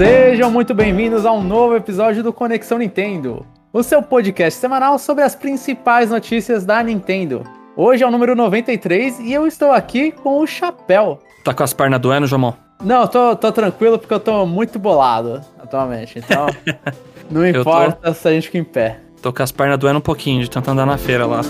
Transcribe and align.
Sejam 0.00 0.50
muito 0.50 0.72
bem-vindos 0.72 1.26
a 1.26 1.32
um 1.32 1.42
novo 1.42 1.76
episódio 1.76 2.22
do 2.22 2.32
Conexão 2.32 2.78
Nintendo, 2.78 3.44
o 3.70 3.82
seu 3.82 4.02
podcast 4.02 4.58
semanal 4.58 4.98
sobre 4.98 5.22
as 5.22 5.34
principais 5.34 6.08
notícias 6.08 6.64
da 6.64 6.82
Nintendo. 6.82 7.44
Hoje 7.76 8.02
é 8.02 8.06
o 8.06 8.10
número 8.10 8.34
93 8.34 9.20
e 9.20 9.30
eu 9.30 9.46
estou 9.46 9.70
aqui 9.70 10.10
com 10.10 10.40
o 10.40 10.46
Chapéu. 10.46 11.18
Tá 11.44 11.52
com 11.52 11.62
as 11.62 11.74
pernas 11.74 12.00
doendo, 12.00 12.26
Jomon? 12.26 12.54
Não, 12.82 13.06
tô, 13.06 13.36
tô 13.36 13.52
tranquilo 13.52 13.98
porque 13.98 14.14
eu 14.14 14.20
tô 14.20 14.46
muito 14.46 14.78
bolado 14.78 15.42
atualmente, 15.62 16.18
então 16.18 16.46
não 17.30 17.46
importa 17.46 18.08
tô... 18.08 18.14
se 18.14 18.26
a 18.26 18.32
gente 18.32 18.46
fica 18.46 18.56
em 18.56 18.64
pé. 18.64 19.00
Tô 19.20 19.30
com 19.30 19.42
as 19.42 19.52
pernas 19.52 19.76
doendo 19.76 19.98
um 19.98 20.02
pouquinho 20.02 20.40
de 20.40 20.48
tanto 20.48 20.70
andar 20.70 20.86
na 20.86 20.96
feira 20.96 21.26
lá. 21.26 21.42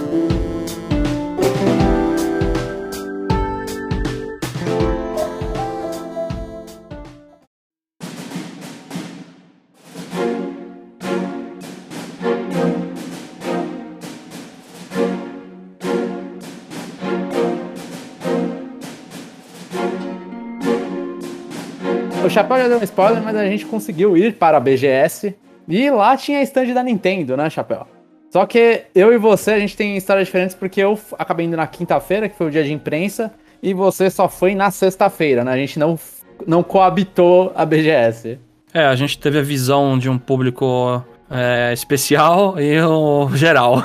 Chapéu 22.41 22.57
já 22.57 22.69
deu 22.69 22.79
um 22.79 22.83
spoiler, 22.83 23.23
mas 23.23 23.37
a 23.37 23.45
gente 23.45 23.67
conseguiu 23.67 24.17
ir 24.17 24.35
para 24.35 24.57
a 24.57 24.61
BGS. 24.61 25.37
E 25.69 25.91
lá 25.91 26.17
tinha 26.17 26.39
a 26.39 26.43
stand 26.43 26.73
da 26.73 26.83
Nintendo, 26.83 27.37
né, 27.37 27.51
Chapéu? 27.51 27.87
Só 28.31 28.47
que 28.47 28.83
eu 28.95 29.13
e 29.13 29.19
você, 29.19 29.53
a 29.53 29.59
gente 29.59 29.77
tem 29.77 29.97
histórias 29.97 30.27
diferentes 30.27 30.55
porque 30.55 30.81
eu 30.81 30.99
acabei 31.19 31.47
indo 31.47 31.57
na 31.57 31.67
quinta-feira, 31.67 32.29
que 32.29 32.37
foi 32.37 32.47
o 32.47 32.51
dia 32.51 32.65
de 32.65 32.73
imprensa, 32.73 33.33
e 33.63 33.75
você 33.75 34.09
só 34.09 34.29
foi 34.29 34.55
na 34.55 34.71
sexta-feira, 34.71 35.45
né? 35.45 35.53
A 35.53 35.57
gente 35.57 35.79
não, 35.79 35.99
não 36.47 36.63
coabitou 36.63 37.53
a 37.55 37.67
BGS. 37.67 38.39
É, 38.73 38.87
a 38.87 38.95
gente 38.95 39.19
teve 39.19 39.39
a 39.39 39.43
visão 39.43 39.99
de 39.99 40.09
um 40.09 40.17
público 40.17 41.05
é, 41.31 41.73
especial 41.75 42.59
e 42.59 42.81
o 42.81 43.29
geral. 43.35 43.83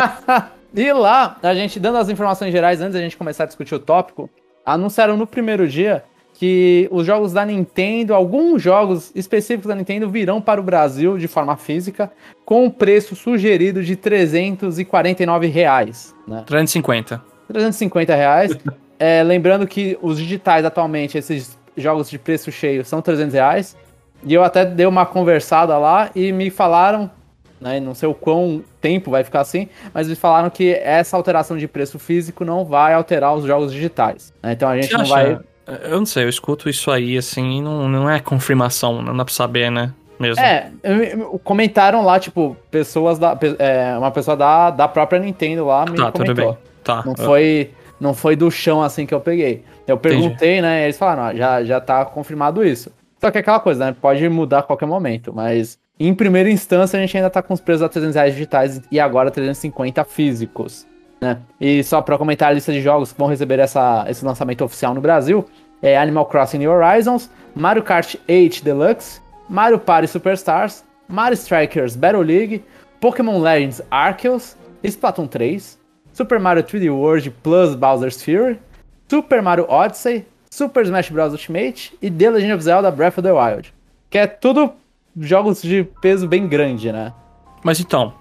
e 0.74 0.92
lá, 0.92 1.36
a 1.42 1.54
gente, 1.54 1.78
dando 1.78 1.98
as 1.98 2.08
informações 2.08 2.50
gerais 2.50 2.80
antes 2.80 2.94
da 2.94 3.00
gente 3.00 3.16
começar 3.16 3.44
a 3.44 3.46
discutir 3.46 3.74
o 3.74 3.78
tópico, 3.78 4.28
anunciaram 4.66 5.16
no 5.16 5.26
primeiro 5.26 5.68
dia 5.68 6.02
que 6.34 6.88
os 6.90 7.06
jogos 7.06 7.32
da 7.32 7.46
Nintendo, 7.46 8.12
alguns 8.12 8.60
jogos 8.60 9.12
específicos 9.14 9.68
da 9.68 9.74
Nintendo 9.74 10.10
virão 10.10 10.40
para 10.40 10.60
o 10.60 10.64
Brasil 10.64 11.16
de 11.16 11.28
forma 11.28 11.56
física 11.56 12.10
com 12.44 12.66
o 12.66 12.70
preço 12.70 13.14
sugerido 13.14 13.82
de 13.82 13.94
349 13.94 15.46
reais. 15.46 16.14
Né? 16.26 16.42
350. 16.44 17.22
350 17.46 18.14
reais. 18.14 18.58
é, 18.98 19.22
lembrando 19.22 19.66
que 19.66 19.96
os 20.02 20.18
digitais 20.18 20.64
atualmente, 20.64 21.16
esses 21.16 21.56
jogos 21.76 22.10
de 22.10 22.18
preço 22.18 22.50
cheio, 22.50 22.84
são 22.84 23.00
300 23.00 23.32
reais. 23.32 23.76
E 24.24 24.34
eu 24.34 24.42
até 24.42 24.64
dei 24.64 24.86
uma 24.86 25.06
conversada 25.06 25.78
lá 25.78 26.10
e 26.16 26.32
me 26.32 26.50
falaram, 26.50 27.08
né, 27.60 27.78
não 27.78 27.94
sei 27.94 28.08
o 28.08 28.14
quão 28.14 28.64
tempo 28.80 29.10
vai 29.10 29.22
ficar 29.22 29.40
assim, 29.40 29.68
mas 29.92 30.08
me 30.08 30.16
falaram 30.16 30.50
que 30.50 30.74
essa 30.74 31.16
alteração 31.16 31.56
de 31.56 31.68
preço 31.68 31.98
físico 31.98 32.44
não 32.44 32.64
vai 32.64 32.92
alterar 32.92 33.34
os 33.34 33.44
jogos 33.44 33.72
digitais. 33.72 34.32
Né? 34.42 34.52
Então 34.52 34.68
a 34.68 34.80
gente 34.80 34.92
não 34.94 35.04
vai 35.04 35.38
eu 35.66 35.98
não 35.98 36.06
sei, 36.06 36.24
eu 36.24 36.28
escuto 36.28 36.68
isso 36.68 36.90
aí, 36.90 37.16
assim, 37.16 37.62
não, 37.62 37.88
não 37.88 38.10
é 38.10 38.20
confirmação, 38.20 39.02
não 39.02 39.16
dá 39.16 39.24
pra 39.24 39.34
saber, 39.34 39.70
né? 39.70 39.92
Mesmo. 40.18 40.40
É, 40.40 40.70
comentaram 41.42 42.04
lá, 42.04 42.20
tipo, 42.20 42.56
pessoas 42.70 43.18
da. 43.18 43.36
É, 43.58 43.96
uma 43.98 44.10
pessoa 44.10 44.36
da, 44.36 44.70
da 44.70 44.86
própria 44.86 45.18
Nintendo 45.18 45.66
lá 45.66 45.84
me 45.84 45.96
tá, 45.96 46.12
comentou. 46.12 46.58
Tá. 46.84 47.02
Não 47.04 47.16
foi, 47.16 47.70
não 47.98 48.14
foi 48.14 48.36
do 48.36 48.50
chão 48.50 48.82
assim 48.82 49.06
que 49.06 49.14
eu 49.14 49.20
peguei. 49.20 49.64
Eu 49.86 49.98
perguntei, 49.98 50.58
Entendi. 50.58 50.62
né? 50.62 50.84
Eles 50.84 50.96
falaram, 50.96 51.24
ó, 51.24 51.34
já, 51.34 51.64
já 51.64 51.80
tá 51.80 52.04
confirmado 52.04 52.64
isso. 52.64 52.92
Só 53.20 53.30
que 53.30 53.38
é 53.38 53.40
aquela 53.40 53.60
coisa, 53.60 53.86
né? 53.86 53.96
Pode 54.00 54.26
mudar 54.28 54.60
a 54.60 54.62
qualquer 54.62 54.86
momento, 54.86 55.32
mas 55.34 55.78
em 55.98 56.14
primeira 56.14 56.50
instância 56.50 56.98
a 56.98 57.00
gente 57.00 57.16
ainda 57.16 57.30
tá 57.30 57.42
com 57.42 57.54
os 57.54 57.60
preços 57.60 57.82
a 57.82 57.88
300 57.88 58.14
reais 58.14 58.32
digitais 58.34 58.82
e 58.90 59.00
agora 59.00 59.30
350 59.30 60.04
físicos. 60.04 60.86
Né? 61.20 61.38
E 61.60 61.82
só 61.82 62.02
para 62.02 62.18
comentar 62.18 62.50
a 62.50 62.52
lista 62.52 62.72
de 62.72 62.80
jogos 62.80 63.12
que 63.12 63.18
vão 63.18 63.28
receber 63.28 63.58
essa, 63.58 64.04
esse 64.08 64.24
lançamento 64.24 64.64
oficial 64.64 64.94
no 64.94 65.00
Brasil, 65.00 65.44
é 65.82 65.96
Animal 65.96 66.26
Crossing 66.26 66.58
New 66.58 66.70
Horizons, 66.70 67.30
Mario 67.54 67.82
Kart 67.82 68.16
8 68.28 68.64
Deluxe, 68.64 69.20
Mario 69.48 69.78
Party 69.78 70.08
Superstars, 70.08 70.84
Mario 71.08 71.34
Strikers 71.34 71.96
Battle 71.96 72.22
League, 72.22 72.64
Pokémon 73.00 73.38
Legends 73.38 73.82
Arceus, 73.90 74.56
Splatoon 74.82 75.26
3, 75.26 75.78
Super 76.12 76.38
Mario 76.38 76.62
3D 76.62 76.90
World 76.90 77.30
plus 77.42 77.74
Bowser's 77.74 78.22
Fury, 78.22 78.58
Super 79.08 79.42
Mario 79.42 79.66
Odyssey, 79.68 80.24
Super 80.50 80.84
Smash 80.84 81.10
Bros. 81.10 81.32
Ultimate 81.32 81.92
e 82.00 82.10
The 82.10 82.30
Legend 82.30 82.54
of 82.54 82.62
Zelda 82.62 82.90
Breath 82.90 83.18
of 83.18 83.22
the 83.22 83.32
Wild. 83.32 83.74
Que 84.08 84.18
é 84.18 84.26
tudo 84.26 84.72
jogos 85.18 85.60
de 85.60 85.84
peso 86.00 86.26
bem 86.28 86.46
grande, 86.46 86.92
né? 86.92 87.12
Mas 87.62 87.80
então, 87.80 88.14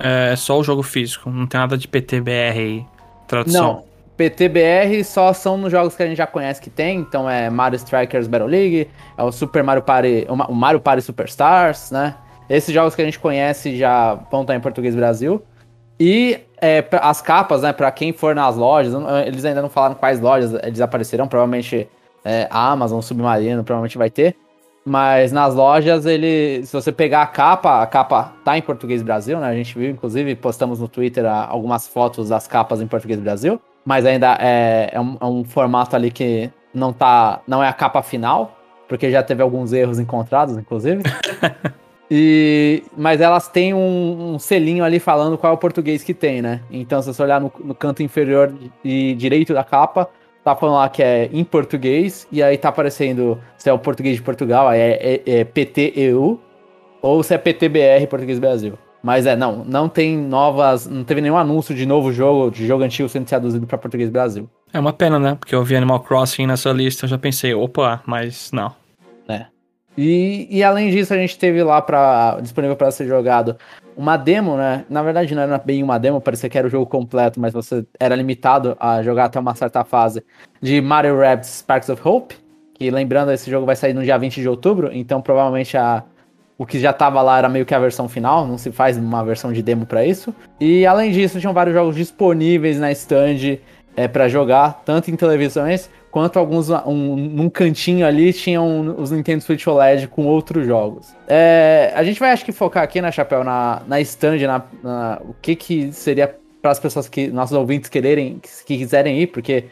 é 0.00 0.36
só 0.36 0.58
o 0.58 0.64
jogo 0.64 0.82
físico, 0.82 1.30
não 1.30 1.46
tem 1.46 1.58
nada 1.58 1.76
de 1.76 1.88
PTBR 1.88 2.86
tradução. 3.26 3.62
Não, 3.62 3.84
PTBR 4.16 5.04
só 5.04 5.32
são 5.32 5.56
nos 5.56 5.70
jogos 5.70 5.94
que 5.94 6.02
a 6.02 6.06
gente 6.06 6.18
já 6.18 6.26
conhece 6.26 6.60
que 6.60 6.70
tem, 6.70 6.98
então 6.98 7.30
é 7.30 7.48
Mario 7.48 7.76
Strikers 7.76 8.26
Battle 8.26 8.48
League, 8.48 8.88
é 9.16 9.22
o 9.22 9.30
Super 9.30 9.62
Mario 9.62 9.82
Party, 9.82 10.26
o 10.28 10.54
Mario 10.54 10.80
Party 10.80 11.02
Superstars, 11.02 11.90
né? 11.90 12.16
Esses 12.50 12.74
jogos 12.74 12.94
que 12.94 13.02
a 13.02 13.04
gente 13.04 13.18
conhece 13.18 13.76
já 13.76 14.14
vão 14.30 14.40
estar 14.40 14.56
em 14.56 14.60
português 14.60 14.96
Brasil. 14.96 15.42
E 16.00 16.40
é, 16.60 16.84
as 17.02 17.20
capas, 17.20 17.62
né, 17.62 17.72
pra 17.72 17.90
quem 17.90 18.12
for 18.12 18.34
nas 18.34 18.56
lojas, 18.56 18.94
eles 19.26 19.44
ainda 19.44 19.60
não 19.60 19.68
falaram 19.68 19.94
quais 19.94 20.20
lojas 20.20 20.54
eles 20.62 20.80
aparecerão, 20.80 21.28
provavelmente 21.28 21.88
é, 22.24 22.48
a 22.50 22.72
Amazon, 22.72 23.00
Submarino, 23.00 23.62
provavelmente 23.62 23.98
vai 23.98 24.10
ter. 24.10 24.34
Mas 24.88 25.32
nas 25.32 25.54
lojas, 25.54 26.06
ele, 26.06 26.64
se 26.64 26.72
você 26.72 26.90
pegar 26.90 27.20
a 27.20 27.26
capa, 27.26 27.82
a 27.82 27.86
capa 27.86 28.32
tá 28.42 28.56
em 28.56 28.62
português 28.62 29.02
Brasil, 29.02 29.38
né? 29.38 29.46
A 29.46 29.54
gente 29.54 29.78
viu, 29.78 29.90
inclusive, 29.90 30.34
postamos 30.34 30.80
no 30.80 30.88
Twitter 30.88 31.26
algumas 31.26 31.86
fotos 31.86 32.30
das 32.30 32.46
capas 32.46 32.80
em 32.80 32.86
português 32.86 33.20
Brasil. 33.20 33.60
Mas 33.84 34.06
ainda 34.06 34.38
é, 34.40 34.88
é, 34.92 35.00
um, 35.00 35.18
é 35.20 35.24
um 35.26 35.44
formato 35.44 35.94
ali 35.94 36.10
que 36.10 36.50
não 36.72 36.92
tá. 36.92 37.40
não 37.46 37.62
é 37.62 37.68
a 37.68 37.72
capa 37.72 38.02
final, 38.02 38.58
porque 38.88 39.10
já 39.10 39.22
teve 39.22 39.42
alguns 39.42 39.74
erros 39.74 39.98
encontrados, 39.98 40.56
inclusive. 40.56 41.02
E, 42.10 42.84
mas 42.96 43.20
elas 43.20 43.48
têm 43.48 43.74
um, 43.74 44.32
um, 44.32 44.38
selinho 44.38 44.82
ali 44.82 44.98
falando 44.98 45.36
qual 45.36 45.52
é 45.52 45.54
o 45.54 45.58
português 45.58 46.02
que 46.02 46.14
tem, 46.14 46.40
né? 46.40 46.62
Então, 46.70 47.02
se 47.02 47.12
você 47.12 47.22
olhar 47.22 47.38
no, 47.38 47.52
no 47.62 47.74
canto 47.74 48.02
inferior 48.02 48.50
e 48.82 49.14
direito 49.14 49.52
da 49.52 49.62
capa, 49.62 50.08
tá 50.54 50.60
falando 50.60 50.76
lá 50.76 50.88
que 50.88 51.02
é 51.02 51.28
em 51.32 51.44
português, 51.44 52.26
e 52.30 52.42
aí 52.42 52.56
tá 52.56 52.68
aparecendo 52.68 53.38
se 53.56 53.68
é 53.68 53.72
o 53.72 53.78
português 53.78 54.16
de 54.16 54.22
Portugal, 54.22 54.70
é, 54.70 54.90
é, 54.92 55.22
é 55.26 55.44
PTEU, 55.44 56.40
ou 57.02 57.22
se 57.22 57.34
é 57.34 57.38
PTBR 57.38 58.06
Português 58.08 58.38
Brasil. 58.38 58.78
Mas 59.02 59.26
é, 59.26 59.36
não, 59.36 59.64
não 59.64 59.88
tem 59.88 60.16
novas, 60.16 60.86
não 60.86 61.04
teve 61.04 61.20
nenhum 61.20 61.36
anúncio 61.36 61.74
de 61.74 61.86
novo 61.86 62.12
jogo, 62.12 62.50
de 62.50 62.66
jogo 62.66 62.82
antigo 62.82 63.08
sendo 63.08 63.26
traduzido 63.26 63.66
para 63.66 63.78
Português 63.78 64.10
Brasil. 64.10 64.48
É 64.72 64.78
uma 64.78 64.92
pena, 64.92 65.18
né? 65.18 65.36
Porque 65.38 65.54
eu 65.54 65.62
vi 65.62 65.76
Animal 65.76 66.00
Crossing 66.00 66.46
nessa 66.46 66.70
lista, 66.72 67.04
eu 67.04 67.08
já 67.08 67.18
pensei, 67.18 67.54
opa, 67.54 68.02
mas 68.04 68.50
não. 68.52 68.74
É. 69.28 69.46
E, 70.00 70.46
e 70.48 70.62
além 70.62 70.92
disso, 70.92 71.12
a 71.12 71.16
gente 71.16 71.36
teve 71.36 71.60
lá 71.60 71.82
para 71.82 72.38
disponível 72.40 72.76
para 72.76 72.88
ser 72.92 73.08
jogado 73.08 73.56
uma 73.96 74.16
demo, 74.16 74.56
né? 74.56 74.84
Na 74.88 75.02
verdade, 75.02 75.34
não 75.34 75.42
era 75.42 75.58
bem 75.58 75.82
uma 75.82 75.98
demo, 75.98 76.20
parecia 76.20 76.48
que 76.48 76.56
era 76.56 76.68
o 76.68 76.70
jogo 76.70 76.86
completo, 76.86 77.40
mas 77.40 77.52
você 77.52 77.84
era 77.98 78.14
limitado 78.14 78.76
a 78.78 79.02
jogar 79.02 79.24
até 79.24 79.40
uma 79.40 79.56
certa 79.56 79.82
fase 79.82 80.22
de 80.62 80.80
Mario 80.80 81.18
Rabbids 81.18 81.48
Sparks 81.48 81.88
of 81.88 82.00
Hope. 82.06 82.36
Que 82.74 82.92
lembrando, 82.92 83.32
esse 83.32 83.50
jogo 83.50 83.66
vai 83.66 83.74
sair 83.74 83.92
no 83.92 84.04
dia 84.04 84.16
20 84.16 84.40
de 84.40 84.48
outubro, 84.48 84.88
então 84.92 85.20
provavelmente 85.20 85.76
a, 85.76 86.04
o 86.56 86.64
que 86.64 86.78
já 86.78 86.92
tava 86.92 87.20
lá 87.20 87.38
era 87.38 87.48
meio 87.48 87.66
que 87.66 87.74
a 87.74 87.78
versão 87.80 88.08
final, 88.08 88.46
não 88.46 88.56
se 88.56 88.70
faz 88.70 88.96
uma 88.96 89.24
versão 89.24 89.52
de 89.52 89.64
demo 89.64 89.84
para 89.84 90.06
isso. 90.06 90.32
E 90.60 90.86
além 90.86 91.10
disso, 91.10 91.40
tinham 91.40 91.52
vários 91.52 91.74
jogos 91.74 91.96
disponíveis 91.96 92.78
na 92.78 92.92
stand 92.92 93.58
é, 93.98 94.06
para 94.06 94.28
jogar, 94.28 94.82
tanto 94.84 95.10
em 95.10 95.16
televisões 95.16 95.90
quanto 96.08 96.38
alguns 96.38 96.70
um, 96.70 97.16
num 97.16 97.50
cantinho 97.50 98.06
ali 98.06 98.32
tinham 98.32 98.94
os 98.96 99.10
Nintendo 99.10 99.42
Switch 99.42 99.66
OLED 99.66 100.06
com 100.06 100.24
outros 100.24 100.64
jogos. 100.64 101.12
É, 101.26 101.92
a 101.96 102.04
gente 102.04 102.20
vai 102.20 102.30
acho 102.30 102.44
que 102.44 102.52
focar 102.52 102.84
aqui 102.84 103.00
na 103.00 103.10
chapéu 103.10 103.42
na, 103.42 103.82
na 103.88 104.00
stand, 104.00 104.38
na, 104.38 104.62
na 104.84 105.20
o 105.22 105.34
que 105.42 105.56
que 105.56 105.92
seria 105.92 106.32
para 106.62 106.70
as 106.70 106.78
pessoas 106.78 107.08
que 107.08 107.26
nossos 107.26 107.56
ouvintes 107.56 107.90
quererem 107.90 108.38
que, 108.38 108.48
que 108.64 108.78
quiserem 108.78 109.20
ir, 109.20 109.26
porque 109.26 109.64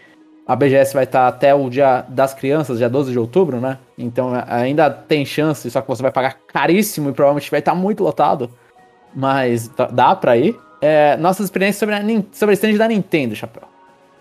a 0.44 0.56
BGS 0.56 0.92
vai 0.92 1.04
estar 1.04 1.28
até 1.28 1.54
o 1.54 1.70
dia 1.70 2.04
das 2.08 2.34
crianças, 2.34 2.78
dia 2.78 2.88
12 2.88 3.12
de 3.12 3.18
outubro, 3.20 3.60
né? 3.60 3.78
Então 3.96 4.32
ainda 4.48 4.90
tem 4.90 5.24
chance, 5.24 5.70
só 5.70 5.80
que 5.80 5.86
você 5.86 6.02
vai 6.02 6.10
pagar 6.10 6.36
caríssimo 6.48 7.10
e 7.10 7.12
provavelmente 7.12 7.48
vai 7.48 7.60
estar 7.60 7.76
muito 7.76 8.02
lotado. 8.02 8.50
Mas 9.14 9.70
dá 9.92 10.16
pra 10.16 10.36
ir. 10.36 10.58
É, 10.80 11.16
nossas 11.16 11.44
experiências 11.44 11.78
sobre 11.78 11.94
a, 11.94 12.02
sobre 12.32 12.52
a 12.52 12.54
stand 12.54 12.76
da 12.76 12.88
Nintendo, 12.88 13.36
Chapéu. 13.36 13.75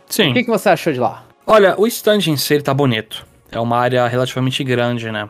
Sim. 0.07 0.31
O 0.31 0.33
que, 0.33 0.43
que 0.43 0.49
você 0.49 0.69
achou 0.69 0.93
de 0.93 0.99
lá? 0.99 1.23
Olha, 1.47 1.75
o 1.79 1.85
stand 1.87 2.27
em 2.27 2.37
si 2.37 2.61
tá 2.61 2.73
bonito. 2.73 3.25
É 3.51 3.59
uma 3.59 3.77
área 3.77 4.07
relativamente 4.07 4.63
grande, 4.63 5.11
né? 5.11 5.29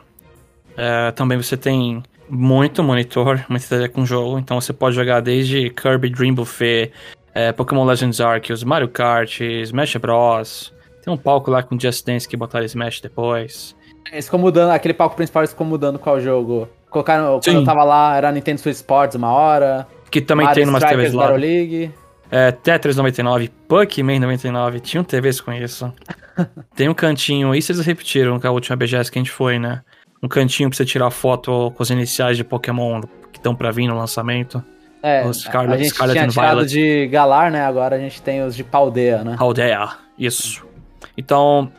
É, 0.78 1.12
também 1.12 1.38
você 1.38 1.56
tem 1.56 2.02
muito 2.30 2.84
monitor, 2.84 3.46
muita 3.50 3.68
tela 3.68 3.90
com 3.90 4.06
jogo, 4.06 4.40
então 4.40 4.60
você 4.60 4.74
pode 4.74 4.96
jogar 4.96 5.22
desde 5.22 5.70
Kirby 5.70 6.10
Dream 6.10 6.34
Buffet, 6.34 6.92
é, 7.34 7.52
Pokémon 7.52 7.86
Legends 7.86 8.20
Arceus, 8.20 8.64
Mario 8.64 8.90
Kart, 8.90 9.42
Smash 9.42 9.96
Bros. 9.98 10.74
Tem 11.04 11.14
um 11.14 11.18
palco 11.18 11.52
lá 11.52 11.62
com 11.62 11.80
Just 11.80 12.06
Dance 12.06 12.28
que 12.28 12.36
botaram 12.36 12.66
Smash 12.66 13.00
depois. 13.00 13.76
Eles 14.12 14.26
ficam 14.26 14.40
mudando, 14.40 14.72
aquele 14.72 14.94
palco 14.94 15.16
principal 15.16 15.44
eles 15.44 15.52
ficam 15.52 15.68
mudando 15.68 16.00
qual 16.00 16.20
jogo. 16.20 16.68
Colocaram, 16.90 17.42
Sim. 17.42 17.52
quando 17.52 17.58
eu 17.58 17.66
tava 17.66 17.84
lá, 17.84 18.16
era 18.16 18.32
Nintendo 18.32 18.62
Switch 18.62 18.76
Sports 18.76 19.16
uma 19.16 19.32
hora. 19.32 19.88
Que 20.10 20.22
também 20.22 20.46
Mario 20.46 20.64
tem 20.64 20.70
umas 20.70 20.84
TVs 20.84 21.14
lá. 21.14 21.24
Battle 21.24 21.42
League. 21.42 21.92
É, 22.38 22.52
Tetris 22.52 22.98
99, 22.98 23.50
Puckman 23.66 24.20
99, 24.20 24.82
tinham 24.82 25.06
TVs 25.06 25.40
com 25.40 25.54
isso. 25.54 25.94
Tem 26.76 26.90
um 26.90 26.94
cantinho, 26.94 27.56
isso 27.56 27.72
eles 27.72 27.86
repetiram 27.86 28.38
com 28.42 28.46
a 28.46 28.52
última 28.52 28.76
BGS 28.76 29.10
que 29.10 29.18
a 29.18 29.22
gente 29.22 29.32
foi, 29.32 29.58
né? 29.58 29.82
Um 30.22 30.28
cantinho 30.28 30.70
pra 30.70 30.76
você 30.76 30.84
tirar 30.84 31.10
foto 31.12 31.72
com 31.72 31.82
os 31.82 31.90
iniciais 31.90 32.36
de 32.36 32.44
Pokémon 32.44 33.00
que 33.32 33.38
estão 33.40 33.56
pra 33.56 33.72
vir 33.72 33.88
no 33.88 33.96
lançamento. 33.98 34.62
É, 35.02 35.26
Os 35.26 35.44
Scarlet- 35.44 35.76
a 35.76 35.78
gente 35.78 35.94
Scarlet 35.94 36.18
tinha 36.18 36.28
tirado 36.28 36.66
de 36.66 37.08
Galar, 37.08 37.50
né? 37.52 37.64
Agora 37.64 37.96
a 37.96 38.00
gente 38.00 38.22
tem 38.22 38.44
os 38.44 38.54
de 38.54 38.66
Paldea, 38.66 39.24
né? 39.24 39.38
Aldeia, 39.40 39.92
isso. 40.20 40.66
Então, 41.18 41.72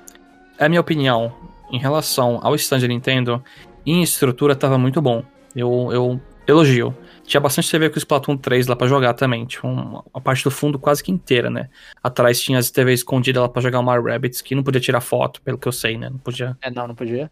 é 0.58 0.64
a 0.64 0.69
minha 0.70 0.81
opinião 0.81 1.35
em 1.70 1.79
relação 1.79 2.41
ao 2.43 2.55
stand 2.55 2.79
da 2.81 2.88
Nintendo, 2.88 3.44
em 3.85 4.03
estrutura 4.03 4.56
tava 4.56 4.79
muito 4.79 5.03
bom. 5.03 5.23
Eu, 5.55 5.91
eu 5.93 6.20
elogio. 6.47 6.97
Tinha 7.26 7.40
bastante 7.40 7.70
TV 7.70 7.90
com 7.90 7.96
o 7.96 7.99
Splatoon 7.99 8.37
3 8.37 8.67
lá 8.69 8.76
pra 8.76 8.87
jogar 8.87 9.14
também. 9.14 9.44
Tinha 9.44 9.70
uma, 9.70 10.05
a 10.14 10.20
parte 10.20 10.44
do 10.44 10.50
fundo 10.50 10.78
quase 10.78 11.02
que 11.02 11.11
inteira, 11.11 11.50
né? 11.50 11.69
Atrás 12.02 12.40
tinha 12.40 12.58
as 12.58 12.70
TV 12.70 12.93
escondidas 12.93 13.43
lá 13.43 13.49
pra 13.49 13.61
jogar 13.61 13.81
o 13.81 13.82
Mario 13.82 14.05
Rabbids, 14.05 14.40
que 14.40 14.55
não 14.55 14.62
podia 14.62 14.81
tirar 14.81 15.00
foto, 15.00 15.43
pelo 15.43 15.58
que 15.58 15.67
eu 15.67 15.73
sei, 15.73 15.99
né? 15.99 16.08
Não 16.08 16.19
podia. 16.19 16.56
É, 16.62 16.70
não, 16.70 16.87
não 16.87 16.94
podia. 16.94 17.31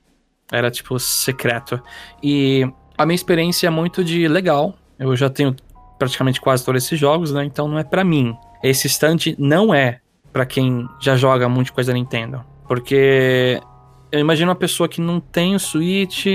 Era 0.53 0.71
tipo 0.71 0.99
secreto. 0.99 1.81
E 2.23 2.69
a 2.99 3.07
minha 3.07 3.15
experiência 3.15 3.67
é 3.67 3.71
muito 3.71 4.05
de 4.05 4.27
legal. 4.29 4.75
Eu 4.99 5.15
já 5.17 5.31
tenho 5.31 5.55
praticamente 5.99 6.41
quase 6.41 6.65
todos 6.65 6.85
esses 6.85 6.99
jogos, 6.99 7.33
né? 7.33 7.45
Então 7.45 7.69
não 7.69 7.79
é 7.79 7.85
pra 7.85 8.05
mim. 8.05 8.37
Esse 8.63 8.87
stand 8.89 9.35
não 9.39 9.73
é 9.73 10.01
pra 10.33 10.45
quem 10.45 10.87
já 11.01 11.17
joga 11.17 11.49
muita 11.49 11.73
coisa 11.73 11.93
da 11.93 11.99
Nintendo. 11.99 12.45
Porque 12.67 13.61
eu 14.15 14.21
imagino 14.21 14.49
uma 14.49 14.55
pessoa 14.55 14.89
que 14.89 15.01
não 15.01 15.19
tem 15.19 15.55
o 15.55 15.59
Switch 15.59 16.27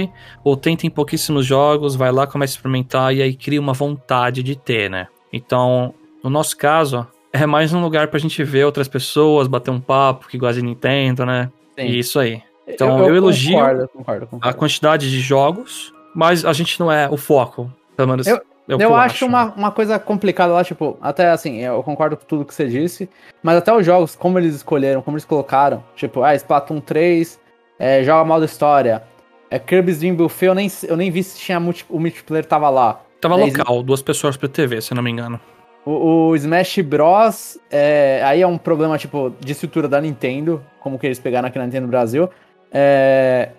ou 0.43 0.57
tem, 0.57 0.75
tem 0.75 0.89
pouquíssimos 0.89 1.45
jogos, 1.45 1.95
vai 1.95 2.11
lá, 2.11 2.27
começa 2.27 2.53
a 2.53 2.57
experimentar 2.57 3.15
e 3.15 3.21
aí 3.21 3.33
cria 3.35 3.59
uma 3.59 3.73
vontade 3.73 4.43
de 4.43 4.55
ter, 4.55 4.89
né? 4.89 5.07
Então, 5.31 5.93
no 6.23 6.29
nosso 6.29 6.57
caso, 6.57 7.07
é 7.31 7.45
mais 7.45 7.71
um 7.73 7.81
lugar 7.81 8.07
pra 8.09 8.19
gente 8.19 8.43
ver 8.43 8.65
outras 8.65 8.87
pessoas, 8.87 9.47
bater 9.47 9.71
um 9.71 9.79
papo 9.79 10.27
que 10.27 10.37
gosta 10.37 10.55
de 10.59 10.65
Nintendo, 10.65 11.25
né? 11.25 11.49
Sim. 11.77 11.85
E 11.85 11.99
isso 11.99 12.19
aí. 12.19 12.41
Então, 12.67 12.99
eu 13.07 13.15
elogio 13.15 13.53
Concordo, 13.57 13.87
concordo, 13.87 14.23
a 14.25 14.27
concordo. 14.27 14.57
quantidade 14.57 15.09
de 15.09 15.19
jogos, 15.21 15.93
mas 16.13 16.43
a 16.45 16.53
gente 16.53 16.79
não 16.79 16.91
é 16.91 17.07
o 17.09 17.17
foco. 17.17 17.71
Pelo 17.95 18.09
menos 18.09 18.27
Eu- 18.27 18.35
é 18.35 18.39
que 18.77 18.83
Eu 18.83 18.93
acho 18.93 19.25
uma, 19.25 19.45
uma 19.55 19.71
coisa 19.71 19.97
complicada 19.97 20.53
lá, 20.53 20.63
tipo, 20.63 20.95
até 21.01 21.31
assim, 21.31 21.57
eu 21.57 21.81
concordo 21.81 22.15
com 22.15 22.23
tudo 22.25 22.45
que 22.45 22.53
você 22.53 22.67
disse, 22.67 23.09
mas 23.41 23.57
até 23.57 23.73
os 23.75 23.83
jogos, 23.83 24.15
como 24.15 24.37
eles 24.37 24.53
escolheram, 24.53 25.01
como 25.01 25.15
eles 25.17 25.25
colocaram, 25.25 25.83
tipo, 25.95 26.21
ah, 26.21 26.35
Splatoon 26.35 26.79
3, 26.79 27.39
é, 27.79 28.03
joga 28.03 28.25
modo 28.25 28.43
história, 28.43 29.01
é, 29.49 29.57
Kirby's 29.57 29.99
Dream 29.99 30.15
Buffet, 30.15 30.47
eu 30.47 30.55
nem, 30.55 30.69
eu 30.87 30.97
nem 30.97 31.09
vi 31.09 31.23
se 31.23 31.39
tinha 31.39 31.59
multi, 31.59 31.85
o 31.89 31.99
multiplayer 31.99 32.45
tava 32.45 32.69
lá. 32.69 33.01
Tava 33.19 33.35
local, 33.35 33.81
duas 33.81 34.01
pessoas 34.01 34.37
por 34.37 34.47
TV, 34.49 34.81
se 34.81 34.93
eu 34.93 34.95
não 34.95 35.03
me 35.03 35.09
engano. 35.09 35.39
O, 35.85 36.29
o 36.29 36.35
Smash 36.35 36.79
Bros. 36.79 37.57
É, 37.71 38.21
aí 38.23 38.41
é 38.41 38.47
um 38.47 38.57
problema, 38.57 38.97
tipo, 38.97 39.33
de 39.39 39.51
estrutura 39.51 39.87
da 39.87 39.99
Nintendo, 39.99 40.63
como 40.79 40.99
que 40.99 41.07
eles 41.07 41.19
pegaram 41.19 41.47
aqui 41.47 41.57
na 41.57 41.65
Nintendo 41.65 41.87
Brasil. 41.87 42.29
É, 42.71 43.49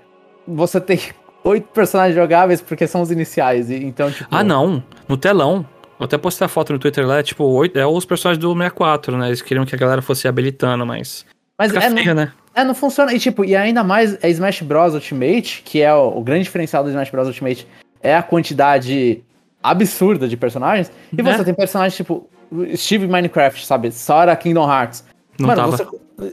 você 0.47 0.81
tem 0.81 1.01
oito 1.45 1.69
personagens 1.69 2.15
jogáveis 2.15 2.61
porque 2.61 2.87
são 2.87 3.03
os 3.03 3.11
iniciais, 3.11 3.71
então, 3.71 4.11
tipo... 4.11 4.29
Ah, 4.31 4.45
não. 4.45 4.83
No 5.09 5.17
telão. 5.17 5.67
Eu 5.99 6.05
até 6.05 6.17
postei 6.17 6.47
a 6.47 6.49
foto 6.49 6.73
no 6.73 6.79
Twitter 6.79 7.07
lá, 7.07 7.19
é 7.19 7.23
tipo, 7.23 7.45
oito, 7.45 7.79
é 7.79 7.87
os 7.87 8.07
personagens 8.07 8.41
do 8.41 8.53
64, 8.53 9.19
né? 9.19 9.27
Eles 9.27 9.43
queriam 9.43 9.67
que 9.67 9.75
a 9.75 9.79
galera 9.79 10.01
fosse 10.01 10.27
habilitando, 10.27 10.87
mas. 10.87 11.27
Mas 11.59 11.73
Fica 11.73 11.85
é, 11.85 11.91
feio, 11.91 12.15
né? 12.15 12.33
É, 12.55 12.65
não 12.65 12.75
funciona. 12.75 13.13
E, 13.13 13.19
tipo, 13.19 13.45
e 13.45 13.55
ainda 13.57 13.85
mais 13.85 14.23
é 14.23 14.29
Smash 14.31 14.63
Bros. 14.63 14.95
Ultimate, 14.95 15.63
que 15.65 15.81
é 15.81 15.95
o, 15.95 16.19
o 16.19 16.23
grande 16.23 16.45
diferencial 16.45 16.83
do 16.83 16.91
Smash 16.91 17.11
Bros. 17.11 17.29
Ultimate, 17.29 17.67
é 18.03 18.15
a 18.15 18.23
quantidade 18.23 19.23
absurda 19.63 20.27
de 20.27 20.37
personagens. 20.37 20.91
E 21.13 21.23
Né? 21.23 21.37
você 21.37 21.45
tem 21.45 21.55
personagens, 21.55 21.97
tipo, 21.97 22.29
Steve 22.75 23.07
Minecraft, 23.07 23.65
sabe? 23.65 23.93
Sora 23.93 24.35
Kingdom 24.37 24.71
Hearts. 24.71 25.05
Não 25.39 25.55
tava. 25.55 25.71
você. 25.71 25.87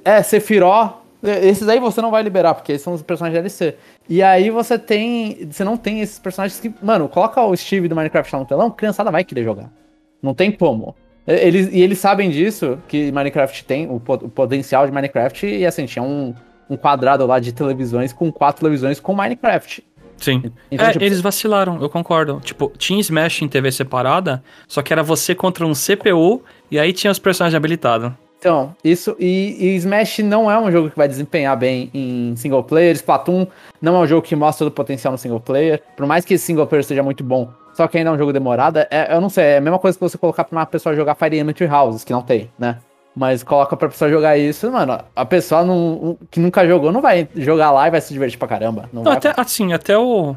É, 0.03 0.21
Sephiroth. 0.21 0.95
Esses 1.23 1.67
aí 1.67 1.79
você 1.79 1.99
não 1.99 2.11
vai 2.11 2.21
liberar, 2.21 2.53
porque 2.53 2.73
esses 2.73 2.83
são 2.83 2.93
os 2.93 3.01
personagens 3.01 3.41
DLC. 3.41 3.75
E 4.07 4.21
aí 4.21 4.51
você 4.51 4.77
tem. 4.77 5.47
Você 5.49 5.63
não 5.63 5.75
tem 5.75 6.01
esses 6.01 6.19
personagens 6.19 6.59
que. 6.59 6.71
Mano, 6.81 7.09
coloca 7.09 7.41
o 7.41 7.55
Steve 7.55 7.87
do 7.87 7.95
Minecraft 7.95 8.35
lá 8.35 8.39
no 8.39 8.45
telão, 8.45 8.69
criançada 8.69 9.09
vai 9.09 9.23
querer 9.23 9.43
jogar. 9.43 9.69
Não 10.21 10.33
tem 10.33 10.51
como. 10.51 10.95
Eles, 11.27 11.69
e 11.73 11.81
eles 11.81 11.99
sabem 11.99 12.29
disso, 12.29 12.79
que 12.87 13.11
Minecraft 13.11 13.65
tem, 13.65 13.85
o, 13.87 13.95
o 13.95 14.29
potencial 14.29 14.85
de 14.85 14.93
Minecraft, 14.93 15.45
e 15.45 15.65
assim, 15.65 15.85
tinha 15.85 16.01
um, 16.01 16.33
um 16.69 16.77
quadrado 16.77 17.25
lá 17.25 17.37
de 17.39 17.51
televisões 17.51 18.13
com 18.13 18.31
quatro 18.31 18.61
televisões 18.61 18.99
com 18.99 19.13
Minecraft. 19.13 19.83
Sim. 20.17 20.51
Então, 20.71 20.87
é, 20.87 20.91
tipo, 20.93 21.03
eles 21.03 21.21
vacilaram, 21.21 21.79
eu 21.81 21.89
concordo. 21.89 22.39
Tipo, 22.43 22.71
tinha 22.77 22.99
Smash 22.99 23.41
em 23.41 23.47
TV 23.47 23.71
separada, 23.71 24.43
só 24.67 24.81
que 24.81 24.91
era 24.91 25.03
você 25.03 25.35
contra 25.35 25.65
um 25.65 25.73
CPU 25.73 26.41
e 26.71 26.79
aí 26.79 26.91
tinha 26.91 27.11
os 27.11 27.19
personagens 27.19 27.55
habilitados. 27.55 28.11
Então, 28.39 28.75
isso. 28.83 29.15
E, 29.19 29.57
e 29.59 29.75
Smash 29.77 30.19
não 30.19 30.49
é 30.49 30.57
um 30.59 30.71
jogo 30.71 30.89
que 30.89 30.97
vai 30.97 31.07
desempenhar 31.07 31.57
bem 31.57 31.89
em 31.93 32.35
single 32.35 32.63
player. 32.63 32.95
Splatoon 32.95 33.47
não 33.81 33.95
é 33.95 33.99
um 33.99 34.07
jogo 34.07 34.21
que 34.21 34.35
mostra 34.35 34.65
todo 34.65 34.73
o 34.73 34.75
potencial 34.75 35.11
no 35.11 35.17
single 35.17 35.39
player. 35.39 35.81
Por 35.95 36.05
mais 36.05 36.23
que 36.23 36.35
esse 36.35 36.45
single 36.45 36.67
player 36.67 36.83
seja 36.83 37.01
muito 37.01 37.23
bom, 37.23 37.51
só 37.77 37.87
que 37.87 37.97
ainda 37.97 38.09
é 38.09 38.13
um 38.13 38.17
jogo 38.17 38.33
demorado. 38.33 38.77
É, 38.89 39.07
eu 39.13 39.21
não 39.21 39.29
sei, 39.29 39.43
é 39.45 39.57
a 39.57 39.61
mesma 39.61 39.77
coisa 39.79 39.95
que 39.97 40.03
você 40.03 40.17
colocar 40.17 40.43
pra 40.43 40.57
uma 40.57 40.65
pessoa 40.65 40.95
jogar 40.95 41.13
Fire 41.15 41.37
Emblem 41.37 41.53
Three 41.53 41.69
Houses, 41.71 42.03
que 42.03 42.11
não 42.11 42.23
tem, 42.23 42.49
né? 42.57 42.77
Mas 43.15 43.41
coloca 43.43 43.77
pra 43.77 43.87
pessoa 43.87 44.09
jogar 44.09 44.37
isso, 44.37 44.71
mano. 44.71 44.99
A 45.15 45.25
pessoa 45.25 45.63
não, 45.63 46.17
que 46.29 46.39
nunca 46.39 46.67
jogou 46.67 46.91
não 46.91 47.01
vai 47.01 47.27
jogar 47.35 47.71
lá 47.71 47.87
e 47.87 47.91
vai 47.91 48.01
se 48.01 48.11
divertir 48.13 48.37
pra 48.37 48.47
caramba. 48.47 48.89
Não, 48.91 49.03
Não, 49.03 49.11
até, 49.11 49.33
assim, 49.37 49.73
até 49.73 49.97
o. 49.97 50.35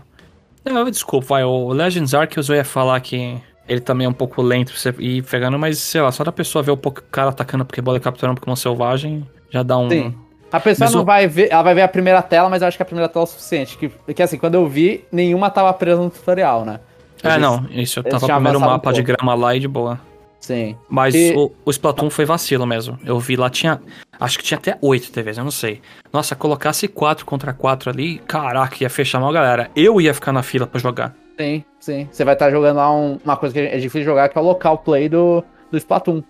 Não, 0.64 0.84
desculpa, 0.90 1.26
vai, 1.26 1.44
o 1.44 1.68
Legends 1.72 2.14
Arceus 2.14 2.48
eu 2.50 2.56
ia 2.56 2.64
falar 2.64 3.00
que 3.00 3.36
ele 3.68 3.80
também 3.80 4.06
é 4.06 4.08
um 4.10 4.12
pouco 4.14 4.42
lento 4.42 4.72
pra 4.72 4.78
você 4.80 4.94
ir 4.98 5.22
pegando, 5.24 5.58
mas 5.58 5.78
sei 5.78 6.00
lá, 6.02 6.10
só 6.12 6.22
da 6.24 6.32
pessoa 6.32 6.62
ver 6.62 6.70
o 6.72 6.76
cara 6.76 7.30
atacando 7.30 7.64
Pokébola 7.64 7.96
e 7.96 8.00
capturando 8.00 8.38
Pokémon 8.38 8.56
selvagem, 8.56 9.26
já 9.50 9.62
dá 9.62 9.78
um. 9.78 9.88
Sim. 9.88 10.14
A 10.52 10.58
pessoa 10.58 10.86
Mas 10.86 10.94
não 10.94 11.02
o- 11.02 11.04
vai 11.04 11.26
ver, 11.28 11.48
ela 11.52 11.62
vai 11.62 11.74
ver 11.74 11.82
a 11.82 11.88
primeira 11.88 12.20
tela, 12.22 12.48
mas 12.48 12.60
eu 12.60 12.68
acho 12.68 12.76
que 12.76 12.82
a 12.82 12.86
primeira 12.86 13.08
tela 13.08 13.22
é 13.22 13.24
o 13.24 13.26
suficiente. 13.26 13.78
Que, 13.78 13.88
que 14.14 14.22
assim, 14.22 14.36
quando 14.36 14.56
eu 14.56 14.66
vi, 14.66 15.04
nenhuma 15.12 15.48
tava 15.48 15.72
presa 15.72 16.02
no 16.02 16.10
tutorial, 16.10 16.64
né? 16.64 16.80
É, 17.22 17.28
Eles- 17.28 17.40
não, 17.40 17.66
isso, 17.70 17.98
eu 18.00 18.04
tava 18.04 18.18
primeiro 18.26 18.48
avançado 18.48 18.58
um 18.58 18.60
mapa 18.72 18.92
de 18.92 19.02
grama 19.02 19.34
lá 19.34 19.54
e 19.54 19.60
de 19.60 19.68
boa. 19.68 20.00
Sim. 20.40 20.74
Mas 20.88 21.14
E- 21.14 21.34
o, 21.36 21.52
o 21.64 21.70
Splatoon 21.70 22.08
foi 22.08 22.24
vacilo 22.24 22.66
mesmo. 22.66 22.98
Eu 23.04 23.18
vi 23.20 23.36
lá, 23.36 23.50
tinha. 23.50 23.80
Acho 24.18 24.38
que 24.38 24.44
tinha 24.44 24.56
até 24.58 24.76
oito 24.80 25.12
TVs, 25.12 25.36
eu 25.38 25.44
não 25.44 25.50
sei. 25.50 25.80
Nossa, 26.12 26.34
colocasse 26.34 26.88
quatro 26.88 27.26
contra 27.26 27.52
quatro 27.52 27.90
ali, 27.90 28.18
caraca, 28.26 28.76
ia 28.80 28.88
fechar 28.90 29.20
mal, 29.20 29.32
galera. 29.32 29.70
Eu 29.76 30.00
ia 30.00 30.14
ficar 30.14 30.32
na 30.32 30.42
fila 30.42 30.66
pra 30.66 30.80
jogar. 30.80 31.14
Sim, 31.38 31.62
sim. 31.78 32.08
Você 32.10 32.24
vai 32.24 32.34
estar 32.34 32.50
jogando 32.50 32.76
lá 32.78 32.90
um- 32.94 33.18
uma 33.24 33.36
coisa 33.36 33.52
que 33.52 33.60
é 33.60 33.76
difícil 33.76 34.00
de 34.00 34.06
jogar, 34.06 34.28
que 34.30 34.36
é 34.36 34.40
o 34.40 34.44
local 34.44 34.78
play 34.78 35.08
do, 35.08 35.44
do 35.70 35.76
Splatoon. 35.76 36.22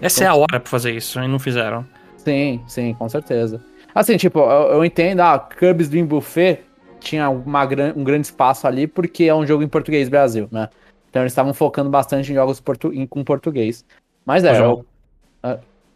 Essa 0.00 0.24
é 0.24 0.26
a 0.26 0.34
hora 0.34 0.58
pra 0.58 0.68
fazer 0.70 0.92
isso, 0.92 1.20
e 1.20 1.28
não 1.28 1.38
fizeram. 1.38 1.84
Sim, 2.16 2.60
sim, 2.66 2.94
com 2.94 3.08
certeza. 3.08 3.62
Assim, 3.94 4.16
tipo, 4.16 4.38
eu, 4.38 4.72
eu 4.76 4.84
entendo, 4.84 5.20
ah, 5.20 5.38
Kirby's 5.38 5.88
Dream 5.90 6.06
Buffet 6.06 6.60
tinha 7.02 7.28
uma, 7.28 7.64
um 7.96 8.04
grande 8.04 8.26
espaço 8.26 8.66
ali 8.66 8.86
porque 8.86 9.24
é 9.24 9.34
um 9.34 9.46
jogo 9.46 9.62
em 9.62 9.68
português 9.68 10.08
Brasil, 10.08 10.48
né? 10.50 10.68
Então 11.10 11.22
eles 11.22 11.32
estavam 11.32 11.52
focando 11.52 11.90
bastante 11.90 12.32
em 12.32 12.34
jogos 12.34 12.60
portu 12.60 12.92
em- 12.92 13.06
com 13.06 13.22
português. 13.22 13.84
Mas 14.24 14.44
é, 14.44 14.50
eu- 14.52 14.54
jogo. 14.56 14.86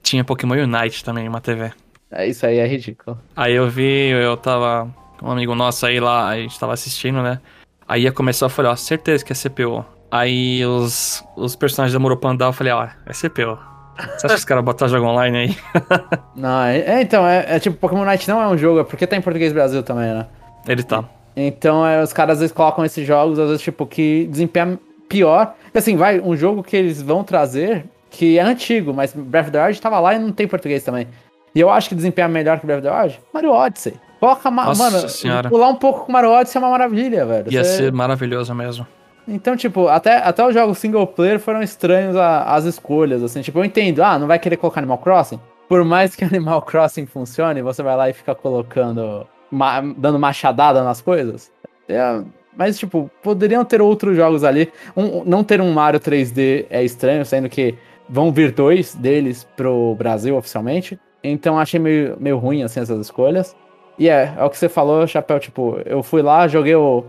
Tinha 0.02 0.24
Pokémon 0.24 0.54
Unite 0.54 1.04
também, 1.04 1.28
uma 1.28 1.40
TV. 1.40 1.72
é, 2.10 2.26
isso 2.28 2.46
aí 2.46 2.58
é 2.58 2.66
ridículo. 2.66 3.18
Aí 3.34 3.54
eu 3.54 3.68
vi, 3.68 4.10
eu 4.10 4.36
tava. 4.36 4.88
Um 5.22 5.30
amigo 5.30 5.54
nosso 5.54 5.86
aí 5.86 5.98
lá, 5.98 6.28
a 6.28 6.36
gente 6.36 6.58
tava 6.60 6.74
assistindo, 6.74 7.22
né? 7.22 7.40
Aí 7.88 8.02
ia 8.02 8.12
começar, 8.12 8.46
eu 8.46 8.50
falei, 8.50 8.70
ó, 8.70 8.76
certeza 8.76 9.24
que 9.24 9.32
é 9.32 9.34
CPU. 9.34 9.84
Aí 10.10 10.64
os, 10.66 11.24
os 11.36 11.56
personagens 11.56 11.92
da 11.94 11.98
Muropanda, 11.98 12.44
eu 12.44 12.52
falei, 12.52 12.72
ó, 12.72 12.86
é 13.06 13.12
CPU. 13.12 13.58
Você 13.96 14.26
acha 14.26 14.28
que 14.28 14.34
os 14.34 14.44
caras 14.44 14.62
botaram 14.62 14.92
jogo 14.92 15.06
online 15.06 15.38
aí? 15.38 15.56
Não, 16.36 16.62
é, 16.64 16.78
é, 16.80 17.00
então, 17.02 17.26
é, 17.26 17.56
é 17.56 17.58
tipo, 17.58 17.76
Pokémon 17.78 18.04
Night 18.04 18.28
não 18.28 18.42
é 18.42 18.46
um 18.46 18.58
jogo, 18.58 18.80
é 18.80 18.84
porque 18.84 19.06
tá 19.06 19.16
em 19.16 19.22
português 19.22 19.52
Brasil 19.54 19.82
também, 19.82 20.12
né? 20.12 20.26
Ele 20.66 20.82
tá. 20.82 21.04
Então, 21.36 21.86
é, 21.86 22.02
os 22.02 22.12
caras 22.12 22.34
às 22.34 22.40
vezes 22.40 22.54
colocam 22.54 22.84
esses 22.84 23.06
jogos, 23.06 23.38
às 23.38 23.46
vezes, 23.48 23.62
tipo, 23.62 23.86
que 23.86 24.26
desempenham 24.30 24.78
pior. 25.08 25.54
Assim, 25.74 25.96
vai, 25.96 26.18
um 26.20 26.34
jogo 26.36 26.62
que 26.62 26.76
eles 26.76 27.02
vão 27.02 27.22
trazer, 27.22 27.84
que 28.10 28.38
é 28.38 28.42
antigo, 28.42 28.94
mas 28.94 29.12
Breath 29.12 29.44
of 29.46 29.52
the 29.52 29.64
Wild 29.66 29.80
tava 29.80 30.00
lá 30.00 30.14
e 30.14 30.18
não 30.18 30.32
tem 30.32 30.48
português 30.48 30.82
também. 30.82 31.06
E 31.54 31.60
eu 31.60 31.68
acho 31.70 31.88
que 31.90 31.94
desempenha 31.94 32.26
melhor 32.28 32.58
que 32.58 32.66
Breath 32.66 32.78
of 32.84 32.88
the 32.88 33.00
Wild. 33.02 33.20
Mario 33.32 33.50
Odyssey. 33.52 33.94
Coloca, 34.18 34.50
Nossa 34.50 34.82
mano, 34.90 35.08
senhora. 35.10 35.48
pular 35.50 35.68
um 35.68 35.74
pouco 35.76 36.06
com 36.06 36.12
Mario 36.12 36.30
Odyssey 36.30 36.56
é 36.58 36.64
uma 36.64 36.70
maravilha, 36.70 37.26
velho. 37.26 37.52
Ia 37.52 37.62
Você- 37.62 37.76
ser 37.76 37.92
maravilhoso 37.92 38.54
mesmo. 38.54 38.86
Então, 39.28 39.56
tipo, 39.56 39.88
até, 39.88 40.16
até 40.18 40.46
os 40.46 40.54
jogos 40.54 40.78
single 40.78 41.06
player 41.06 41.38
foram 41.38 41.60
estranhos 41.60 42.16
a- 42.16 42.44
as 42.54 42.64
escolhas, 42.64 43.22
assim. 43.22 43.42
Tipo, 43.42 43.58
eu 43.58 43.64
entendo, 43.64 44.02
ah, 44.02 44.18
não 44.18 44.26
vai 44.26 44.38
querer 44.38 44.56
colocar 44.56 44.80
Animal 44.80 44.98
Crossing? 44.98 45.38
Por 45.68 45.84
mais 45.84 46.14
que 46.16 46.24
Animal 46.24 46.62
Crossing 46.62 47.04
funcione, 47.06 47.60
você 47.60 47.82
vai 47.82 47.94
lá 47.96 48.08
e 48.08 48.12
fica 48.14 48.34
colocando, 48.34 49.26
ma- 49.50 49.80
dando 49.80 50.18
machadada 50.18 50.82
nas 50.82 51.00
coisas. 51.00 51.52
É, 51.88 52.22
mas, 52.56 52.78
tipo, 52.78 53.10
poderiam 53.22 53.64
ter 53.64 53.80
outros 53.82 54.16
jogos 54.16 54.42
ali. 54.44 54.72
Um- 54.96 55.24
não 55.24 55.44
ter 55.44 55.60
um 55.60 55.72
Mario 55.72 56.00
3D 56.00 56.66
é 56.70 56.82
estranho, 56.82 57.24
sendo 57.24 57.48
que 57.48 57.74
vão 58.08 58.32
vir 58.32 58.52
dois 58.52 58.94
deles 58.94 59.46
pro 59.56 59.94
Brasil 59.96 60.36
oficialmente. 60.36 60.98
Então, 61.22 61.58
achei 61.58 61.78
meio, 61.78 62.16
meio 62.18 62.38
ruim, 62.38 62.62
assim, 62.62 62.80
essas 62.80 63.00
escolhas. 63.00 63.54
E 63.98 64.08
é, 64.08 64.34
é 64.36 64.44
o 64.44 64.50
que 64.50 64.58
você 64.58 64.68
falou, 64.68 65.06
Chapéu, 65.06 65.38
tipo, 65.38 65.80
eu 65.84 66.02
fui 66.02 66.22
lá, 66.22 66.46
joguei 66.48 66.74
o. 66.74 67.04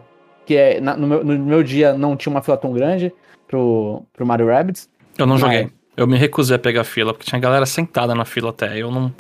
Que 0.46 0.56
é, 0.56 0.80
na, 0.80 0.96
no, 0.96 1.06
meu, 1.06 1.24
no 1.24 1.38
meu 1.38 1.62
dia 1.62 1.94
não 1.94 2.16
tinha 2.16 2.32
uma 2.32 2.42
fila 2.42 2.56
tão 2.56 2.72
grande 2.72 3.14
pro, 3.48 4.04
pro 4.14 4.26
Mario 4.26 4.48
Rabbids. 4.48 4.90
Eu 5.18 5.26
não 5.26 5.34
mas... 5.34 5.42
joguei. 5.42 5.70
Eu 5.96 6.08
me 6.08 6.16
recusei 6.16 6.56
a 6.56 6.60
pegar 6.60 6.84
fila, 6.84 7.12
porque 7.12 7.26
tinha 7.28 7.42
galera 7.42 7.66
sentada 7.66 8.14
na 8.14 8.24
fila 8.24 8.52
até. 8.52 8.78
Eu 8.78 8.92
não. 8.92 9.14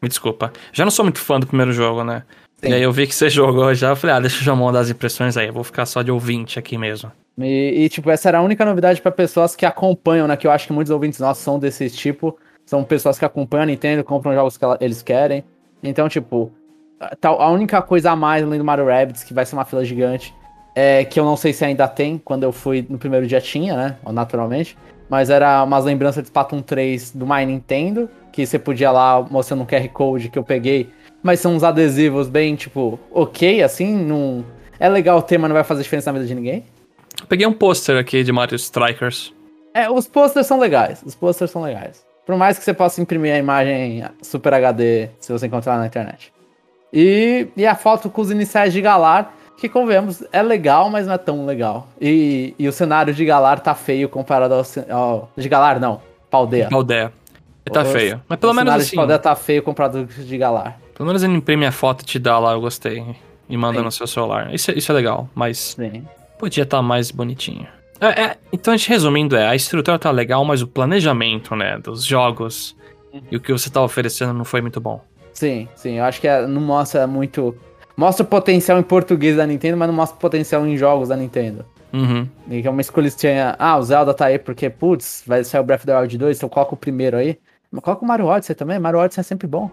Me 0.00 0.08
desculpa. 0.08 0.52
Já 0.72 0.84
não 0.84 0.90
sou 0.90 1.04
muito 1.04 1.18
fã 1.18 1.40
do 1.40 1.46
primeiro 1.46 1.72
jogo, 1.72 2.04
né? 2.04 2.22
Sim. 2.60 2.70
E 2.70 2.74
aí 2.74 2.82
eu 2.82 2.92
vi 2.92 3.06
que 3.06 3.14
você 3.14 3.30
jogou 3.30 3.72
já, 3.74 3.90
eu 3.90 3.96
falei, 3.96 4.16
ah, 4.16 4.20
deixa 4.20 4.40
eu 4.40 4.42
já 4.42 4.54
mandar 4.54 4.80
as 4.80 4.90
impressões 4.90 5.36
aí, 5.36 5.46
eu 5.46 5.52
vou 5.52 5.62
ficar 5.62 5.86
só 5.86 6.02
de 6.02 6.10
ouvinte 6.10 6.58
aqui 6.58 6.76
mesmo. 6.76 7.10
E, 7.38 7.84
e 7.84 7.88
tipo, 7.88 8.10
essa 8.10 8.28
era 8.28 8.38
a 8.38 8.42
única 8.42 8.64
novidade 8.64 9.00
para 9.00 9.12
pessoas 9.12 9.54
que 9.54 9.64
acompanham, 9.64 10.26
né? 10.26 10.36
Que 10.36 10.46
eu 10.46 10.50
acho 10.50 10.66
que 10.66 10.72
muitos 10.72 10.90
ouvintes 10.90 11.20
nossos 11.20 11.42
são 11.42 11.58
desse 11.58 11.88
tipo. 11.88 12.36
São 12.66 12.82
pessoas 12.82 13.18
que 13.18 13.24
acompanham 13.24 13.62
a 13.62 13.66
Nintendo, 13.66 14.02
compram 14.02 14.34
jogos 14.34 14.56
que 14.56 14.64
eles 14.80 15.02
querem. 15.02 15.44
Então, 15.82 16.08
tipo, 16.08 16.52
a 17.22 17.50
única 17.50 17.80
coisa 17.80 18.10
a 18.10 18.16
mais 18.16 18.42
além 18.42 18.58
do 18.58 18.64
Mario 18.64 18.86
Rabbids, 18.86 19.22
que 19.22 19.32
vai 19.32 19.46
ser 19.46 19.54
uma 19.54 19.64
fila 19.64 19.84
gigante, 19.84 20.34
é 20.74 21.04
que 21.04 21.18
eu 21.18 21.24
não 21.24 21.36
sei 21.36 21.52
se 21.52 21.64
ainda 21.64 21.86
tem, 21.86 22.18
quando 22.18 22.42
eu 22.42 22.52
fui 22.52 22.84
no 22.88 22.98
primeiro 22.98 23.26
dia 23.26 23.40
tinha, 23.40 23.76
né? 23.76 23.96
Naturalmente. 24.12 24.76
Mas 25.08 25.30
era 25.30 25.62
umas 25.62 25.84
lembranças 25.84 26.22
de 26.22 26.28
Splatoon 26.28 26.60
3 26.60 27.12
do 27.12 27.26
My 27.26 27.46
Nintendo, 27.46 28.10
que 28.32 28.44
você 28.44 28.58
podia 28.58 28.90
lá 28.90 29.24
mostrando 29.30 29.62
um 29.62 29.66
QR 29.66 29.88
Code 29.88 30.28
que 30.28 30.38
eu 30.38 30.44
peguei. 30.44 30.90
Mas 31.28 31.40
são 31.40 31.54
uns 31.54 31.62
adesivos 31.62 32.26
bem, 32.26 32.56
tipo, 32.56 32.98
ok, 33.12 33.62
assim, 33.62 33.94
não... 33.94 34.42
É 34.80 34.88
legal 34.88 35.18
o 35.18 35.20
tema, 35.20 35.46
não 35.46 35.52
vai 35.52 35.62
fazer 35.62 35.82
diferença 35.82 36.10
na 36.10 36.18
vida 36.18 36.26
de 36.26 36.34
ninguém. 36.34 36.64
Peguei 37.28 37.46
um 37.46 37.52
pôster 37.52 37.98
aqui 37.98 38.24
de 38.24 38.32
Mario 38.32 38.56
Strikers. 38.56 39.34
É, 39.74 39.90
os 39.90 40.06
posters 40.06 40.46
são 40.46 40.58
legais, 40.58 41.02
os 41.04 41.14
posters 41.14 41.50
são 41.50 41.60
legais. 41.60 42.02
Por 42.24 42.34
mais 42.34 42.58
que 42.58 42.64
você 42.64 42.72
possa 42.72 43.02
imprimir 43.02 43.34
a 43.34 43.36
imagem 43.36 44.02
Super 44.22 44.54
HD 44.54 45.10
se 45.20 45.30
você 45.30 45.46
encontrar 45.48 45.76
na 45.76 45.86
internet. 45.86 46.32
E, 46.90 47.48
e 47.54 47.66
a 47.66 47.74
foto 47.74 48.08
com 48.08 48.22
os 48.22 48.30
iniciais 48.30 48.72
de 48.72 48.80
Galar, 48.80 49.34
que 49.58 49.68
convenhamos, 49.68 50.24
é 50.32 50.40
legal, 50.40 50.88
mas 50.88 51.06
não 51.06 51.12
é 51.12 51.18
tão 51.18 51.44
legal. 51.44 51.88
E, 52.00 52.54
e 52.58 52.66
o 52.66 52.72
cenário 52.72 53.12
de 53.12 53.22
Galar 53.22 53.60
tá 53.60 53.74
feio 53.74 54.08
comparado 54.08 54.54
ao, 54.54 54.62
ao 54.90 55.30
de 55.36 55.46
Galar, 55.46 55.78
não, 55.78 56.00
Paldeia. 56.30 56.70
Paldeia. 56.70 57.12
Tá 57.70 57.82
o, 57.82 57.84
feio. 57.84 58.22
Mas 58.26 58.38
pelo 58.38 58.54
menos 58.54 58.72
assim. 58.72 58.96
O 58.96 59.00
Paldeia 59.00 59.18
tá 59.18 59.36
feio 59.36 59.62
comparado 59.62 59.98
ao 59.98 60.04
de 60.06 60.38
Galar. 60.38 60.78
Pelo 60.98 61.06
menos 61.06 61.22
ele 61.22 61.34
imprime 61.34 61.64
a 61.64 61.70
foto 61.70 62.02
e 62.02 62.04
te 62.04 62.18
dá 62.18 62.40
lá, 62.40 62.52
eu 62.52 62.60
gostei. 62.60 63.04
E 63.48 63.56
manda 63.56 63.78
Sim. 63.78 63.84
no 63.84 63.92
seu 63.92 64.06
celular. 64.06 64.52
Isso, 64.52 64.72
é, 64.72 64.74
isso 64.74 64.90
é 64.90 64.94
legal, 64.94 65.30
mas 65.32 65.76
Sim. 65.78 66.04
podia 66.36 66.64
estar 66.64 66.78
tá 66.78 66.82
mais 66.82 67.12
bonitinho. 67.12 67.68
É, 68.00 68.22
é, 68.22 68.36
então, 68.52 68.74
a 68.74 68.76
gente 68.76 68.88
resumindo, 68.88 69.36
é, 69.36 69.46
a 69.46 69.54
estrutura 69.54 69.96
tá 69.96 70.10
legal, 70.10 70.44
mas 70.44 70.60
o 70.60 70.66
planejamento, 70.66 71.54
né, 71.54 71.78
dos 71.78 72.04
jogos 72.04 72.76
uhum. 73.12 73.22
e 73.30 73.36
o 73.36 73.40
que 73.40 73.52
você 73.52 73.70
tá 73.70 73.80
oferecendo 73.80 74.34
não 74.34 74.44
foi 74.44 74.60
muito 74.60 74.80
bom. 74.80 75.00
Sim, 75.32 75.68
sim, 75.76 75.98
eu 75.98 76.04
acho 76.04 76.20
que 76.20 76.26
é, 76.26 76.44
não 76.48 76.60
mostra 76.60 77.06
muito. 77.06 77.56
Mostra 77.96 78.24
o 78.24 78.28
potencial 78.28 78.76
em 78.76 78.82
português 78.82 79.36
da 79.36 79.46
Nintendo, 79.46 79.76
mas 79.76 79.86
não 79.86 79.94
mostra 79.94 80.16
o 80.16 80.20
potencial 80.20 80.66
em 80.66 80.76
jogos 80.76 81.08
da 81.10 81.16
Nintendo. 81.16 81.64
Uhum. 81.92 82.28
E 82.50 82.60
que 82.60 82.66
é 82.66 82.70
uma 82.70 82.80
escolha 82.80 83.06
estranha. 83.06 83.54
Ah, 83.56 83.78
o 83.78 83.82
Zelda 83.82 84.12
tá 84.12 84.26
aí 84.26 84.38
porque, 84.38 84.68
putz, 84.68 85.22
vai 85.24 85.44
sair 85.44 85.60
o 85.60 85.64
Breath 85.64 85.80
of 85.80 85.86
the 85.86 85.96
Wild 85.96 86.18
2, 86.18 86.36
então 86.36 86.48
coloca 86.48 86.74
o 86.74 86.76
primeiro 86.76 87.16
aí. 87.16 87.38
Mas 87.70 87.84
coloca 87.84 88.04
o 88.04 88.08
Mario 88.08 88.26
Odyssey 88.26 88.56
também, 88.56 88.80
Mario 88.80 88.98
Odyssey 88.98 89.20
é 89.20 89.24
sempre 89.24 89.46
bom. 89.46 89.70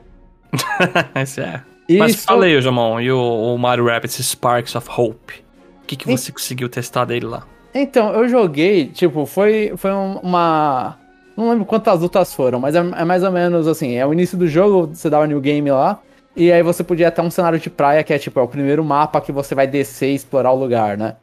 É. 1.38 1.62
E 1.88 1.98
Mas 1.98 2.26
falei, 2.26 2.60
Jamon, 2.62 3.00
e 3.00 3.12
o, 3.12 3.20
o, 3.20 3.58
Mario 3.58 3.86
Rabbids 3.86 4.16
Sparks 4.16 4.76
of 4.76 4.90
Hope? 4.90 5.36
O 5.84 5.86
que, 5.86 5.96
que 5.96 6.08
você 6.08 6.32
e... 6.32 6.34
conseguiu 6.34 6.68
testar 6.68 7.06
dele 7.06 7.28
lá? 7.28 7.44
Então, 7.76 8.12
eu 8.14 8.28
joguei, 8.28 8.88
tipo, 8.88 9.26
foi, 9.28 9.74
foi 9.78 9.92
uma 9.92 10.98
não 11.36 11.50
lembro 11.50 11.66
quantas 11.66 12.00
lutas 12.00 12.34
foram, 12.34 12.60
mas 12.60 12.76
é, 12.76 12.80
é, 12.80 13.04
mais 13.04 13.24
ou 13.24 13.32
menos 13.32 13.68
assim: 13.68 13.96
é 13.96 14.06
o 14.06 14.14
início 14.14 14.38
do 14.38 14.48
jogo, 14.48 14.88
você 14.94 15.10
dá 15.10 15.20
o 15.20 15.26
new 15.26 15.42
game 15.42 15.70
lá, 15.70 16.00
e 16.36 16.52
aí 16.52 16.64
você 16.64 16.84
podia 16.84 17.12
ter 17.12 17.22
um 17.22 17.30
cenário 17.30 17.60
de 17.60 17.70
praia 17.70 18.04
que 18.04 18.14
é 18.14 18.18
tipo, 18.18 18.40
é 18.40 18.44
o 18.44 18.48
primeiro 18.48 18.84
mapa 18.84 19.20
que 19.20 19.32
você 19.32 19.54
vai 19.54 19.68
descer 19.68 20.12
e 20.12 20.16
explorar 20.16 20.52
o 20.52 20.56
lugar, 20.56 20.98
né? 20.98 21.16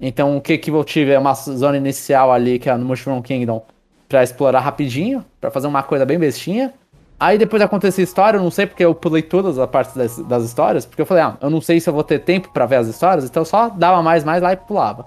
Então 0.00 0.36
o 0.36 0.40
que 0.40 0.58
que 0.58 0.70
eu 0.70 0.84
tive 0.84 1.12
é 1.12 1.18
uma 1.18 1.32
zona 1.34 1.76
inicial 1.76 2.30
ali, 2.32 2.58
que 2.58 2.68
é 2.68 2.76
no 2.76 2.84
Mushroom 2.84 3.22
Kingdom, 3.22 3.64
pra 4.08 4.22
explorar 4.22 4.60
rapidinho, 4.60 5.24
para 5.40 5.50
fazer 5.50 5.66
uma 5.66 5.82
coisa 5.82 6.04
bem 6.04 6.18
bestinha. 6.18 6.74
Aí 7.18 7.38
depois 7.38 7.62
aconteceu 7.62 8.02
a 8.02 8.04
história, 8.04 8.38
eu 8.38 8.42
não 8.42 8.50
sei 8.50 8.66
porque 8.66 8.84
eu 8.84 8.94
pulei 8.94 9.22
todas 9.22 9.58
as 9.58 9.70
partes 9.70 9.94
das, 9.94 10.18
das 10.18 10.44
histórias, 10.44 10.84
porque 10.84 11.00
eu 11.00 11.06
falei, 11.06 11.22
ah, 11.22 11.36
eu 11.40 11.48
não 11.48 11.60
sei 11.60 11.80
se 11.80 11.88
eu 11.88 11.94
vou 11.94 12.02
ter 12.02 12.18
tempo 12.18 12.50
para 12.52 12.66
ver 12.66 12.76
as 12.76 12.88
histórias, 12.88 13.24
então 13.24 13.42
eu 13.42 13.46
só 13.46 13.68
dava 13.68 14.02
mais, 14.02 14.24
mais 14.24 14.42
lá 14.42 14.52
e 14.52 14.56
pulava. 14.56 15.06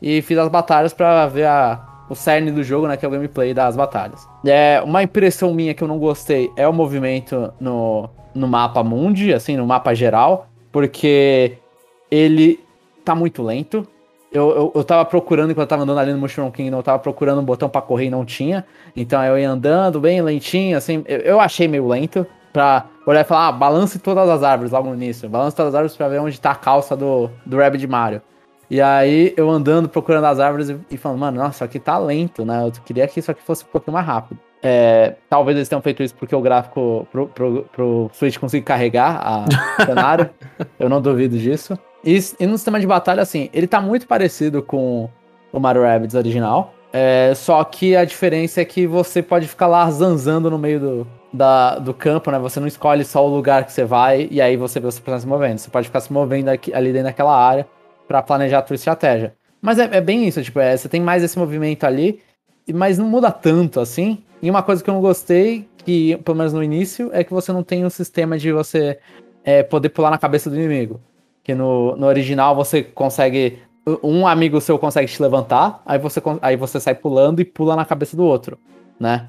E 0.00 0.22
fiz 0.22 0.38
as 0.38 0.48
batalhas 0.48 0.92
para 0.92 1.26
ver 1.26 1.46
a, 1.46 1.84
o 2.08 2.14
cerne 2.14 2.50
do 2.50 2.62
jogo, 2.62 2.86
né, 2.86 2.96
que 2.96 3.04
é 3.04 3.08
o 3.08 3.10
gameplay 3.10 3.52
das 3.52 3.76
batalhas. 3.76 4.26
É, 4.46 4.80
uma 4.84 5.02
impressão 5.02 5.52
minha 5.52 5.74
que 5.74 5.82
eu 5.82 5.88
não 5.88 5.98
gostei 5.98 6.50
é 6.56 6.66
o 6.66 6.72
movimento 6.72 7.52
no, 7.60 8.08
no 8.34 8.46
mapa 8.46 8.82
mundi, 8.84 9.34
assim, 9.34 9.56
no 9.56 9.66
mapa 9.66 9.94
geral, 9.94 10.46
porque 10.70 11.58
ele 12.10 12.60
tá 13.04 13.14
muito 13.14 13.42
lento. 13.42 13.86
Eu, 14.30 14.50
eu, 14.50 14.72
eu 14.74 14.84
tava 14.84 15.04
procurando, 15.04 15.50
enquanto 15.50 15.66
eu 15.66 15.68
tava 15.68 15.82
andando 15.82 15.98
ali 15.98 16.12
no 16.12 16.18
Mushroom 16.18 16.50
Kingdom, 16.50 16.78
eu 16.78 16.82
tava 16.82 16.98
procurando 16.98 17.40
um 17.40 17.44
botão 17.44 17.68
para 17.68 17.80
correr 17.80 18.06
e 18.06 18.10
não 18.10 18.24
tinha. 18.24 18.64
Então 18.94 19.22
eu 19.24 19.38
ia 19.38 19.48
andando 19.48 20.00
bem 20.00 20.20
lentinho, 20.20 20.76
assim, 20.76 21.02
eu, 21.06 21.18
eu 21.20 21.40
achei 21.40 21.66
meio 21.66 21.88
lento 21.88 22.26
pra 22.52 22.86
olhar 23.06 23.20
e 23.22 23.24
falar, 23.24 23.48
ah, 23.48 23.52
balance 23.52 23.98
todas 23.98 24.28
as 24.28 24.42
árvores 24.42 24.72
logo 24.72 24.88
no 24.88 24.94
início. 24.94 25.28
Balance 25.28 25.56
todas 25.56 25.74
as 25.74 25.74
árvores 25.76 25.96
pra 25.96 26.08
ver 26.08 26.20
onde 26.20 26.40
tá 26.40 26.50
a 26.50 26.54
calça 26.54 26.96
do, 26.96 27.30
do 27.46 27.56
Rabbit 27.56 27.86
Mario. 27.86 28.20
E 28.70 28.82
aí 28.82 29.32
eu 29.36 29.48
andando, 29.48 29.88
procurando 29.88 30.26
as 30.26 30.38
árvores 30.38 30.74
e, 30.90 30.96
falando, 30.98 31.20
mano, 31.20 31.38
nossa, 31.38 31.64
aqui 31.64 31.78
tá 31.78 31.96
lento, 31.96 32.44
né? 32.44 32.66
Eu 32.66 32.72
queria 32.84 33.08
que 33.08 33.18
isso 33.18 33.30
aqui 33.30 33.42
fosse 33.42 33.64
um 33.64 33.68
pouquinho 33.68 33.94
mais 33.94 34.06
rápido. 34.06 34.38
É, 34.62 35.14
talvez 35.30 35.56
eles 35.56 35.68
tenham 35.68 35.80
feito 35.80 36.02
isso 36.02 36.14
porque 36.14 36.34
o 36.34 36.40
gráfico 36.40 37.06
pro, 37.12 37.28
pro, 37.28 37.64
pro 37.72 38.10
Switch 38.12 38.38
consiga 38.38 38.64
carregar 38.64 39.44
o 39.80 39.84
cenário. 39.86 40.30
eu 40.78 40.88
não 40.88 41.00
duvido 41.00 41.38
disso. 41.38 41.78
E, 42.04 42.18
e, 42.40 42.46
no 42.46 42.56
sistema 42.56 42.78
de 42.80 42.86
batalha, 42.86 43.22
assim, 43.22 43.50
ele 43.52 43.66
tá 43.66 43.80
muito 43.80 44.06
parecido 44.06 44.62
com 44.62 45.08
o 45.52 45.60
Mario 45.60 45.82
Rabbids 45.82 46.14
original. 46.14 46.74
É, 46.92 47.32
só 47.34 47.62
que 47.64 47.94
a 47.94 48.04
diferença 48.04 48.60
é 48.60 48.64
que 48.64 48.86
você 48.86 49.22
pode 49.22 49.46
ficar 49.46 49.66
lá 49.66 49.88
zanzando 49.90 50.50
no 50.50 50.58
meio 50.58 50.80
do, 50.80 51.06
da, 51.32 51.78
do 51.78 51.92
campo, 51.92 52.30
né? 52.30 52.38
Você 52.38 52.58
não 52.60 52.66
escolhe 52.66 53.04
só 53.04 53.26
o 53.26 53.28
lugar 53.28 53.64
que 53.64 53.72
você 53.72 53.84
vai 53.84 54.28
e 54.30 54.40
aí 54.40 54.56
você 54.56 54.80
vê 54.80 54.86
você 54.86 55.02
se 55.20 55.26
movendo. 55.26 55.58
Você 55.58 55.70
pode 55.70 55.86
ficar 55.86 56.00
se 56.00 56.12
movendo 56.12 56.48
aqui, 56.48 56.72
ali 56.72 56.92
dentro 56.92 57.08
daquela 57.08 57.36
área 57.36 57.66
para 58.06 58.22
planejar 58.22 58.58
a 58.58 58.62
tua 58.62 58.74
estratégia. 58.74 59.34
Mas 59.60 59.78
é, 59.78 59.88
é 59.92 60.00
bem 60.00 60.26
isso, 60.26 60.42
tipo, 60.42 60.60
é, 60.60 60.76
você 60.76 60.88
tem 60.88 61.00
mais 61.00 61.22
esse 61.22 61.38
movimento 61.38 61.84
ali, 61.84 62.20
mas 62.72 62.96
não 62.96 63.06
muda 63.06 63.30
tanto 63.30 63.80
assim. 63.80 64.22
E 64.40 64.50
uma 64.50 64.62
coisa 64.62 64.82
que 64.82 64.88
eu 64.88 64.94
não 64.94 65.00
gostei, 65.00 65.68
que 65.78 66.16
pelo 66.18 66.36
menos 66.36 66.52
no 66.52 66.62
início, 66.62 67.10
é 67.12 67.24
que 67.24 67.32
você 67.32 67.52
não 67.52 67.62
tem 67.62 67.84
um 67.84 67.90
sistema 67.90 68.38
de 68.38 68.52
você 68.52 68.98
é, 69.44 69.62
poder 69.62 69.88
pular 69.88 70.10
na 70.10 70.18
cabeça 70.18 70.48
do 70.48 70.56
inimigo. 70.56 71.00
Que 71.42 71.54
no, 71.54 71.96
no 71.96 72.06
original 72.06 72.54
você 72.54 72.82
consegue. 72.82 73.58
Um 74.02 74.26
amigo 74.26 74.60
seu 74.60 74.78
consegue 74.78 75.10
te 75.10 75.22
levantar, 75.22 75.82
aí 75.86 75.98
você, 75.98 76.20
aí 76.42 76.56
você 76.56 76.78
sai 76.78 76.94
pulando 76.94 77.40
e 77.40 77.44
pula 77.44 77.74
na 77.74 77.86
cabeça 77.86 78.14
do 78.14 78.22
outro, 78.22 78.58
né? 79.00 79.28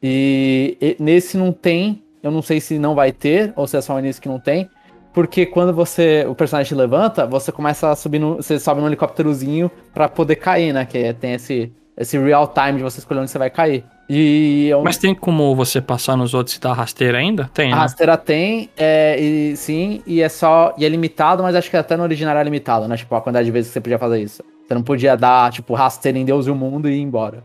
E, 0.00 0.78
e 0.80 0.96
nesse 1.02 1.36
não 1.36 1.50
tem, 1.50 2.04
eu 2.22 2.30
não 2.30 2.40
sei 2.40 2.60
se 2.60 2.78
não 2.78 2.94
vai 2.94 3.10
ter, 3.10 3.52
ou 3.56 3.66
se 3.66 3.76
é 3.76 3.80
só 3.80 3.96
o 3.96 3.98
início 3.98 4.22
que 4.22 4.28
não 4.28 4.38
tem, 4.38 4.70
porque 5.12 5.44
quando 5.44 5.72
você 5.72 6.24
o 6.28 6.36
personagem 6.36 6.78
levanta, 6.78 7.26
você 7.26 7.50
começa 7.50 7.90
a 7.90 7.96
subir 7.96 8.20
no, 8.20 8.36
você 8.36 8.60
sobe 8.60 8.80
no 8.80 8.86
helicópterozinho 8.86 9.68
para 9.92 10.08
poder 10.08 10.36
cair, 10.36 10.72
né? 10.72 10.84
Que 10.84 11.12
tem 11.14 11.32
esse 11.32 11.72
esse 11.96 12.18
real 12.18 12.46
time 12.46 12.78
de 12.78 12.82
você 12.82 12.98
escolher 12.98 13.20
onde 13.20 13.30
você 13.30 13.38
vai 13.38 13.50
cair. 13.50 13.84
E 14.08 14.68
eu... 14.68 14.82
Mas 14.82 14.98
tem 14.98 15.14
como 15.14 15.54
você 15.56 15.80
passar 15.80 16.16
nos 16.16 16.34
outros 16.34 16.56
e 16.56 16.60
dar 16.60 16.74
rasteira 16.74 17.18
ainda? 17.18 17.50
Tem, 17.52 17.70
né? 17.70 17.74
A 17.74 17.80
rasteira 17.80 18.16
tem, 18.16 18.70
é, 18.76 19.18
e, 19.18 19.56
sim, 19.56 20.02
e 20.06 20.20
é 20.20 20.28
só. 20.28 20.74
E 20.78 20.84
é 20.84 20.88
limitado, 20.88 21.42
mas 21.42 21.56
acho 21.56 21.70
que 21.70 21.76
até 21.76 21.96
no 21.96 22.02
original 22.02 22.32
era 22.32 22.42
limitado, 22.42 22.86
né? 22.86 22.96
Tipo, 22.96 23.14
a 23.16 23.20
quantidade 23.20 23.46
de 23.46 23.50
vezes 23.50 23.70
que 23.70 23.74
você 23.74 23.80
podia 23.80 23.98
fazer 23.98 24.20
isso. 24.20 24.44
Você 24.66 24.74
não 24.74 24.82
podia 24.82 25.16
dar, 25.16 25.50
tipo, 25.50 25.74
rasteira 25.74 26.18
em 26.18 26.24
Deus 26.24 26.46
e 26.46 26.50
o 26.50 26.54
mundo 26.54 26.88
e 26.88 26.94
ir 26.94 27.00
embora. 27.00 27.42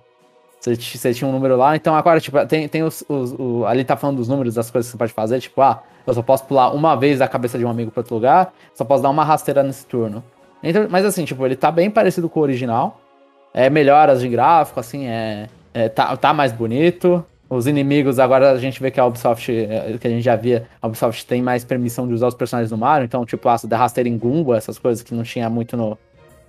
Você, 0.59 0.75
você 0.75 1.13
tinha 1.13 1.27
um 1.27 1.31
número 1.31 1.57
lá, 1.57 1.75
então 1.75 1.95
agora, 1.95 2.19
tipo, 2.19 2.45
tem, 2.45 2.67
tem 2.67 2.83
os, 2.83 3.03
os, 3.09 3.33
os, 3.33 3.65
Ali 3.65 3.83
tá 3.83 3.97
falando 3.97 4.17
dos 4.17 4.27
números 4.27 4.53
das 4.53 4.69
coisas 4.69 4.87
que 4.87 4.91
você 4.91 4.97
pode 4.97 5.11
fazer, 5.11 5.39
tipo, 5.39 5.59
ah, 5.59 5.81
eu 6.05 6.13
só 6.13 6.21
posso 6.21 6.45
pular 6.45 6.71
uma 6.71 6.95
vez 6.95 7.17
da 7.17 7.27
cabeça 7.27 7.57
de 7.57 7.65
um 7.65 7.69
amigo 7.69 7.89
para 7.89 8.01
outro 8.01 8.13
lugar, 8.13 8.53
só 8.75 8.85
posso 8.85 9.01
dar 9.01 9.09
uma 9.09 9.23
rasteira 9.23 9.63
nesse 9.63 9.87
turno. 9.87 10.23
Então, 10.61 10.85
mas 10.87 11.03
assim, 11.03 11.25
tipo, 11.25 11.43
ele 11.43 11.55
tá 11.55 11.71
bem 11.71 11.89
parecido 11.89 12.29
com 12.29 12.39
o 12.39 12.43
original. 12.43 13.01
É 13.53 13.69
melhoras 13.69 14.21
de 14.21 14.29
gráfico, 14.29 14.79
assim, 14.79 15.07
é, 15.07 15.47
é 15.73 15.89
tá, 15.89 16.15
tá 16.15 16.33
mais 16.33 16.51
bonito. 16.51 17.23
Os 17.49 17.67
inimigos, 17.67 18.17
agora 18.17 18.51
a 18.51 18.57
gente 18.57 18.81
vê 18.81 18.89
que 18.89 18.99
a 18.99 19.05
Ubisoft, 19.05 19.51
é, 19.51 19.97
que 19.99 20.07
a 20.07 20.09
gente 20.09 20.23
já 20.23 20.37
via, 20.37 20.67
a 20.81 20.87
Ubisoft 20.87 21.25
tem 21.25 21.41
mais 21.41 21.65
permissão 21.65 22.07
de 22.07 22.13
usar 22.13 22.27
os 22.27 22.35
personagens 22.35 22.69
do 22.69 22.77
Mario, 22.77 23.03
então, 23.03 23.25
tipo, 23.25 23.49
ah, 23.49 23.57
der 23.65 23.75
rasteira 23.75 24.07
em 24.07 24.17
Goomba, 24.17 24.55
essas 24.55 24.79
coisas 24.79 25.03
que 25.03 25.13
não 25.13 25.23
tinha 25.23 25.49
muito 25.49 25.75
no, 25.75 25.97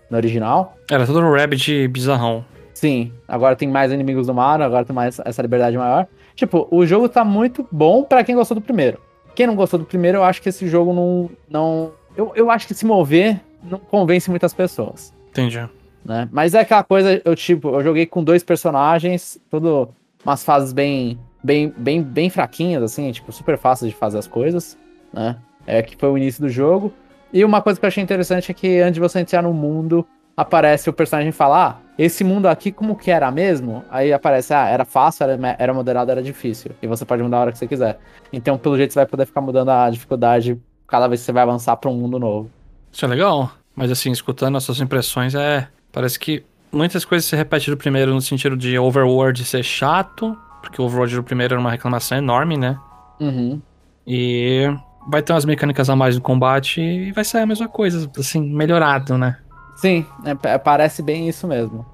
no 0.09 0.17
original. 0.17 0.77
Era 0.89 1.05
tudo 1.05 1.21
no 1.21 1.35
Rabbit 1.35 1.89
bizarrão. 1.89 2.45
Sim, 2.73 3.13
agora 3.27 3.57
tem 3.57 3.69
mais 3.69 3.91
inimigos 3.91 4.29
do 4.29 4.35
Mario, 4.35 4.65
agora 4.65 4.85
tem 4.85 4.95
mais 4.95 5.21
essa 5.25 5.43
liberdade 5.43 5.77
maior. 5.77 6.07
Tipo, 6.37 6.69
o 6.71 6.87
jogo 6.87 7.09
tá 7.09 7.25
muito 7.25 7.67
bom 7.71 8.05
para 8.05 8.23
quem 8.23 8.35
gostou 8.35 8.55
do 8.55 8.61
primeiro. 8.61 8.99
Quem 9.35 9.47
não 9.47 9.55
gostou 9.55 9.79
do 9.79 9.85
primeiro, 9.85 10.19
eu 10.19 10.25
acho 10.25 10.41
que 10.41 10.49
esse 10.49 10.69
jogo 10.69 10.93
não. 10.93 11.31
não 11.49 11.93
eu, 12.17 12.33
eu 12.35 12.51
acho 12.51 12.67
que 12.67 12.75
se 12.75 12.85
mover 12.85 13.41
não 13.63 13.79
convence 13.79 14.29
muitas 14.31 14.53
pessoas. 14.53 15.13
Entendi. 15.31 15.61
Né? 16.05 16.29
Mas 16.33 16.55
é 16.55 16.61
aquela 16.61 16.83
coisa, 16.83 17.21
eu 17.25 17.37
tipo, 17.37 17.69
eu 17.69 17.83
joguei 17.83 18.07
com 18.07 18.25
dois 18.25 18.43
personagens, 18.43 19.41
tudo 19.51 19.89
umas 20.25 20.45
fases 20.45 20.73
bem, 20.73 21.19
bem, 21.43 21.73
bem, 21.77 22.03
bem 22.03 22.31
fraquinhas, 22.31 22.83
assim, 22.83 23.11
tipo, 23.13 23.33
super 23.33 23.59
fáceis 23.59 23.91
de 23.91 23.97
fazer 23.97 24.19
as 24.19 24.27
coisas, 24.27 24.79
né? 25.13 25.37
é, 25.67 25.83
que 25.83 25.97
foi 25.97 26.09
o 26.09 26.19
início 26.19 26.43
do 26.43 26.49
jogo. 26.49 26.93
E 27.33 27.45
uma 27.45 27.63
coisa 27.63 27.79
que 27.79 27.87
eu 27.87 27.89
achei 27.89 28.03
interessante 28.03 28.51
é 28.51 28.55
que 28.55 28.81
antes 28.81 28.95
de 28.95 29.01
você 29.01 29.21
entrar 29.21 29.43
no 29.43 29.53
mundo, 29.53 30.07
aparece 30.37 30.89
o 30.89 30.93
personagem 30.93 31.33
falar, 31.33 31.81
ah, 31.81 31.93
esse 31.99 32.25
mundo 32.25 32.47
aqui 32.47 32.73
como 32.73 32.97
que 32.97 33.11
era 33.11 33.31
mesmo? 33.31 33.85
Aí 33.91 34.13
aparece, 34.13 34.53
ah, 34.53 34.69
era 34.69 34.85
fácil, 34.85 35.25
era, 35.25 35.57
era 35.59 35.75
moderado, 35.75 36.11
era 36.11 36.23
difícil. 36.23 36.73
E 36.83 36.87
você 36.87 37.05
pode 37.05 37.23
mudar 37.23 37.39
a 37.39 37.41
hora 37.41 37.53
que 37.53 37.59
você 37.59 37.67
quiser. 37.67 37.99
Então, 38.33 38.59
pelo 38.59 38.77
jeito, 38.77 38.93
você 38.93 38.99
vai 38.99 39.07
poder 39.07 39.27
ficar 39.27 39.41
mudando 39.41 39.71
a 39.71 39.89
dificuldade 39.89 40.61
cada 40.87 41.07
vez 41.09 41.21
que 41.21 41.27
você 41.27 41.33
vai 41.33 41.43
avançar 41.43 41.77
para 41.77 41.91
um 41.91 41.95
mundo 41.95 42.19
novo. 42.19 42.51
Isso 42.91 43.05
é 43.05 43.09
legal, 43.09 43.51
mas 43.75 43.91
assim, 43.91 44.11
escutando 44.11 44.57
as 44.57 44.65
suas 44.65 44.81
impressões, 44.81 45.35
é. 45.35 45.69
Parece 45.93 46.19
que 46.19 46.45
muitas 46.73 47.05
coisas 47.05 47.29
se 47.29 47.37
repetem 47.37 47.73
do 47.73 47.77
primeiro 47.77 48.15
no 48.15 48.21
sentido 48.21 48.57
de 48.57 48.79
Overworld 48.79 49.45
ser 49.45 49.63
chato, 49.63 50.37
porque 50.61 50.81
o 50.81 50.85
Overworld 50.87 51.15
do 51.15 51.23
primeiro 51.23 51.55
era 51.55 51.61
uma 51.61 51.71
reclamação 51.71 52.17
enorme, 52.17 52.57
né? 52.57 52.79
Uhum. 53.21 53.61
E 54.07 54.67
vai 55.09 55.23
ter 55.23 55.33
umas 55.33 55.45
mecânicas 55.45 55.91
a 55.91 55.95
mais 55.95 56.17
no 56.17 56.23
combate 56.23 56.81
e 56.81 57.13
vai 57.13 57.25
sair 57.25 57.43
a 57.43 57.47
mesma 57.47 57.69
coisa, 57.69 58.11
assim, 58.19 58.41
melhorado, 58.41 59.19
né? 59.19 59.37
Sim, 59.77 60.07
é, 60.25 60.59
parece 60.59 61.03
bem 61.03 61.29
isso 61.29 61.47
mesmo. 61.47 61.85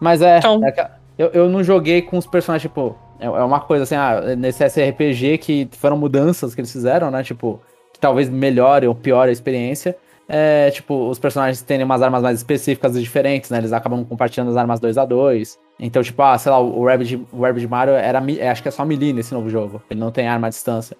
Mas 0.00 0.22
é. 0.22 0.38
então... 0.38 0.60
é 0.64 0.98
eu, 1.18 1.28
eu 1.28 1.48
não 1.48 1.64
joguei 1.64 2.00
com 2.00 2.16
os 2.16 2.26
personagens, 2.26 2.70
tipo. 2.70 2.96
É, 3.18 3.26
é 3.26 3.30
uma 3.30 3.58
coisa 3.58 3.82
assim, 3.82 3.96
ah, 3.96 4.36
nesse 4.36 4.64
SRPG 4.64 5.38
que 5.38 5.68
foram 5.72 5.96
mudanças 5.96 6.54
que 6.54 6.60
eles 6.60 6.70
fizeram, 6.70 7.10
né? 7.10 7.24
Tipo, 7.24 7.60
que 7.92 7.98
talvez 7.98 8.28
melhore 8.28 8.86
ou 8.86 8.94
piore 8.94 9.30
a 9.30 9.32
experiência. 9.32 9.96
É, 10.28 10.70
tipo, 10.70 11.08
os 11.08 11.18
personagens 11.18 11.62
têm 11.62 11.82
umas 11.82 12.02
armas 12.02 12.22
mais 12.22 12.36
específicas 12.36 12.94
e 12.94 13.00
diferentes, 13.00 13.50
né? 13.50 13.58
Eles 13.58 13.72
acabam 13.72 14.04
compartilhando 14.04 14.50
as 14.50 14.56
armas 14.58 14.78
2 14.78 14.98
a 14.98 15.06
2 15.06 15.58
Então, 15.80 16.02
tipo, 16.02 16.20
ah, 16.22 16.36
sei 16.36 16.52
lá, 16.52 16.60
o 16.60 16.84
Rabbit, 16.84 17.26
o 17.32 17.40
Rabbit 17.40 17.66
Mario 17.66 17.94
era, 17.94 18.22
acho 18.50 18.62
que 18.62 18.68
é 18.68 18.70
só 18.70 18.84
melee 18.84 19.12
nesse 19.12 19.32
novo 19.32 19.48
jogo. 19.48 19.82
Ele 19.90 19.98
não 19.98 20.12
tem 20.12 20.28
arma 20.28 20.48
à 20.48 20.50
distância. 20.50 20.96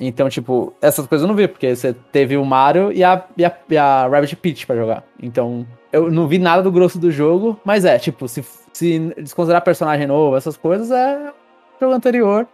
Então, 0.00 0.28
tipo, 0.28 0.74
essas 0.82 1.06
coisas 1.06 1.22
eu 1.22 1.28
não 1.28 1.36
vi, 1.36 1.46
porque 1.46 1.76
você 1.76 1.94
teve 2.10 2.36
o 2.36 2.44
Mario 2.44 2.90
e 2.92 3.04
a, 3.04 3.24
e 3.36 3.44
a, 3.44 3.56
e 3.70 3.76
a 3.76 4.08
Rabbit 4.08 4.34
Peach 4.34 4.66
pra 4.66 4.74
jogar. 4.74 5.04
Então, 5.22 5.64
eu 5.92 6.10
não 6.10 6.26
vi 6.26 6.38
nada 6.38 6.60
do 6.60 6.72
grosso 6.72 6.98
do 6.98 7.10
jogo, 7.10 7.60
mas 7.64 7.84
é, 7.84 7.98
tipo, 8.00 8.26
se, 8.26 8.44
se 8.72 8.98
desconsiderar 9.16 9.62
personagem 9.62 10.08
novo, 10.08 10.36
essas 10.36 10.56
coisas, 10.56 10.90
é 10.90 11.32
jogo 11.80 11.94
anterior. 11.94 12.48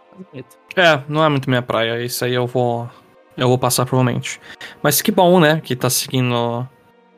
É, 0.75 1.01
não 1.07 1.23
é 1.23 1.29
muito 1.29 1.49
minha 1.49 1.61
praia. 1.61 2.03
Isso 2.03 2.23
aí 2.23 2.33
eu 2.33 2.45
vou. 2.45 2.87
Eu 3.39 3.47
vou 3.47 3.57
passar 3.57 3.85
provavelmente. 3.85 4.39
Mas 4.81 5.01
que 5.01 5.11
bom, 5.11 5.39
né? 5.39 5.61
Que 5.63 5.75
tá 5.75 5.89
seguindo 5.89 6.67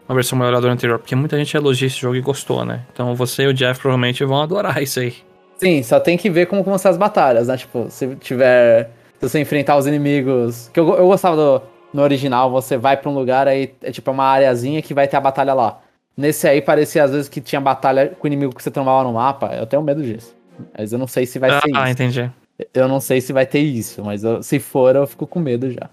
a 0.08 0.14
versão 0.14 0.38
melhorada 0.38 0.68
anterior. 0.68 1.00
Porque 1.00 1.16
muita 1.16 1.38
gente 1.38 1.56
elogia 1.58 1.88
esse 1.88 1.98
jogo 1.98 2.16
e 2.16 2.22
gostou, 2.22 2.64
né? 2.64 2.86
Então 2.94 3.16
você 3.16 3.44
e 3.44 3.48
o 3.48 3.54
Jeff 3.54 3.80
provavelmente 3.80 4.24
vão 4.24 4.42
adorar 4.42 4.82
isso 4.82 5.00
aí. 5.00 5.16
Sim, 5.58 5.84
só 5.84 6.00
tem 6.00 6.18
que 6.18 6.30
ver 6.30 6.48
como 6.48 6.78
ser 6.78 6.88
as 6.88 6.98
batalhas, 6.98 7.48
né? 7.48 7.58
Tipo, 7.58 7.88
se 7.90 8.16
tiver 8.16 8.90
se 9.22 9.30
você 9.30 9.40
enfrentar 9.40 9.78
os 9.78 9.86
inimigos. 9.86 10.70
Que 10.74 10.80
eu, 10.80 10.96
eu 10.96 11.08
gostava 11.08 11.36
do. 11.36 11.62
No 11.94 12.02
original, 12.02 12.50
você 12.50 12.78
vai 12.78 12.96
pra 12.96 13.10
um 13.10 13.14
lugar, 13.14 13.50
aí 13.50 13.76
é 13.82 13.92
tipo 13.92 14.10
uma 14.12 14.24
areazinha 14.24 14.82
que 14.82 14.94
vai 14.94 15.10
ter 15.10 15.18
a 15.18 15.20
batalha 15.20 15.54
lá. 15.54 15.82
Nesse 16.16 16.48
aí 16.48 16.62
parecia 16.62 17.04
às 17.04 17.12
vezes 17.12 17.28
que 17.28 17.42
tinha 17.42 17.60
batalha 17.60 18.16
com 18.18 18.24
o 18.24 18.28
inimigo 18.28 18.56
que 18.56 18.64
você 18.64 18.72
tomava 18.72 19.04
no 19.04 19.14
mapa. 19.14 19.48
Eu 19.54 19.66
tenho 19.68 19.82
medo 19.84 20.02
disso. 20.02 20.34
Mas 20.78 20.94
eu 20.94 20.98
não 20.98 21.06
sei 21.06 21.26
se 21.26 21.38
vai 21.38 21.50
ah, 21.50 21.60
ser 21.60 21.70
isso. 21.70 21.78
Ah, 21.78 21.92
entendi. 21.92 22.32
Eu 22.74 22.88
não 22.88 23.02
sei 23.02 23.20
se 23.20 23.34
vai 23.34 23.46
ter 23.46 23.60
isso, 23.60 24.04
mas 24.04 24.24
eu, 24.24 24.42
se 24.42 24.58
for, 24.58 24.96
eu 24.96 25.06
fico 25.06 25.28
com 25.28 25.40
medo 25.40 25.70
já. 25.70 25.90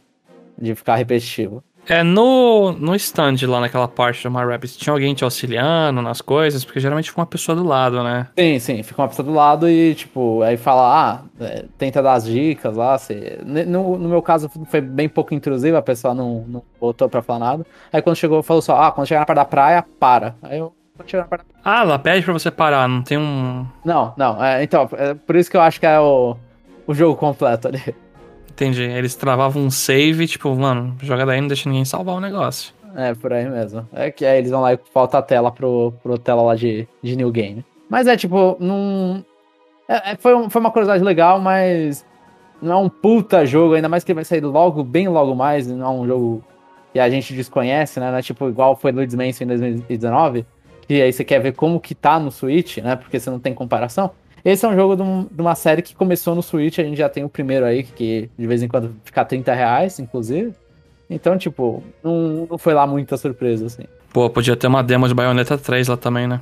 De 0.60 0.74
ficar 0.74 0.96
repetitivo. 0.96 1.62
É, 1.88 2.02
no, 2.02 2.72
no 2.72 2.94
stand 2.96 3.36
lá 3.46 3.60
naquela 3.60 3.88
parte 3.88 4.22
do 4.22 4.30
My 4.30 4.44
Rabbit, 4.44 4.76
tinha 4.76 4.92
alguém 4.92 5.14
te 5.14 5.24
auxiliando 5.24 6.02
nas 6.02 6.20
coisas? 6.20 6.62
Porque 6.62 6.78
geralmente 6.78 7.08
fica 7.08 7.20
uma 7.20 7.26
pessoa 7.26 7.56
do 7.56 7.64
lado, 7.64 8.02
né? 8.04 8.26
Sim, 8.38 8.58
sim, 8.58 8.82
fica 8.82 9.00
uma 9.00 9.08
pessoa 9.08 9.24
do 9.24 9.32
lado 9.32 9.66
e, 9.68 9.94
tipo, 9.94 10.42
aí 10.42 10.58
fala, 10.58 10.82
ah, 10.82 11.20
é, 11.40 11.64
tenta 11.78 12.02
dar 12.02 12.12
as 12.12 12.26
dicas 12.26 12.76
lá. 12.76 12.98
No, 13.66 13.96
no 13.96 14.08
meu 14.08 14.20
caso 14.20 14.50
foi 14.66 14.82
bem 14.82 15.08
pouco 15.08 15.32
intrusivo, 15.32 15.78
a 15.78 15.82
pessoa 15.82 16.14
não, 16.14 16.44
não 16.46 16.62
voltou 16.78 17.08
pra 17.08 17.22
falar 17.22 17.38
nada. 17.38 17.66
Aí 17.90 18.02
quando 18.02 18.16
chegou, 18.16 18.42
falou 18.42 18.60
só, 18.60 18.78
ah, 18.78 18.92
quando 18.92 19.06
chegar 19.06 19.20
na 19.20 19.26
parte 19.26 19.38
da 19.38 19.44
praia, 19.46 19.84
para. 19.98 20.34
Aí 20.42 20.58
eu. 20.58 20.74
Ah, 21.64 21.82
ela 21.82 21.98
pede 21.98 22.24
pra 22.24 22.32
você 22.32 22.50
parar, 22.50 22.88
não 22.88 23.02
tem 23.02 23.16
um. 23.16 23.64
Não, 23.84 24.12
não. 24.16 24.44
É, 24.44 24.62
então, 24.62 24.88
é 24.92 25.14
por 25.14 25.36
isso 25.36 25.48
que 25.48 25.56
eu 25.56 25.60
acho 25.60 25.78
que 25.78 25.86
é 25.86 25.98
o, 25.98 26.36
o 26.86 26.92
jogo 26.92 27.16
completo 27.16 27.68
ali. 27.68 27.80
Entendi. 28.50 28.82
Eles 28.82 29.14
travavam 29.14 29.62
um 29.62 29.70
save, 29.70 30.26
tipo, 30.26 30.54
mano, 30.54 30.96
joga 31.02 31.24
daí 31.24 31.40
não 31.40 31.48
deixa 31.48 31.68
ninguém 31.68 31.84
salvar 31.84 32.16
o 32.16 32.20
negócio. 32.20 32.72
É, 32.96 33.14
por 33.14 33.32
aí 33.32 33.48
mesmo. 33.48 33.86
É 33.92 34.10
que 34.10 34.24
aí 34.24 34.38
eles 34.38 34.50
vão 34.50 34.60
lá 34.60 34.74
e 34.74 34.78
falta 34.92 35.18
a 35.18 35.22
tela 35.22 35.52
pro, 35.52 35.92
pro 36.02 36.18
tela 36.18 36.42
lá 36.42 36.54
de, 36.54 36.88
de 37.02 37.16
New 37.16 37.30
Game. 37.30 37.64
Mas 37.88 38.06
é 38.06 38.16
tipo, 38.16 38.56
não. 38.60 39.24
É, 39.88 40.12
é, 40.12 40.16
foi, 40.16 40.34
um, 40.34 40.50
foi 40.50 40.60
uma 40.60 40.70
curiosidade 40.70 41.02
legal, 41.02 41.40
mas 41.40 42.04
não 42.60 42.72
é 42.72 42.76
um 42.76 42.88
puta 42.88 43.46
jogo, 43.46 43.74
ainda 43.74 43.88
mais 43.88 44.04
que 44.04 44.10
ele 44.12 44.16
vai 44.16 44.24
sair 44.24 44.40
logo, 44.40 44.82
bem 44.82 45.08
logo 45.08 45.34
mais, 45.34 45.66
não 45.66 45.86
é 45.86 45.90
um 45.90 46.06
jogo 46.06 46.44
que 46.92 46.98
a 46.98 47.08
gente 47.08 47.32
desconhece, 47.34 48.00
né? 48.00 48.16
É 48.18 48.22
tipo 48.22 48.48
igual 48.48 48.76
foi 48.76 48.92
Luigi's 48.92 49.14
Mansion 49.14 49.44
em 49.44 49.48
2019, 49.48 50.46
que 50.86 51.00
aí 51.00 51.12
você 51.12 51.24
quer 51.24 51.40
ver 51.40 51.52
como 51.52 51.80
que 51.80 51.94
tá 51.94 52.18
no 52.18 52.30
Switch, 52.30 52.78
né? 52.78 52.96
Porque 52.96 53.18
você 53.18 53.30
não 53.30 53.38
tem 53.38 53.54
comparação. 53.54 54.10
Esse 54.44 54.64
é 54.64 54.68
um 54.68 54.74
jogo 54.74 54.96
de, 54.96 55.02
um, 55.02 55.26
de, 55.30 55.40
uma 55.40 55.54
série 55.54 55.82
que 55.82 55.94
começou 55.94 56.34
no 56.34 56.42
Switch, 56.42 56.78
a 56.78 56.84
gente 56.84 56.96
já 56.96 57.08
tem 57.08 57.24
o 57.24 57.28
primeiro 57.28 57.64
aí, 57.64 57.82
que 57.82 58.30
de 58.38 58.46
vez 58.46 58.62
em 58.62 58.68
quando 58.68 58.94
fica 59.04 59.24
30 59.24 59.52
reais, 59.52 59.98
inclusive. 59.98 60.52
Então, 61.10 61.36
tipo, 61.38 61.82
não, 62.02 62.46
não 62.50 62.58
foi 62.58 62.74
lá 62.74 62.86
muita 62.86 63.16
surpresa, 63.16 63.66
assim. 63.66 63.84
Pô, 64.12 64.28
podia 64.28 64.56
ter 64.56 64.66
uma 64.66 64.82
demo 64.82 65.08
de 65.08 65.14
Bayonetta 65.14 65.56
3 65.56 65.88
lá 65.88 65.96
também, 65.96 66.26
né? 66.26 66.40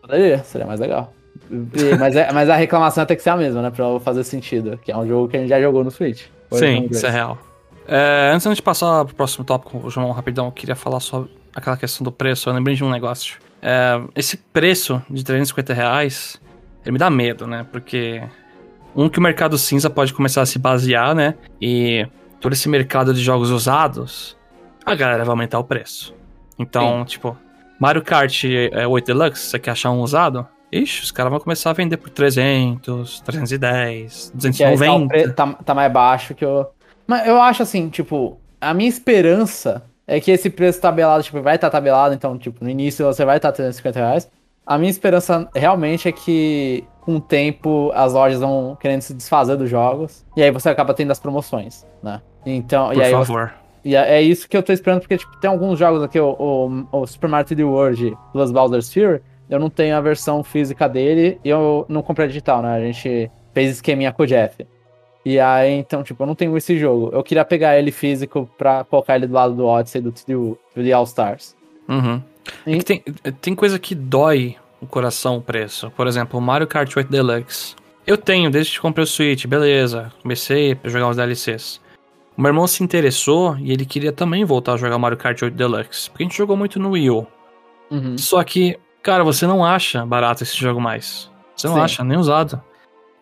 Poderia, 0.00 0.38
seria 0.44 0.66
mais 0.66 0.80
legal. 0.80 1.12
E, 1.50 1.96
mas, 1.98 2.16
é, 2.16 2.32
mas 2.32 2.48
a 2.48 2.56
reclamação 2.56 3.04
tem 3.04 3.16
que 3.16 3.22
ser 3.22 3.30
a 3.30 3.36
mesma, 3.36 3.62
né? 3.62 3.70
Pra 3.70 3.98
fazer 4.00 4.24
sentido. 4.24 4.78
Que 4.78 4.92
é 4.92 4.96
um 4.96 5.06
jogo 5.06 5.28
que 5.28 5.36
a 5.36 5.40
gente 5.40 5.48
já 5.48 5.60
jogou 5.60 5.82
no 5.82 5.90
Switch. 5.90 6.26
Sim, 6.52 6.88
isso 6.90 7.06
é 7.06 7.10
real. 7.10 7.38
É, 7.86 8.30
antes 8.32 8.54
de 8.54 8.62
passar 8.62 9.04
pro 9.04 9.14
próximo 9.14 9.44
tópico, 9.44 9.90
João, 9.90 10.10
rapidão, 10.12 10.46
eu 10.46 10.52
queria 10.52 10.76
falar 10.76 11.00
sobre 11.00 11.30
aquela 11.54 11.76
questão 11.76 12.04
do 12.04 12.12
preço. 12.12 12.48
Eu 12.48 12.54
lembrei 12.54 12.74
de 12.74 12.84
um 12.84 12.90
negócio. 12.90 13.38
É, 13.60 14.00
esse 14.14 14.36
preço 14.36 15.02
de 15.10 15.24
350 15.24 15.72
reais 15.72 16.40
ele 16.84 16.92
me 16.92 16.98
dá 16.98 17.08
medo, 17.08 17.46
né? 17.46 17.66
Porque 17.72 18.22
um 18.94 19.08
que 19.08 19.18
o 19.18 19.22
mercado 19.22 19.56
cinza 19.58 19.88
pode 19.88 20.12
começar 20.12 20.42
a 20.42 20.46
se 20.46 20.58
basear, 20.58 21.14
né? 21.14 21.34
E 21.60 22.06
todo 22.40 22.52
esse 22.52 22.68
mercado 22.68 23.14
de 23.14 23.22
jogos 23.22 23.50
usados, 23.50 24.36
a 24.84 24.94
galera 24.94 25.24
vai 25.24 25.32
aumentar 25.32 25.58
o 25.58 25.64
preço. 25.64 26.14
Então, 26.58 27.00
Sim. 27.00 27.04
tipo, 27.04 27.36
Mario 27.80 28.02
Kart 28.02 28.44
8 28.88 29.06
Deluxe, 29.06 29.46
você 29.46 29.58
quer 29.58 29.72
achar 29.72 29.90
um 29.90 30.00
usado? 30.00 30.46
Ixi, 30.70 31.04
os 31.04 31.10
caras 31.10 31.30
vão 31.30 31.40
começar 31.40 31.70
a 31.70 31.72
vender 31.72 31.96
por 31.96 32.10
300, 32.10 33.20
310, 33.20 34.32
290. 34.34 35.32
Tá, 35.32 35.46
tá, 35.46 35.52
tá 35.54 35.74
mais 35.74 35.92
baixo 35.92 36.34
que 36.34 36.44
eu... 36.44 36.66
Mas 37.06 37.26
eu 37.26 37.40
acho 37.40 37.62
assim, 37.62 37.88
tipo, 37.88 38.38
a 38.60 38.74
minha 38.74 38.88
esperança 38.88 39.84
é 40.06 40.20
que 40.20 40.30
esse 40.30 40.50
preço 40.50 40.80
tabelado, 40.80 41.22
tipo, 41.22 41.40
vai 41.42 41.54
estar 41.54 41.68
tá 41.68 41.78
tabelado, 41.78 42.14
então, 42.14 42.36
tipo, 42.36 42.62
no 42.62 42.70
início 42.70 43.04
você 43.04 43.24
vai 43.24 43.36
estar 43.36 43.50
tá 43.50 43.56
350 43.56 43.98
reais. 43.98 44.30
A 44.66 44.78
minha 44.78 44.90
esperança 44.90 45.48
realmente 45.54 46.08
é 46.08 46.12
que 46.12 46.84
com 47.02 47.16
o 47.16 47.20
tempo 47.20 47.92
as 47.94 48.14
lojas 48.14 48.40
vão 48.40 48.76
querendo 48.80 49.02
se 49.02 49.12
desfazer 49.12 49.56
dos 49.56 49.68
jogos 49.68 50.24
e 50.36 50.42
aí 50.42 50.50
você 50.50 50.70
acaba 50.70 50.94
tendo 50.94 51.10
as 51.10 51.20
promoções, 51.20 51.86
né? 52.02 52.22
Então, 52.46 52.88
Por 52.88 52.96
e 52.96 53.02
aí 53.02 53.12
favor. 53.12 53.48
Você... 53.48 53.64
E 53.84 53.94
é, 53.94 54.14
é 54.16 54.22
isso 54.22 54.48
que 54.48 54.56
eu 54.56 54.62
tô 54.62 54.72
esperando, 54.72 55.00
porque 55.00 55.18
tipo, 55.18 55.36
tem 55.38 55.50
alguns 55.50 55.78
jogos 55.78 56.02
aqui, 56.02 56.18
o, 56.18 56.34
o, 56.38 57.00
o 57.00 57.06
Super 57.06 57.28
Mario 57.28 57.46
3D 57.46 57.66
World 57.66 58.16
Plus 58.32 58.50
Bowser's 58.50 58.92
Fury, 58.92 59.20
eu 59.50 59.60
não 59.60 59.68
tenho 59.68 59.94
a 59.94 60.00
versão 60.00 60.42
física 60.42 60.88
dele 60.88 61.38
e 61.44 61.48
eu 61.50 61.84
não 61.88 62.02
comprei 62.02 62.26
digital, 62.26 62.62
né? 62.62 62.74
A 62.74 62.80
gente 62.80 63.30
fez 63.52 63.70
esqueminha 63.70 64.12
com 64.12 64.22
o 64.22 64.26
Jeff. 64.26 64.66
E 65.24 65.38
aí, 65.38 65.72
então, 65.72 66.02
tipo, 66.02 66.22
eu 66.22 66.26
não 66.26 66.34
tenho 66.34 66.56
esse 66.56 66.78
jogo. 66.78 67.10
Eu 67.12 67.22
queria 67.22 67.44
pegar 67.44 67.78
ele 67.78 67.90
físico 67.90 68.48
pra 68.58 68.84
colocar 68.84 69.16
ele 69.16 69.26
do 69.26 69.32
lado 69.32 69.54
do 69.54 69.66
Odyssey 69.66 70.00
do 70.00 70.12
3D 70.12 70.94
All 70.94 71.04
Stars. 71.04 71.56
Uhum. 71.88 72.22
É 72.66 72.78
tem, 72.78 73.02
tem 73.40 73.54
coisa 73.54 73.78
que 73.78 73.94
dói 73.94 74.56
o 74.80 74.86
coração 74.86 75.36
o 75.36 75.42
preço. 75.42 75.90
Por 75.90 76.06
exemplo, 76.06 76.38
o 76.38 76.42
Mario 76.42 76.66
Kart 76.66 76.94
8 76.94 77.10
Deluxe. 77.10 77.74
Eu 78.06 78.18
tenho, 78.18 78.50
desde 78.50 78.72
que 78.72 78.80
comprei 78.80 79.02
o 79.02 79.06
Switch, 79.06 79.46
beleza. 79.46 80.12
Comecei 80.22 80.78
a 80.84 80.88
jogar 80.88 81.08
os 81.08 81.16
DLCs. 81.16 81.80
O 82.36 82.42
meu 82.42 82.50
irmão 82.50 82.66
se 82.66 82.82
interessou 82.82 83.56
e 83.58 83.72
ele 83.72 83.86
queria 83.86 84.12
também 84.12 84.44
voltar 84.44 84.74
a 84.74 84.76
jogar 84.76 84.98
Mario 84.98 85.16
Kart 85.16 85.40
8 85.40 85.54
Deluxe. 85.54 86.10
Porque 86.10 86.22
a 86.22 86.26
gente 86.26 86.36
jogou 86.36 86.56
muito 86.56 86.78
no 86.78 86.90
Wii 86.90 87.10
U. 87.10 87.26
Uhum. 87.90 88.18
Só 88.18 88.42
que, 88.44 88.78
cara, 89.02 89.24
você 89.24 89.46
não 89.46 89.64
acha 89.64 90.04
barato 90.04 90.42
esse 90.42 90.56
jogo 90.56 90.80
mais. 90.80 91.30
Você 91.56 91.68
não 91.68 91.76
Sim. 91.76 91.80
acha, 91.80 92.04
nem 92.04 92.18
usado. 92.18 92.60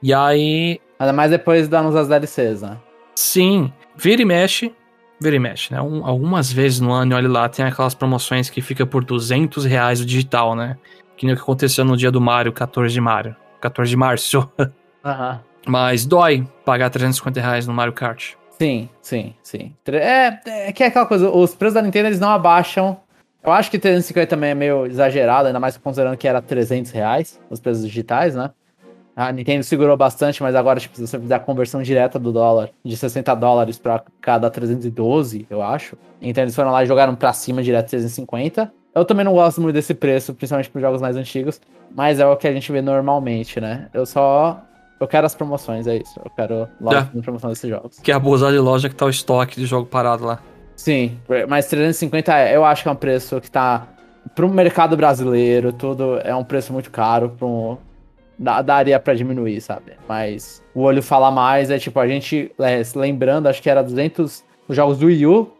E 0.02 0.12
aí. 0.12 0.80
Ainda 0.98 1.12
mais 1.12 1.30
depois 1.30 1.68
darmos 1.68 1.94
as 1.94 2.08
DLCs, 2.08 2.62
né? 2.62 2.78
Sim. 3.14 3.72
Vira 3.94 4.22
e 4.22 4.24
mexe, 4.24 4.74
vira 5.22 5.36
e 5.36 5.38
mexe, 5.38 5.72
né? 5.72 5.80
Um, 5.80 6.04
algumas 6.04 6.52
vezes 6.52 6.80
no 6.80 6.92
ano, 6.92 7.14
olha 7.14 7.28
lá, 7.28 7.48
tem 7.48 7.64
aquelas 7.64 7.94
promoções 7.94 8.50
que 8.50 8.60
fica 8.60 8.84
por 8.84 9.04
200 9.04 9.64
reais 9.64 10.00
o 10.00 10.06
digital, 10.06 10.54
né? 10.54 10.76
Que 11.16 11.26
nem 11.26 11.34
o 11.34 11.36
que 11.36 11.42
aconteceu 11.42 11.84
no 11.84 11.96
dia 11.96 12.10
do 12.10 12.20
Mario, 12.20 12.52
14 12.52 12.92
de 12.92 13.00
Mario. 13.00 13.36
14 13.60 13.88
de 13.90 13.96
março. 13.96 14.50
Aham. 15.04 15.40
Mas 15.66 16.04
dói 16.04 16.46
pagar 16.64 16.90
350 16.90 17.40
reais 17.40 17.66
no 17.66 17.72
Mario 17.72 17.92
Kart. 17.92 18.34
Sim, 18.58 18.88
sim, 19.00 19.34
sim. 19.42 19.74
É, 19.86 20.38
é 20.68 20.72
que 20.72 20.82
é 20.82 20.86
aquela 20.86 21.06
coisa, 21.06 21.30
os 21.30 21.54
preços 21.54 21.74
da 21.74 21.82
Nintendo 21.82 22.08
eles 22.08 22.20
não 22.20 22.30
abaixam. 22.30 23.00
Eu 23.42 23.50
acho 23.50 23.70
que 23.70 23.78
350 23.78 24.28
também 24.28 24.50
é 24.50 24.54
meio 24.54 24.86
exagerado, 24.86 25.48
ainda 25.48 25.58
mais 25.58 25.76
considerando 25.76 26.16
que 26.16 26.28
era 26.28 26.40
300 26.40 26.92
reais 26.92 27.40
os 27.50 27.58
preços 27.58 27.84
digitais, 27.84 28.34
né? 28.34 28.50
A 29.14 29.30
Nintendo 29.30 29.62
segurou 29.62 29.96
bastante, 29.96 30.42
mas 30.42 30.54
agora, 30.54 30.80
tipo, 30.80 30.96
se 30.96 31.06
você 31.06 31.18
fizer 31.18 31.34
a 31.34 31.38
conversão 31.38 31.82
direta 31.82 32.18
do 32.18 32.32
dólar 32.32 32.70
de 32.84 32.96
60 32.96 33.34
dólares 33.34 33.78
pra 33.78 34.02
cada 34.20 34.48
312, 34.50 35.46
eu 35.50 35.62
acho. 35.62 35.96
Então 36.20 36.42
eles 36.42 36.54
foram 36.56 36.70
lá 36.70 36.82
e 36.82 36.86
jogaram 36.86 37.14
pra 37.14 37.32
cima 37.32 37.62
direto 37.62 37.90
350. 37.90 38.72
Eu 38.94 39.04
também 39.04 39.24
não 39.24 39.34
gosto 39.34 39.60
muito 39.60 39.74
desse 39.74 39.92
preço, 39.94 40.32
principalmente 40.34 40.70
para 40.70 40.80
jogos 40.80 41.00
mais 41.00 41.16
antigos, 41.16 41.60
mas 41.94 42.20
é 42.20 42.26
o 42.26 42.36
que 42.36 42.48
a 42.48 42.52
gente 42.52 42.70
vê 42.72 42.80
normalmente, 42.80 43.60
né? 43.60 43.88
Eu 43.92 44.06
só. 44.06 44.60
Eu 45.00 45.08
quero 45.08 45.26
as 45.26 45.34
promoções, 45.34 45.86
é 45.86 45.96
isso. 45.96 46.20
Eu 46.24 46.30
quero 46.30 46.68
loja 46.80 47.10
É. 47.14 47.20
promoção 47.20 47.50
desses 47.50 47.68
jogos. 47.68 47.98
Que 47.98 48.12
é 48.12 48.14
abusar 48.14 48.52
de 48.52 48.58
loja 48.58 48.88
que 48.88 48.94
tá 48.94 49.04
o 49.04 49.10
estoque 49.10 49.56
de 49.60 49.66
jogo 49.66 49.84
parado 49.86 50.24
lá. 50.24 50.38
Sim, 50.76 51.18
mas 51.48 51.66
350 51.66 52.32
é- 52.38 52.56
eu 52.56 52.64
acho 52.64 52.82
que 52.82 52.88
é 52.88 52.92
um 52.92 52.96
preço 52.96 53.40
que 53.40 53.50
tá. 53.50 53.88
Pro 54.34 54.48
mercado 54.48 54.96
brasileiro, 54.96 55.72
tudo 55.72 56.18
é 56.22 56.34
um 56.34 56.44
preço 56.44 56.72
muito 56.72 56.90
caro. 56.90 57.30
Pro, 57.36 57.78
daria 58.62 58.98
pra 58.98 59.14
diminuir, 59.14 59.60
sabe? 59.60 59.92
Mas 60.08 60.62
o 60.74 60.80
olho 60.82 61.02
fala 61.02 61.30
mais, 61.30 61.70
é 61.70 61.78
tipo, 61.78 61.98
a 62.00 62.06
gente, 62.08 62.50
é, 62.58 62.82
lembrando, 62.96 63.46
acho 63.48 63.62
que 63.62 63.70
era 63.70 63.82
200 63.82 64.44
os 64.68 64.76
jogos 64.76 64.98
do 64.98 65.06
Wii 65.06 65.26
U, 65.26 65.50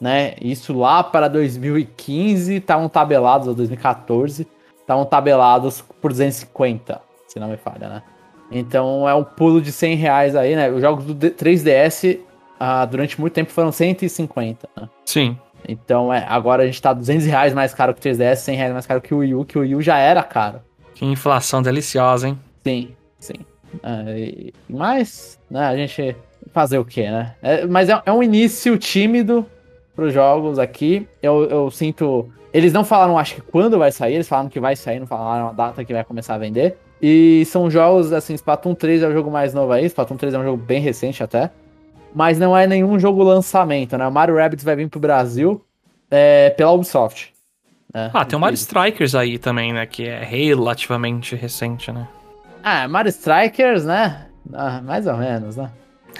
né? 0.00 0.34
Isso 0.40 0.76
lá 0.76 1.02
para 1.02 1.28
2015 1.28 2.54
estavam 2.56 2.88
tabelados, 2.88 3.48
ou 3.48 3.54
2014, 3.54 4.46
estavam 4.80 5.04
tabelados 5.04 5.80
por 6.00 6.10
250, 6.12 7.00
se 7.26 7.38
não 7.38 7.48
me 7.48 7.56
falha, 7.56 7.88
né? 7.88 8.02
Então 8.50 9.06
é 9.08 9.14
um 9.14 9.24
pulo 9.24 9.60
de 9.60 9.70
100 9.70 9.96
reais 9.96 10.34
aí, 10.36 10.56
né? 10.56 10.70
Os 10.70 10.80
jogos 10.80 11.04
do 11.04 11.12
D- 11.14 11.30
3DS 11.30 12.18
ah, 12.58 12.84
durante 12.86 13.20
muito 13.20 13.34
tempo 13.34 13.50
foram 13.50 13.70
150, 13.70 14.68
né? 14.76 14.88
Sim. 15.04 15.36
Então 15.68 16.12
é, 16.12 16.24
agora 16.28 16.62
a 16.62 16.66
gente 16.66 16.80
tá 16.80 16.92
200 16.94 17.26
reais 17.26 17.52
mais 17.52 17.74
caro 17.74 17.92
que 17.92 18.00
o 18.00 18.02
3DS, 18.12 18.36
100 18.36 18.56
reais 18.56 18.72
mais 18.72 18.86
caro 18.86 19.00
que 19.02 19.12
o 19.12 19.18
Wii 19.18 19.34
U, 19.34 19.44
que 19.44 19.58
o 19.58 19.60
Wii 19.60 19.74
U 19.74 19.82
já 19.82 19.98
era 19.98 20.22
caro. 20.22 20.60
Que 20.98 21.04
inflação 21.04 21.62
deliciosa, 21.62 22.26
hein? 22.26 22.38
Sim, 22.66 22.88
sim. 23.20 23.34
E- 24.16 24.52
mas, 24.68 25.38
né, 25.48 25.60
a 25.64 25.76
gente 25.76 26.16
fazer 26.52 26.76
o 26.78 26.84
quê, 26.84 27.08
né? 27.08 27.36
É, 27.40 27.64
mas 27.66 27.88
é, 27.88 28.02
é 28.04 28.12
um 28.12 28.20
início 28.20 28.76
tímido 28.76 29.46
pros 29.94 30.12
jogos 30.12 30.58
aqui. 30.58 31.06
Eu, 31.22 31.44
eu 31.44 31.70
sinto. 31.70 32.28
Eles 32.52 32.72
não 32.72 32.82
falaram, 32.84 33.16
acho 33.16 33.36
que 33.36 33.40
quando 33.42 33.78
vai 33.78 33.92
sair, 33.92 34.14
eles 34.14 34.26
falaram 34.26 34.48
que 34.48 34.58
vai 34.58 34.74
sair, 34.74 34.98
não 34.98 35.06
falaram 35.06 35.50
a 35.50 35.52
data 35.52 35.84
que 35.84 35.92
vai 35.92 36.02
começar 36.02 36.34
a 36.34 36.38
vender. 36.38 36.76
E 37.00 37.44
são 37.46 37.70
jogos, 37.70 38.12
assim, 38.12 38.34
Splatoon 38.34 38.74
3 38.74 39.00
é 39.04 39.06
o 39.06 39.12
jogo 39.12 39.30
mais 39.30 39.54
novo 39.54 39.70
aí, 39.72 39.84
Splatoon 39.86 40.16
3 40.16 40.34
é 40.34 40.38
um 40.40 40.42
jogo 40.42 40.56
bem 40.60 40.80
recente 40.80 41.22
até. 41.22 41.48
Mas 42.12 42.40
não 42.40 42.56
é 42.56 42.66
nenhum 42.66 42.98
jogo 42.98 43.22
lançamento, 43.22 43.96
né? 43.96 44.04
O 44.04 44.10
Mario 44.10 44.34
Rabbids 44.34 44.64
vai 44.64 44.74
vir 44.74 44.88
pro 44.88 44.98
Brasil 44.98 45.64
é, 46.10 46.50
pela 46.50 46.72
Ubisoft. 46.72 47.32
Né? 47.92 48.10
Ah, 48.12 48.24
tem 48.24 48.36
o 48.36 48.40
Mario 48.40 48.54
Strikers 48.54 49.14
aí 49.14 49.38
também, 49.38 49.72
né? 49.72 49.86
Que 49.86 50.06
é 50.06 50.22
relativamente 50.22 51.34
recente, 51.34 51.90
né? 51.90 52.06
Ah, 52.62 52.86
Mario 52.88 53.10
Strikers, 53.10 53.84
né? 53.84 54.26
Ah, 54.52 54.80
mais 54.82 55.06
ou 55.06 55.16
menos, 55.16 55.56
né? 55.56 55.70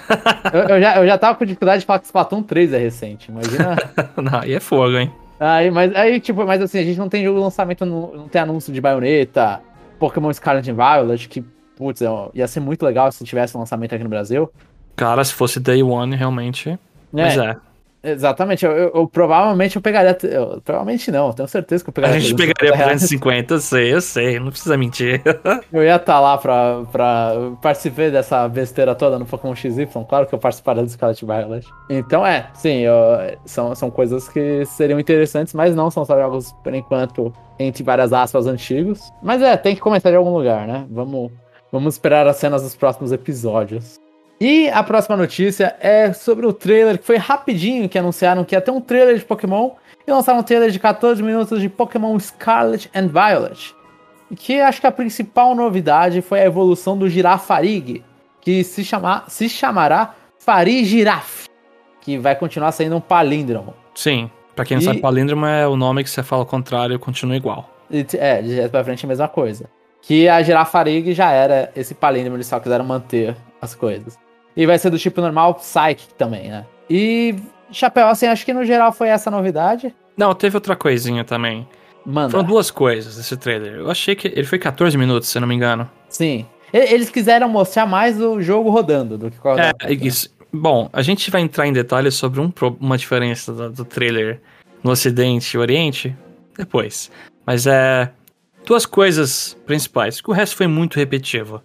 eu, 0.52 0.60
eu 0.60 0.80
já, 0.80 0.96
eu 0.96 1.06
já 1.06 1.18
tava 1.18 1.36
com 1.36 1.44
dificuldade 1.44 1.80
de 1.80 1.86
falar 1.86 1.98
que 1.98 2.06
Splatoon 2.06 2.42
3 2.42 2.72
é 2.72 2.78
recente, 2.78 3.30
imagina. 3.30 3.76
Não, 4.16 4.40
aí 4.40 4.54
é 4.54 4.60
fogo, 4.60 4.96
hein? 4.96 5.12
aí, 5.40 5.70
mas, 5.70 5.94
aí, 5.94 6.20
tipo, 6.20 6.44
mas 6.44 6.60
assim, 6.60 6.78
a 6.78 6.82
gente 6.82 6.98
não 6.98 7.08
tem 7.08 7.22
jogo 7.22 7.38
lançamento, 7.38 7.86
não, 7.86 8.12
não 8.12 8.28
tem 8.28 8.42
anúncio 8.42 8.72
de 8.72 8.80
baioneta, 8.80 9.60
Pokémon 9.98 10.32
Scarlet 10.32 10.68
and 10.68 10.74
Violet, 10.74 11.28
que, 11.28 11.44
putz, 11.76 12.02
é, 12.02 12.08
ia 12.34 12.48
ser 12.48 12.58
muito 12.58 12.84
legal 12.84 13.10
se 13.12 13.24
tivesse 13.24 13.56
um 13.56 13.60
lançamento 13.60 13.94
aqui 13.94 14.02
no 14.02 14.10
Brasil. 14.10 14.50
Cara, 14.96 15.22
se 15.22 15.32
fosse 15.32 15.60
Day 15.60 15.80
One, 15.80 16.16
realmente. 16.16 16.76
Mas 17.12 17.38
é. 17.38 17.56
Exatamente, 18.02 18.64
eu, 18.64 18.70
eu- 18.72 18.92
eu 18.94 19.08
provavelmente 19.08 19.74
eu 19.76 19.82
pegaria. 19.82 20.16
eu- 20.22 20.60
provavelmente 20.64 21.10
não, 21.10 21.28
eu 21.28 21.32
tenho 21.34 21.48
certeza 21.48 21.82
que 21.82 21.90
eu 21.90 21.92
A 21.92 21.94
pegaria. 21.94 22.20
gente 22.20 22.36
350 22.36 22.54
pegaria 22.60 22.72
por 22.72 22.78
reais. 22.86 23.00
250, 23.02 23.54
eu 23.54 23.60
sei, 23.60 23.92
eu 23.94 24.00
sei, 24.00 24.38
não 24.40 24.50
precisa 24.50 24.76
mentir. 24.76 25.20
Eu 25.72 25.82
ia 25.82 25.96
estar 25.96 26.20
lá 26.20 26.38
pra, 26.38 26.82
pra 26.92 27.32
participar 27.60 28.10
dessa 28.10 28.48
besteira 28.48 28.94
toda 28.94 29.18
no 29.18 29.26
Pokémon 29.26 29.54
XY, 29.54 29.86
claro 30.08 30.26
que 30.26 30.34
eu 30.34 30.38
participaria 30.38 30.82
do 30.82 30.88
Scarlet 30.88 31.24
Violet. 31.24 31.66
Então 31.90 32.24
é, 32.26 32.48
sim, 32.54 32.84
são, 33.44 33.74
são 33.74 33.90
coisas 33.90 34.28
que 34.28 34.64
seriam 34.66 34.98
interessantes, 35.00 35.52
mas 35.52 35.74
não 35.74 35.90
são 35.90 36.04
só 36.04 36.16
jogos, 36.18 36.52
por 36.64 36.72
enquanto, 36.74 37.32
entre 37.58 37.82
várias 37.82 38.12
aspas, 38.12 38.46
antigos. 38.46 39.12
Mas 39.22 39.42
é, 39.42 39.56
tem 39.56 39.74
que 39.74 39.80
começar 39.80 40.10
de 40.10 40.16
algum 40.16 40.32
lugar, 40.36 40.66
né? 40.66 40.86
Vamos, 40.90 41.32
vamos 41.72 41.94
esperar 41.94 42.26
as 42.26 42.36
cenas 42.36 42.62
dos 42.62 42.74
próximos 42.76 43.10
episódios. 43.12 43.98
E 44.40 44.68
a 44.70 44.82
próxima 44.84 45.16
notícia 45.16 45.76
é 45.80 46.12
sobre 46.12 46.46
o 46.46 46.52
trailer, 46.52 46.98
que 46.98 47.04
foi 47.04 47.16
rapidinho 47.16 47.88
que 47.88 47.98
anunciaram 47.98 48.44
que 48.44 48.54
ia 48.54 48.60
ter 48.60 48.70
um 48.70 48.80
trailer 48.80 49.16
de 49.18 49.24
Pokémon 49.24 49.70
e 50.06 50.10
lançaram 50.12 50.38
um 50.40 50.42
trailer 50.44 50.70
de 50.70 50.78
14 50.78 51.22
minutos 51.22 51.60
de 51.60 51.68
Pokémon 51.68 52.18
Scarlet 52.20 52.88
and 52.94 53.08
Violet. 53.08 53.74
Que 54.36 54.60
acho 54.60 54.80
que 54.80 54.86
a 54.86 54.92
principal 54.92 55.54
novidade 55.54 56.20
foi 56.22 56.40
a 56.40 56.44
evolução 56.44 56.96
do 56.96 57.08
Girafarig, 57.08 58.04
que 58.40 58.62
se, 58.62 58.84
chamar, 58.84 59.24
se 59.28 59.48
chamará 59.48 60.14
Farigiraf, 60.38 61.46
que 62.00 62.16
vai 62.16 62.36
continuar 62.36 62.70
sendo 62.72 62.96
um 62.96 63.00
palíndromo. 63.00 63.74
Sim, 63.94 64.30
pra 64.54 64.64
quem 64.64 64.76
não 64.76 64.82
E- 64.82 64.84
sabe, 64.84 65.00
palíndromo 65.00 65.46
é 65.46 65.66
o 65.66 65.76
nome 65.76 66.04
que 66.04 66.10
você 66.10 66.22
fala 66.22 66.42
ao 66.42 66.46
contrário 66.46 66.94
e 66.94 66.98
continua 66.98 67.36
igual. 67.36 67.68
É, 67.90 68.40
de 68.40 68.48
direto 68.48 68.70
pra 68.70 68.84
frente 68.84 69.04
é 69.04 69.06
a 69.06 69.08
mesma 69.08 69.28
coisa. 69.28 69.68
Que 70.00 70.28
a 70.28 70.40
Girafarig 70.42 71.12
já 71.12 71.32
era 71.32 71.72
esse 71.74 71.94
palíndromo, 71.94 72.36
eles 72.36 72.46
só 72.46 72.60
quiseram 72.60 72.84
manter 72.84 73.34
as 73.60 73.74
coisas. 73.74 74.16
E 74.58 74.66
vai 74.66 74.76
ser 74.76 74.90
do 74.90 74.98
tipo 74.98 75.20
normal, 75.20 75.54
Psychic 75.54 76.12
também, 76.14 76.48
né? 76.48 76.66
E, 76.90 77.36
Chapéu, 77.70 78.08
assim, 78.08 78.26
acho 78.26 78.44
que 78.44 78.52
no 78.52 78.64
geral 78.64 78.90
foi 78.92 79.06
essa 79.06 79.30
novidade. 79.30 79.94
Não, 80.16 80.34
teve 80.34 80.56
outra 80.56 80.74
coisinha 80.74 81.22
também. 81.22 81.64
Manda. 82.04 82.30
Foram 82.30 82.42
duas 82.42 82.68
coisas 82.68 83.16
esse 83.18 83.36
trailer. 83.36 83.74
Eu 83.74 83.88
achei 83.88 84.16
que 84.16 84.26
ele 84.26 84.42
foi 84.42 84.58
14 84.58 84.98
minutos, 84.98 85.28
se 85.28 85.38
eu 85.38 85.40
não 85.40 85.46
me 85.46 85.54
engano. 85.54 85.88
Sim. 86.08 86.44
Eles 86.72 87.08
quiseram 87.08 87.48
mostrar 87.48 87.86
mais 87.86 88.20
o 88.20 88.40
jogo 88.42 88.68
rodando 88.68 89.16
do 89.16 89.30
que 89.30 89.38
qual 89.38 89.56
É, 89.56 89.72
isso. 89.90 90.28
Bom, 90.52 90.90
a 90.92 91.02
gente 91.02 91.30
vai 91.30 91.40
entrar 91.40 91.68
em 91.68 91.72
detalhes 91.72 92.16
sobre 92.16 92.40
um 92.40 92.52
uma 92.80 92.98
diferença 92.98 93.52
do, 93.52 93.70
do 93.70 93.84
trailer 93.84 94.40
no 94.82 94.90
Ocidente 94.90 95.56
e 95.56 95.58
Oriente 95.58 96.16
depois. 96.56 97.12
Mas 97.46 97.64
é. 97.64 98.10
Duas 98.66 98.84
coisas 98.84 99.56
principais, 99.64 100.20
que 100.20 100.28
o 100.28 100.32
resto 100.32 100.56
foi 100.56 100.66
muito 100.66 100.96
repetitivo. 100.96 101.62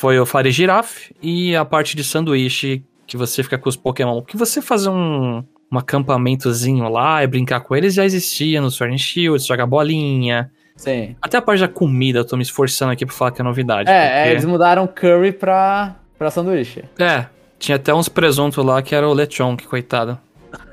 Foi 0.00 0.18
o 0.18 0.24
Fare 0.24 0.50
Giraffe 0.50 1.14
e 1.22 1.54
a 1.54 1.62
parte 1.62 1.94
de 1.94 2.02
sanduíche 2.02 2.82
que 3.06 3.18
você 3.18 3.42
fica 3.42 3.58
com 3.58 3.68
os 3.68 3.76
Pokémon. 3.76 4.22
Que 4.22 4.34
você 4.34 4.62
fazer 4.62 4.88
um, 4.88 5.44
um 5.70 5.76
acampamentozinho 5.78 6.88
lá 6.88 7.22
e 7.22 7.26
brincar 7.26 7.60
com 7.60 7.76
eles 7.76 7.92
já 7.92 8.02
existia 8.02 8.62
no 8.62 8.70
Sword 8.70 8.94
and 8.94 8.96
Shield, 8.96 9.46
jogar 9.46 9.66
bolinha. 9.66 10.50
Sim. 10.74 11.16
Até 11.20 11.36
a 11.36 11.42
parte 11.42 11.60
da 11.60 11.68
comida, 11.68 12.20
eu 12.20 12.24
tô 12.24 12.34
me 12.34 12.42
esforçando 12.42 12.92
aqui 12.92 13.04
pra 13.04 13.14
falar 13.14 13.30
que 13.32 13.42
é 13.42 13.44
novidade. 13.44 13.90
É, 13.90 13.92
é, 14.06 14.22
porque- 14.22 14.30
eles 14.30 14.44
mudaram 14.46 14.86
curry 14.86 15.32
pra, 15.32 15.96
pra 16.18 16.30
sanduíche. 16.30 16.82
É, 16.98 17.26
tinha 17.58 17.76
até 17.76 17.92
uns 17.92 18.08
presuntos 18.08 18.64
lá 18.64 18.80
que 18.80 18.94
era 18.94 19.06
o 19.06 19.12
lechon, 19.12 19.54
que 19.54 19.66
coitado. 19.66 20.18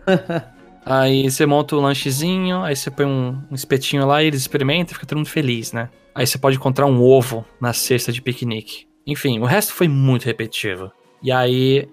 aí 0.85 1.29
você 1.29 1.45
monta 1.45 1.75
o 1.75 1.81
lanchezinho, 1.81 2.63
aí 2.63 2.77
você 2.77 2.89
põe 2.89 3.05
um, 3.05 3.37
um 3.51 3.55
espetinho 3.55 4.05
lá 4.05 4.23
e 4.23 4.27
eles 4.27 4.39
experimentam 4.39 4.91
e 4.91 4.93
fica 4.93 5.05
todo 5.05 5.17
mundo 5.17 5.27
feliz, 5.29 5.73
né? 5.73 5.89
Aí 6.15 6.25
você 6.25 6.37
pode 6.37 6.55
encontrar 6.55 6.85
um 6.85 7.01
ovo 7.03 7.45
na 7.59 7.73
cesta 7.73 8.09
de 8.13 8.21
piquenique. 8.21 8.86
Enfim, 9.07 9.39
o 9.39 9.45
resto 9.45 9.73
foi 9.73 9.87
muito 9.87 10.25
repetitivo. 10.25 10.91
E 11.23 11.31
aí, 11.31 11.87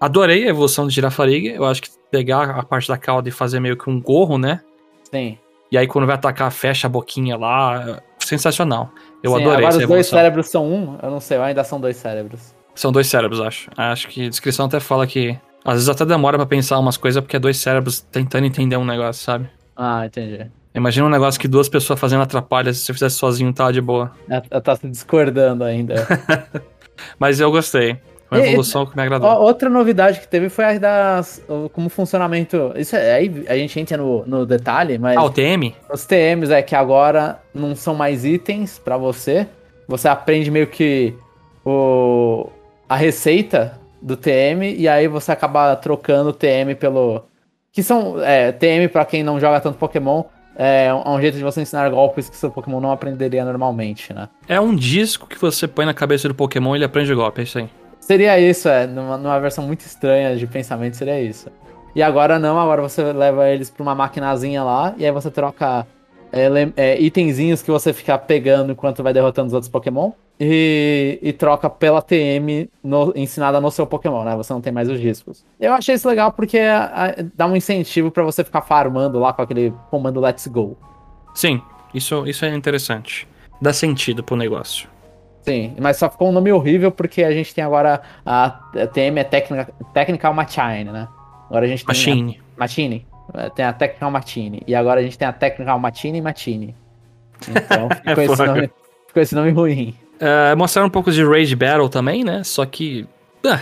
adorei 0.00 0.44
a 0.44 0.50
evolução 0.50 0.84
do 0.84 0.90
Girafariga. 0.90 1.50
Eu 1.50 1.64
acho 1.64 1.80
que 1.80 1.90
pegar 2.10 2.50
a 2.50 2.62
parte 2.64 2.88
da 2.88 2.98
cauda 2.98 3.28
e 3.28 3.32
fazer 3.32 3.60
meio 3.60 3.76
que 3.76 3.88
um 3.88 4.00
gorro, 4.00 4.36
né? 4.36 4.60
Sim. 5.10 5.38
E 5.70 5.78
aí 5.78 5.86
quando 5.86 6.06
vai 6.06 6.16
atacar, 6.16 6.50
fecha 6.50 6.88
a 6.88 6.90
boquinha 6.90 7.36
lá. 7.36 8.02
Sensacional. 8.18 8.90
Eu 9.22 9.30
Sim, 9.30 9.42
adorei 9.42 9.66
Agora 9.66 9.82
os 9.82 9.88
dois 9.88 10.06
cérebros 10.08 10.48
são 10.48 10.66
um, 10.66 10.98
eu 11.00 11.10
não 11.10 11.20
sei, 11.20 11.38
ainda 11.38 11.62
são 11.62 11.80
dois 11.80 11.96
cérebros. 11.96 12.54
São 12.74 12.90
dois 12.90 13.06
cérebros, 13.06 13.40
acho. 13.40 13.70
Acho 13.76 14.08
que 14.08 14.26
a 14.26 14.28
descrição 14.28 14.66
até 14.66 14.80
fala 14.80 15.06
que. 15.06 15.38
Às 15.64 15.74
vezes 15.74 15.88
até 15.88 16.04
demora 16.04 16.36
pra 16.36 16.46
pensar 16.46 16.78
umas 16.78 16.96
coisas 16.96 17.20
porque 17.20 17.36
é 17.36 17.40
dois 17.40 17.56
cérebros 17.56 18.00
tentando 18.00 18.46
entender 18.46 18.76
um 18.76 18.84
negócio, 18.84 19.24
sabe? 19.24 19.48
Ah, 19.76 20.06
entendi. 20.06 20.50
Imagina 20.76 21.06
um 21.06 21.10
negócio 21.10 21.40
que 21.40 21.48
duas 21.48 21.68
pessoas 21.68 21.98
fazendo 21.98 22.22
atrapalha, 22.22 22.72
se 22.72 22.80
você 22.80 22.92
fizesse 22.92 23.16
sozinho 23.16 23.52
tá 23.52 23.72
de 23.72 23.80
boa. 23.80 24.12
Ela 24.28 24.60
tá 24.60 24.76
se 24.76 24.86
discordando 24.88 25.64
ainda. 25.64 26.06
Mas 27.18 27.40
eu 27.40 27.50
gostei. 27.50 27.96
Uma 28.30 28.40
E- 28.40 28.48
evolução 28.48 28.84
que 28.84 28.96
me 28.96 29.02
agradou. 29.02 29.28
Outra 29.40 29.70
novidade 29.70 30.18
que 30.20 30.26
teve 30.28 30.48
foi 30.48 30.64
a 30.64 30.78
das. 30.78 31.40
como 31.72 31.88
funcionamento. 31.88 32.72
Isso 32.76 32.96
é- 32.96 33.14
aí 33.14 33.44
a 33.48 33.56
gente 33.56 33.78
entra 33.78 33.96
no, 33.96 34.26
no 34.26 34.44
detalhe, 34.44 34.98
mas 34.98 35.16
Ah, 35.16 35.22
o 35.22 35.30
TM? 35.30 35.74
os 35.92 36.04
TMs 36.04 36.50
é 36.52 36.60
que 36.60 36.74
agora 36.74 37.38
não 37.54 37.74
são 37.76 37.94
mais 37.94 38.24
itens 38.24 38.78
pra 38.78 38.96
você. 38.96 39.46
Você 39.88 40.08
aprende 40.08 40.50
meio 40.50 40.66
que 40.66 41.14
o, 41.64 42.48
a 42.88 42.96
receita 42.96 43.78
do 44.02 44.16
TM 44.16 44.74
e 44.76 44.88
aí 44.88 45.06
você 45.08 45.30
acaba 45.32 45.74
trocando 45.76 46.30
o 46.30 46.32
TM 46.32 46.74
pelo. 46.74 47.24
Que 47.72 47.82
são. 47.82 48.20
É, 48.22 48.50
TM, 48.52 48.88
pra 48.88 49.04
quem 49.04 49.22
não 49.22 49.38
joga 49.38 49.60
tanto 49.60 49.78
Pokémon, 49.78 50.24
é 50.56 50.92
um, 50.92 51.02
é 51.02 51.10
um 51.10 51.20
jeito 51.20 51.36
de 51.36 51.44
você 51.44 51.60
ensinar 51.60 51.88
golpes 51.90 52.28
que 52.28 52.36
seu 52.36 52.50
Pokémon 52.50 52.80
não 52.80 52.90
aprenderia 52.90 53.44
normalmente, 53.44 54.12
né? 54.12 54.28
É 54.48 54.60
um 54.60 54.74
disco 54.74 55.26
que 55.26 55.38
você 55.38 55.68
põe 55.68 55.84
na 55.84 55.94
cabeça 55.94 56.28
do 56.28 56.34
Pokémon 56.34 56.74
e 56.74 56.78
ele 56.78 56.84
aprende 56.84 57.14
golpe, 57.14 57.42
é 57.42 57.44
isso 57.44 57.58
aí. 57.58 57.68
Seria 58.00 58.38
isso, 58.38 58.68
é. 58.68 58.86
Numa, 58.86 59.18
numa 59.18 59.38
versão 59.38 59.66
muito 59.66 59.80
estranha 59.80 60.36
de 60.36 60.46
pensamento, 60.46 60.96
seria 60.96 61.20
isso. 61.20 61.50
E 61.94 62.02
agora 62.02 62.38
não, 62.38 62.58
agora 62.58 62.82
você 62.82 63.02
leva 63.12 63.48
eles 63.48 63.70
pra 63.70 63.82
uma 63.82 63.94
maquinazinha 63.94 64.62
lá, 64.62 64.94
e 64.96 65.04
aí 65.04 65.10
você 65.10 65.30
troca 65.30 65.86
ele- 66.32 66.72
é, 66.76 67.00
itenzinhos 67.00 67.62
que 67.62 67.70
você 67.70 67.92
fica 67.92 68.16
pegando 68.18 68.72
enquanto 68.72 69.02
vai 69.02 69.12
derrotando 69.12 69.48
os 69.48 69.52
outros 69.54 69.70
Pokémon. 69.70 70.12
E, 70.38 71.18
e 71.22 71.32
troca 71.32 71.70
pela 71.70 72.02
TM 72.02 72.68
no- 72.84 73.10
ensinada 73.16 73.58
no 73.58 73.70
seu 73.70 73.86
Pokémon, 73.86 74.22
né? 74.22 74.36
Você 74.36 74.52
não 74.52 74.60
tem 74.60 74.70
mais 74.70 74.86
os 74.88 75.00
riscos. 75.00 75.42
Eu 75.58 75.72
achei 75.72 75.94
isso 75.94 76.06
legal 76.06 76.30
porque 76.30 76.58
a- 76.58 77.14
dá 77.34 77.46
um 77.46 77.56
incentivo 77.56 78.10
pra 78.10 78.22
você 78.22 78.44
ficar 78.44 78.60
farmando 78.60 79.18
lá 79.18 79.32
com 79.32 79.40
aquele 79.40 79.72
comando 79.90 80.20
Let's 80.20 80.46
Go. 80.46 80.76
Sim, 81.34 81.62
isso, 81.94 82.26
isso 82.26 82.44
é 82.44 82.54
interessante. 82.54 83.26
Dá 83.62 83.72
sentido 83.72 84.22
pro 84.22 84.36
negócio. 84.36 84.88
Sim, 85.40 85.74
mas 85.80 85.96
só 85.96 86.10
ficou 86.10 86.28
um 86.28 86.32
nome 86.32 86.52
horrível 86.52 86.90
porque 86.92 87.22
a 87.24 87.30
gente 87.32 87.54
tem 87.54 87.64
agora 87.64 88.02
a 88.26 88.50
TM 88.92 89.18
é 89.20 89.24
Technical, 89.24 89.74
Technical 89.94 90.34
Machine, 90.34 90.84
né? 90.84 91.08
Agora 91.48 91.64
a 91.64 91.68
gente 91.68 91.80
tem 91.82 91.88
Machine. 91.94 92.40
A, 92.56 92.60
Machine. 92.60 93.06
É, 93.34 93.50
Tem 93.50 93.64
a 93.64 93.72
Technical 93.72 94.10
Machine. 94.10 94.62
E 94.66 94.74
agora 94.74 95.00
a 95.00 95.02
gente 95.02 95.18
tem 95.18 95.26
a 95.26 95.32
Technical 95.32 95.78
Machine 95.78 96.18
e 96.18 96.22
Machine. 96.22 96.74
Então 97.48 97.88
ficou, 98.04 98.24
esse, 98.24 98.36
foda. 98.36 98.46
nome, 98.46 98.70
ficou 99.06 99.22
esse 99.22 99.34
nome 99.34 99.50
ruim. 99.50 99.94
É, 100.18 100.54
mostraram 100.54 100.88
um 100.88 100.90
pouco 100.90 101.10
de 101.10 101.24
Rage 101.24 101.54
Battle 101.54 101.88
também, 101.88 102.24
né? 102.24 102.42
Só 102.44 102.64
que. 102.64 103.06
Ah, 103.44 103.60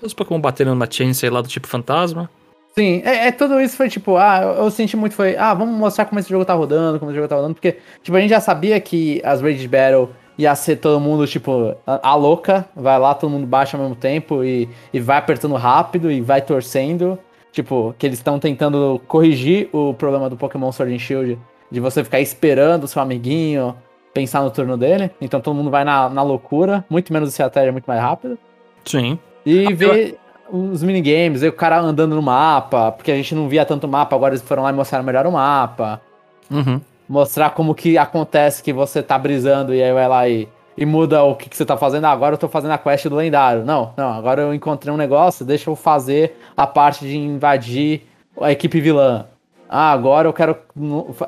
os 0.00 0.14
Pokémon 0.14 0.40
bateram 0.40 0.72
numa 0.72 0.88
chain, 0.90 1.12
sei 1.12 1.30
lá, 1.30 1.40
do 1.40 1.48
tipo 1.48 1.66
fantasma. 1.66 2.30
Sim, 2.74 3.02
é, 3.04 3.26
é, 3.26 3.32
tudo 3.32 3.60
isso 3.60 3.76
foi 3.76 3.88
tipo, 3.88 4.16
ah, 4.16 4.40
eu, 4.40 4.64
eu 4.64 4.70
senti 4.70 4.96
muito 4.96 5.12
foi, 5.12 5.36
ah, 5.36 5.52
vamos 5.52 5.76
mostrar 5.76 6.04
como 6.04 6.20
esse 6.20 6.30
jogo 6.30 6.44
tá 6.44 6.54
rodando, 6.54 7.00
como 7.00 7.10
esse 7.10 7.16
jogo 7.16 7.26
tá 7.26 7.34
rodando, 7.34 7.54
porque, 7.54 7.78
tipo, 8.04 8.16
a 8.16 8.20
gente 8.20 8.30
já 8.30 8.38
sabia 8.38 8.78
que 8.80 9.20
as 9.24 9.42
Rage 9.42 9.66
Battle 9.66 10.10
ia 10.38 10.54
ser 10.54 10.76
todo 10.76 11.00
mundo, 11.00 11.26
tipo, 11.26 11.74
a, 11.84 12.10
a 12.10 12.14
louca, 12.14 12.64
vai 12.76 12.96
lá, 12.96 13.14
todo 13.14 13.30
mundo 13.30 13.46
baixa 13.46 13.76
ao 13.76 13.82
mesmo 13.82 13.96
tempo 13.96 14.44
e, 14.44 14.68
e 14.92 15.00
vai 15.00 15.18
apertando 15.18 15.56
rápido 15.56 16.08
e 16.08 16.20
vai 16.20 16.40
torcendo. 16.40 17.18
Tipo, 17.58 17.92
que 17.98 18.06
eles 18.06 18.20
estão 18.20 18.38
tentando 18.38 19.02
corrigir 19.08 19.68
o 19.72 19.92
problema 19.92 20.30
do 20.30 20.36
Pokémon 20.36 20.70
Sword 20.70 20.94
and 20.94 21.00
Shield, 21.00 21.36
de 21.68 21.80
você 21.80 22.04
ficar 22.04 22.20
esperando 22.20 22.84
o 22.84 22.86
seu 22.86 23.02
amiguinho 23.02 23.74
pensar 24.14 24.42
no 24.42 24.50
turno 24.52 24.76
dele. 24.76 25.10
Então 25.20 25.40
todo 25.40 25.56
mundo 25.56 25.68
vai 25.68 25.82
na, 25.82 26.08
na 26.08 26.22
loucura, 26.22 26.84
muito 26.88 27.12
menos 27.12 27.30
estratégia, 27.30 27.72
muito 27.72 27.86
mais 27.86 28.00
rápido. 28.00 28.38
Sim. 28.84 29.18
E 29.44 29.74
ver 29.74 30.20
os 30.48 30.84
minigames, 30.84 31.40
ver 31.40 31.48
o 31.48 31.52
cara 31.52 31.80
andando 31.80 32.14
no 32.14 32.22
mapa, 32.22 32.92
porque 32.92 33.10
a 33.10 33.16
gente 33.16 33.34
não 33.34 33.48
via 33.48 33.64
tanto 33.64 33.88
mapa, 33.88 34.14
agora 34.14 34.34
eles 34.34 34.46
foram 34.46 34.62
lá 34.62 34.70
e 34.70 34.72
mostraram 34.72 35.04
melhor 35.04 35.26
o 35.26 35.32
mapa. 35.32 36.00
Uhum. 36.48 36.80
Mostrar 37.08 37.50
como 37.50 37.74
que 37.74 37.98
acontece 37.98 38.62
que 38.62 38.72
você 38.72 39.02
tá 39.02 39.18
brisando 39.18 39.74
e 39.74 39.82
aí 39.82 39.92
vai 39.92 40.06
lá 40.06 40.28
e, 40.28 40.48
e 40.78 40.86
muda 40.86 41.24
o 41.24 41.34
que, 41.34 41.48
que 41.48 41.56
você 41.56 41.66
tá 41.66 41.76
fazendo. 41.76 42.04
Ah, 42.04 42.12
agora 42.12 42.34
eu 42.34 42.38
tô 42.38 42.48
fazendo 42.48 42.70
a 42.70 42.78
quest 42.78 43.08
do 43.08 43.16
lendário. 43.16 43.64
Não, 43.64 43.92
não, 43.96 44.12
agora 44.12 44.42
eu 44.42 44.54
encontrei 44.54 44.94
um 44.94 44.96
negócio, 44.96 45.44
deixa 45.44 45.68
eu 45.68 45.74
fazer 45.74 46.38
a 46.56 46.66
parte 46.68 47.04
de 47.04 47.16
invadir 47.16 48.02
a 48.40 48.52
equipe 48.52 48.80
vilã. 48.80 49.26
Ah, 49.68 49.90
agora 49.90 50.28
eu 50.28 50.32
quero 50.32 50.56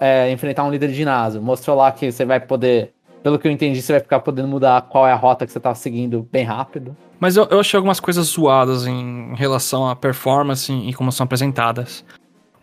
é, 0.00 0.30
enfrentar 0.30 0.62
um 0.64 0.70
líder 0.70 0.86
de 0.88 0.94
ginásio. 0.94 1.42
Mostrou 1.42 1.76
lá 1.76 1.90
que 1.90 2.12
você 2.12 2.24
vai 2.24 2.38
poder, 2.38 2.92
pelo 3.24 3.40
que 3.40 3.48
eu 3.48 3.52
entendi, 3.52 3.82
você 3.82 3.94
vai 3.94 4.00
ficar 4.00 4.20
podendo 4.20 4.46
mudar 4.46 4.82
qual 4.82 5.06
é 5.06 5.12
a 5.12 5.16
rota 5.16 5.44
que 5.44 5.52
você 5.52 5.58
tá 5.58 5.74
seguindo 5.74 6.26
bem 6.30 6.44
rápido. 6.44 6.96
Mas 7.18 7.36
eu, 7.36 7.46
eu 7.50 7.58
achei 7.58 7.76
algumas 7.76 7.98
coisas 7.98 8.28
zoadas 8.28 8.86
em 8.86 9.34
relação 9.34 9.88
à 9.88 9.96
performance 9.96 10.72
e 10.72 10.94
como 10.94 11.10
são 11.10 11.24
apresentadas. 11.24 12.04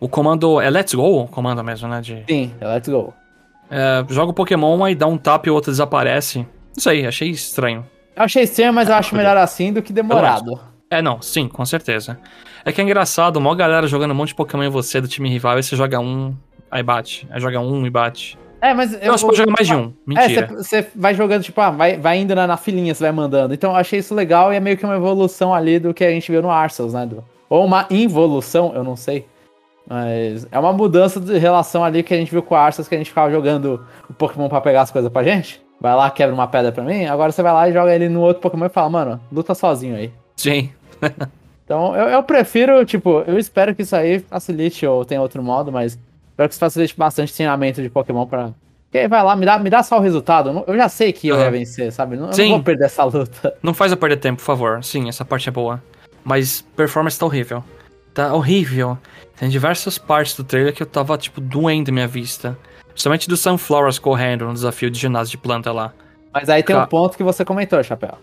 O 0.00 0.08
comando 0.08 0.58
é 0.60 0.70
Let's 0.70 0.94
Go, 0.94 1.24
o 1.24 1.28
comando 1.28 1.62
mesmo, 1.62 1.86
né? 1.86 2.00
De, 2.00 2.24
Sim, 2.26 2.50
let's 2.60 2.88
go. 2.88 3.12
é, 3.70 4.04
joga 4.08 4.30
o 4.30 4.34
Pokémon, 4.34 4.82
aí 4.82 4.94
dá 4.94 5.06
um 5.06 5.18
tap 5.18 5.46
e 5.46 5.50
o 5.50 5.54
outro 5.54 5.70
desaparece. 5.70 6.46
Isso 6.76 6.88
aí, 6.88 7.06
achei 7.06 7.30
estranho. 7.30 7.86
Eu 8.14 8.24
achei 8.24 8.42
estranho, 8.42 8.72
mas 8.72 8.88
eu 8.88 8.94
acho 8.94 9.14
melhor 9.14 9.36
assim 9.36 9.72
do 9.72 9.82
que 9.82 9.92
demorado. 9.92 10.60
É, 10.90 11.02
não, 11.02 11.20
sim, 11.20 11.48
com 11.48 11.64
certeza. 11.64 12.18
É 12.64 12.72
que 12.72 12.80
é 12.80 12.84
engraçado, 12.84 13.40
mó 13.40 13.54
galera 13.54 13.86
jogando 13.86 14.10
um 14.12 14.14
monte 14.14 14.28
de 14.28 14.34
Pokémon 14.34 14.64
em 14.64 14.68
você 14.68 15.00
do 15.00 15.08
time 15.08 15.28
rival, 15.28 15.56
aí 15.56 15.62
você 15.62 15.76
joga 15.76 16.00
um, 16.00 16.34
aí 16.70 16.82
bate. 16.82 17.26
Aí 17.30 17.40
joga 17.40 17.60
um 17.60 17.86
e 17.86 17.90
bate. 17.90 18.38
É, 18.60 18.74
mas 18.74 18.92
Eu, 19.00 19.16
você 19.16 19.24
pode 19.24 19.36
jogar 19.36 19.52
mais 19.52 19.66
de 19.66 19.74
um. 19.74 19.92
Mentira. 20.04 20.46
É, 20.50 20.56
você 20.56 20.86
vai 20.94 21.14
jogando, 21.14 21.44
tipo, 21.44 21.60
ah, 21.60 21.70
vai, 21.70 21.96
vai 21.96 22.18
indo 22.18 22.34
na, 22.34 22.46
na 22.46 22.56
filinha, 22.56 22.94
você 22.94 23.04
vai 23.04 23.12
mandando. 23.12 23.54
Então 23.54 23.70
eu 23.70 23.76
achei 23.76 24.00
isso 24.00 24.14
legal 24.14 24.52
e 24.52 24.56
é 24.56 24.60
meio 24.60 24.76
que 24.76 24.84
uma 24.84 24.96
evolução 24.96 25.54
ali 25.54 25.78
do 25.78 25.94
que 25.94 26.04
a 26.04 26.10
gente 26.10 26.30
viu 26.30 26.42
no 26.42 26.50
Arceus, 26.50 26.92
né? 26.92 27.06
Do, 27.06 27.24
ou 27.48 27.64
uma 27.64 27.86
involução, 27.90 28.72
eu 28.74 28.82
não 28.82 28.96
sei. 28.96 29.26
Mas 29.88 30.46
é 30.50 30.58
uma 30.58 30.72
mudança 30.72 31.20
de 31.20 31.38
relação 31.38 31.84
ali 31.84 32.02
que 32.02 32.12
a 32.12 32.16
gente 32.16 32.30
viu 32.30 32.42
com 32.42 32.54
o 32.54 32.58
Arceus, 32.58 32.88
que 32.88 32.94
a 32.94 32.98
gente 32.98 33.08
ficava 33.08 33.30
jogando 33.30 33.86
o 34.10 34.12
Pokémon 34.12 34.48
pra 34.48 34.60
pegar 34.60 34.82
as 34.82 34.90
coisas 34.90 35.10
pra 35.10 35.22
gente. 35.22 35.62
Vai 35.80 35.94
lá, 35.94 36.10
quebra 36.10 36.34
uma 36.34 36.48
pedra 36.48 36.72
pra 36.72 36.82
mim. 36.82 37.06
Agora 37.06 37.30
você 37.30 37.42
vai 37.42 37.52
lá 37.52 37.68
e 37.68 37.72
joga 37.72 37.94
ele 37.94 38.08
no 38.08 38.20
outro 38.20 38.42
Pokémon 38.42 38.66
e 38.66 38.68
fala, 38.70 38.90
mano, 38.90 39.20
luta 39.30 39.54
sozinho 39.54 39.96
aí. 39.96 40.12
Sim. 40.36 40.70
Então 41.68 41.94
eu, 41.94 42.08
eu 42.08 42.22
prefiro, 42.22 42.82
tipo, 42.86 43.22
eu 43.26 43.38
espero 43.38 43.74
que 43.74 43.82
isso 43.82 43.94
aí 43.94 44.20
facilite 44.20 44.86
ou 44.86 45.04
tenha 45.04 45.20
outro 45.20 45.42
modo, 45.42 45.70
mas 45.70 45.98
espero 46.30 46.48
que 46.48 46.54
isso 46.54 46.58
facilite 46.58 46.96
bastante 46.96 47.34
treinamento 47.34 47.82
de 47.82 47.90
Pokémon 47.90 48.26
pra. 48.26 48.54
Porque 48.90 49.06
vai 49.06 49.22
lá, 49.22 49.36
me 49.36 49.44
dá, 49.44 49.58
me 49.58 49.68
dá 49.68 49.82
só 49.82 49.98
o 49.98 50.00
resultado. 50.00 50.64
Eu 50.66 50.74
já 50.74 50.88
sei 50.88 51.12
que 51.12 51.28
eu 51.28 51.34
Aham. 51.34 51.44
ia 51.44 51.50
vencer, 51.50 51.92
sabe? 51.92 52.16
Não, 52.16 52.28
eu 52.28 52.32
Sim. 52.32 52.44
não 52.44 52.50
vou 52.52 52.62
perder 52.62 52.86
essa 52.86 53.04
luta. 53.04 53.54
Não 53.62 53.74
faz 53.74 53.92
eu 53.92 53.98
perder 53.98 54.16
tempo, 54.16 54.38
por 54.38 54.46
favor. 54.46 54.82
Sim, 54.82 55.10
essa 55.10 55.26
parte 55.26 55.50
é 55.50 55.52
boa. 55.52 55.82
Mas 56.24 56.62
performance 56.74 57.18
tá 57.18 57.26
horrível. 57.26 57.62
Tá 58.14 58.32
horrível. 58.32 58.96
Tem 59.38 59.50
diversas 59.50 59.98
partes 59.98 60.34
do 60.34 60.44
trailer 60.44 60.72
que 60.72 60.82
eu 60.82 60.86
tava, 60.86 61.18
tipo, 61.18 61.38
doendo 61.38 61.92
minha 61.92 62.08
vista. 62.08 62.56
Principalmente 62.98 63.28
do 63.28 63.36
Sunflowers 63.36 63.96
correndo 63.96 64.44
no 64.44 64.52
desafio 64.52 64.90
de 64.90 64.98
ginásio 64.98 65.30
de 65.30 65.38
planta 65.38 65.70
lá. 65.70 65.92
Mas 66.34 66.48
aí 66.48 66.64
tem 66.64 66.74
Ca- 66.74 66.82
um 66.82 66.86
ponto 66.88 67.16
que 67.16 67.22
você 67.22 67.44
comentou, 67.44 67.80
Chapéu. 67.80 68.14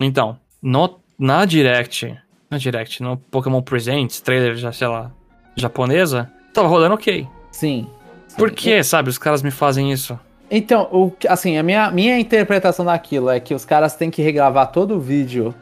Então, 0.00 0.38
no, 0.62 0.98
na 1.18 1.44
Direct, 1.44 2.16
na 2.50 2.56
Direct, 2.56 3.02
no 3.02 3.18
Pokémon 3.18 3.60
Presents, 3.60 4.22
trailer, 4.22 4.56
já, 4.56 4.72
sei 4.72 4.88
lá, 4.88 5.10
japonesa, 5.54 6.32
tava 6.54 6.66
rolando 6.66 6.94
ok. 6.94 7.28
Sim. 7.52 7.86
Sim. 8.26 8.36
Por 8.38 8.50
que, 8.52 8.82
sabe, 8.82 9.10
os 9.10 9.18
caras 9.18 9.42
me 9.42 9.50
fazem 9.50 9.92
isso? 9.92 10.18
Então, 10.50 10.88
o, 10.90 11.12
assim, 11.28 11.58
a 11.58 11.62
minha, 11.62 11.90
minha 11.90 12.18
interpretação 12.18 12.86
daquilo 12.86 13.28
é 13.28 13.38
que 13.38 13.52
os 13.54 13.66
caras 13.66 13.96
têm 13.96 14.10
que 14.10 14.22
regravar 14.22 14.72
todo 14.72 14.94
o 14.96 14.98
vídeo 15.00 15.54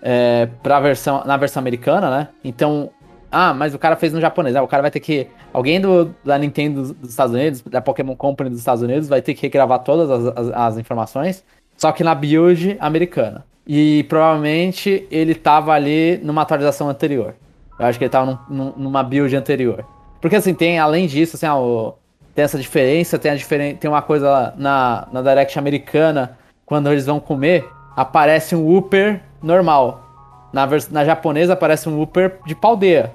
é, 0.00 0.48
pra 0.62 0.78
versão, 0.78 1.24
na 1.26 1.36
versão 1.36 1.60
americana, 1.60 2.08
né? 2.08 2.28
Então, 2.44 2.88
ah, 3.30 3.52
mas 3.54 3.74
o 3.74 3.78
cara 3.78 3.96
fez 3.96 4.12
no 4.12 4.20
japonês. 4.20 4.54
Ah, 4.56 4.62
o 4.62 4.68
cara 4.68 4.82
vai 4.82 4.90
ter 4.90 5.00
que. 5.00 5.26
Alguém 5.52 5.80
do, 5.80 6.14
da 6.24 6.36
Nintendo 6.38 6.80
dos, 6.82 6.92
dos 6.92 7.10
Estados 7.10 7.34
Unidos, 7.34 7.62
da 7.62 7.80
Pokémon 7.80 8.14
Company 8.16 8.50
dos 8.50 8.58
Estados 8.58 8.82
Unidos, 8.82 9.08
vai 9.08 9.20
ter 9.22 9.34
que 9.34 9.42
regravar 9.42 9.80
todas 9.80 10.10
as, 10.10 10.36
as, 10.36 10.50
as 10.54 10.78
informações, 10.78 11.44
só 11.76 11.92
que 11.92 12.04
na 12.04 12.14
build 12.14 12.76
americana. 12.80 13.44
E 13.66 14.04
provavelmente 14.04 15.06
ele 15.10 15.34
tava 15.34 15.72
ali 15.72 16.18
numa 16.22 16.42
atualização 16.42 16.88
anterior. 16.88 17.34
Eu 17.78 17.86
acho 17.86 17.98
que 17.98 18.04
ele 18.04 18.10
tava 18.10 18.26
num- 18.26 18.38
num- 18.64 18.72
numa 18.76 19.02
build 19.02 19.34
anterior. 19.36 19.84
Porque 20.20 20.36
assim, 20.36 20.54
tem, 20.54 20.78
além 20.78 21.06
disso, 21.06 21.36
assim, 21.36 21.46
ah, 21.46 21.56
o- 21.58 21.94
tem 22.34 22.44
essa 22.44 22.58
diferença, 22.58 23.18
tem, 23.18 23.30
a 23.32 23.34
diferen 23.34 23.74
tem 23.76 23.90
uma 23.90 24.02
coisa 24.02 24.54
na, 24.56 25.08
na 25.12 25.22
Direct 25.22 25.58
americana, 25.58 26.36
quando 26.64 26.90
eles 26.92 27.06
vão 27.06 27.18
comer, 27.18 27.66
aparece 27.96 28.54
um 28.54 28.62
Whooper 28.64 29.20
normal. 29.42 30.05
Na, 30.52 30.66
na 30.90 31.04
japonesa 31.04 31.52
aparece 31.52 31.88
um 31.88 31.98
Whooper 31.98 32.38
de 32.46 32.54
paldeia. 32.54 33.12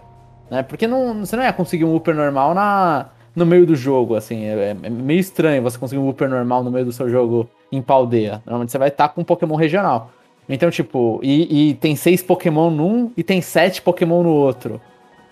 Né? 0.49 0.63
Porque 0.63 0.85
não, 0.85 1.25
você 1.25 1.35
não 1.35 1.43
ia 1.43 1.53
conseguir 1.53 1.85
um 1.85 1.91
Whooper 1.91 2.13
normal 2.13 2.53
na, 2.53 3.07
no 3.35 3.45
meio 3.45 3.65
do 3.65 3.75
jogo, 3.75 4.15
assim. 4.15 4.45
É, 4.45 4.75
é 4.83 4.89
meio 4.89 5.19
estranho 5.19 5.63
você 5.63 5.77
conseguir 5.77 5.99
um 5.99 6.05
Whooper 6.05 6.29
normal 6.29 6.63
no 6.63 6.71
meio 6.71 6.85
do 6.85 6.91
seu 6.91 7.09
jogo 7.09 7.49
em 7.71 7.81
paldeia. 7.81 8.41
Normalmente 8.45 8.71
você 8.71 8.77
vai 8.77 8.89
estar 8.89 9.09
com 9.09 9.21
um 9.21 9.23
Pokémon 9.23 9.55
regional. 9.55 10.11
Então, 10.49 10.69
tipo, 10.69 11.19
e, 11.23 11.69
e 11.69 11.73
tem 11.75 11.95
seis 11.95 12.21
Pokémon 12.21 12.69
num 12.69 13.11
e 13.15 13.23
tem 13.23 13.41
sete 13.41 13.81
Pokémon 13.81 14.21
no 14.23 14.29
outro. 14.29 14.81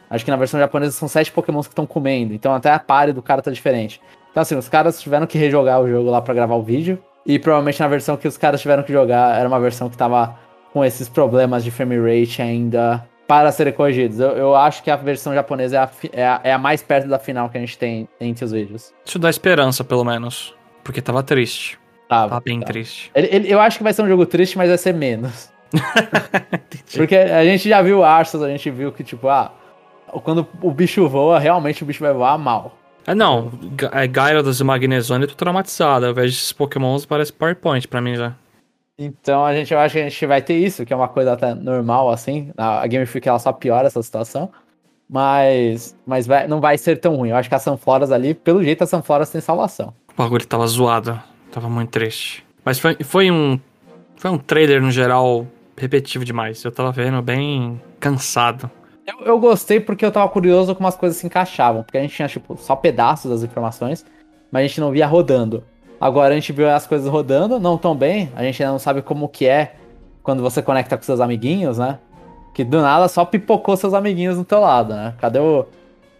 Acho 0.09 0.25
que 0.25 0.31
na 0.31 0.37
versão 0.37 0.59
japonesa 0.59 0.93
são 0.93 1.07
sete 1.07 1.31
Pokémons 1.31 1.67
que 1.67 1.73
estão 1.73 1.85
comendo. 1.85 2.33
Então 2.33 2.53
até 2.53 2.71
a 2.71 2.79
pare 2.79 3.11
do 3.11 3.21
cara 3.21 3.41
tá 3.41 3.51
diferente. 3.51 4.01
Então, 4.31 4.41
assim, 4.41 4.55
os 4.55 4.69
caras 4.69 5.01
tiveram 5.01 5.27
que 5.27 5.37
rejogar 5.37 5.81
o 5.81 5.89
jogo 5.89 6.09
lá 6.09 6.21
pra 6.21 6.33
gravar 6.33 6.55
o 6.55 6.63
vídeo. 6.63 6.97
E 7.25 7.37
provavelmente 7.37 7.79
na 7.79 7.87
versão 7.87 8.15
que 8.15 8.27
os 8.27 8.37
caras 8.37 8.61
tiveram 8.61 8.81
que 8.81 8.93
jogar 8.93 9.37
era 9.37 9.47
uma 9.47 9.59
versão 9.59 9.89
que 9.89 9.97
tava 9.97 10.35
com 10.73 10.83
esses 10.85 11.09
problemas 11.09 11.63
de 11.63 11.71
frame 11.71 11.97
rate 11.97 12.41
ainda 12.41 13.05
para 13.27 13.51
serem 13.51 13.73
corrigidos. 13.73 14.19
Eu, 14.19 14.29
eu 14.31 14.55
acho 14.55 14.81
que 14.83 14.89
a 14.89 14.95
versão 14.95 15.33
japonesa 15.33 15.75
é 15.75 15.79
a, 15.79 15.89
é, 16.13 16.25
a, 16.27 16.41
é 16.45 16.53
a 16.53 16.57
mais 16.57 16.81
perto 16.81 17.07
da 17.07 17.19
final 17.19 17.49
que 17.49 17.57
a 17.57 17.61
gente 17.61 17.77
tem 17.77 18.07
entre 18.19 18.43
os 18.45 18.51
vídeos. 18.51 18.93
Isso 19.05 19.19
dá 19.19 19.29
esperança, 19.29 19.83
pelo 19.83 20.03
menos. 20.03 20.55
Porque 20.83 21.01
tava 21.01 21.21
triste. 21.21 21.77
Tá, 22.07 22.27
Tava 22.27 22.39
bem 22.41 22.59
tá. 22.59 22.65
triste. 22.65 23.11
Ele- 23.13 23.29
ele- 23.31 23.53
eu 23.53 23.59
acho 23.59 23.77
que 23.77 23.83
vai 23.83 23.93
ser 23.93 24.01
um 24.01 24.07
jogo 24.07 24.25
triste, 24.25 24.57
mas 24.57 24.67
vai 24.69 24.77
ser 24.79 24.93
menos. 24.95 25.51
Porque 26.95 27.15
a 27.15 27.43
gente 27.45 27.69
já 27.69 27.81
viu 27.81 28.03
Arceus, 28.03 28.41
a 28.43 28.49
gente 28.49 28.69
viu 28.71 28.91
que, 28.91 29.03
tipo, 29.03 29.27
ah, 29.27 29.51
quando 30.23 30.47
o 30.61 30.71
bicho 30.71 31.07
voa, 31.07 31.37
realmente 31.39 31.83
o 31.83 31.85
bicho 31.85 31.99
vai 32.03 32.13
voar 32.13 32.37
mal. 32.37 32.75
Ah, 33.05 33.13
não. 33.15 33.51
É 33.91 34.07
Gyarados 34.07 34.59
e 34.59 34.63
Magnezone, 34.63 35.23
eu 35.23 35.29
tô 35.29 35.35
traumatizado. 35.35 36.05
Eu 36.07 36.13
vejo 36.13 36.33
esses 36.35 36.51
pokémons, 36.51 37.05
parece 37.05 37.31
PowerPoint 37.31 37.87
pra 37.87 38.01
mim 38.01 38.15
já. 38.15 38.33
Então 39.01 39.45
a 39.45 39.53
gente, 39.55 39.73
eu 39.73 39.79
acho 39.79 39.93
que 39.93 39.99
a 40.01 40.09
gente 40.09 40.25
vai 40.25 40.41
ter 40.41 40.57
isso, 40.57 40.85
que 40.85 40.91
é 40.91 40.95
uma 40.95 41.07
coisa 41.07 41.31
até 41.33 41.53
normal, 41.55 42.09
assim. 42.09 42.51
A 42.57 42.81
a 42.81 42.87
Game 42.87 43.05
Freak 43.05 43.27
ela 43.29 43.39
só 43.39 43.53
piora 43.53 43.87
essa 43.87 44.03
situação. 44.03 44.51
Mas, 45.09 45.95
mas 46.05 46.27
vai- 46.27 46.47
não 46.47 46.59
vai 46.61 46.77
ser 46.77 46.97
tão 46.99 47.15
ruim. 47.15 47.29
Eu 47.29 47.35
acho 47.35 47.49
que 47.49 47.55
a 47.55 47.59
Sunfloras 47.59 48.11
ali, 48.11 48.33
pelo 48.35 48.63
jeito, 48.63 48.83
a 48.83 48.87
Sunfloras 48.87 49.29
tem 49.31 49.41
salvação. 49.41 49.93
O 50.13 50.21
bagulho 50.21 50.45
tava 50.45 50.67
zoado. 50.67 51.19
Tava 51.51 51.67
muito 51.69 51.89
triste. 51.89 52.45
Mas 52.63 52.77
foi, 52.77 52.95
foi 53.03 53.31
um. 53.31 53.59
Foi 54.17 54.29
um 54.29 54.37
trailer, 54.37 54.81
no 54.81 54.91
geral, 54.91 55.47
repetitivo 55.77 56.23
demais. 56.25 56.63
Eu 56.63 56.71
tava 56.71 56.91
vendo 56.91 57.21
bem 57.21 57.81
cansado. 57.99 58.69
Eu, 59.07 59.25
eu 59.25 59.39
gostei 59.39 59.79
porque 59.79 60.05
eu 60.05 60.11
tava 60.11 60.29
curioso 60.29 60.75
como 60.75 60.87
as 60.87 60.95
coisas 60.95 61.17
se 61.17 61.25
encaixavam. 61.25 61.81
Porque 61.83 61.97
a 61.97 62.01
gente 62.01 62.13
tinha, 62.15 62.27
tipo, 62.27 62.55
só 62.57 62.75
pedaços 62.75 63.31
das 63.31 63.41
informações. 63.43 64.05
mas 64.51 64.63
a 64.65 64.67
gente 64.67 64.79
não 64.81 64.91
via 64.91 65.07
rodando. 65.07 65.63
Agora 65.99 66.33
a 66.33 66.35
gente 66.35 66.53
viu 66.53 66.69
as 66.69 66.87
coisas 66.87 67.09
rodando, 67.09 67.59
não 67.59 67.77
tão 67.77 67.95
bem, 67.95 68.31
a 68.35 68.43
gente 68.43 68.61
ainda 68.63 68.71
não 68.71 68.79
sabe 68.79 69.01
como 69.01 69.27
que 69.27 69.45
é 69.45 69.75
quando 70.23 70.41
você 70.41 70.61
conecta 70.61 70.95
com 70.95 71.03
seus 71.03 71.19
amiguinhos, 71.19 71.77
né? 71.77 71.99
Que 72.53 72.63
do 72.63 72.81
nada 72.81 73.07
só 73.07 73.25
pipocou 73.25 73.75
seus 73.75 73.93
amiguinhos 73.93 74.37
no 74.37 74.45
teu 74.45 74.59
lado, 74.59 74.93
né? 74.93 75.13
Cadê 75.19 75.39
o, 75.39 75.65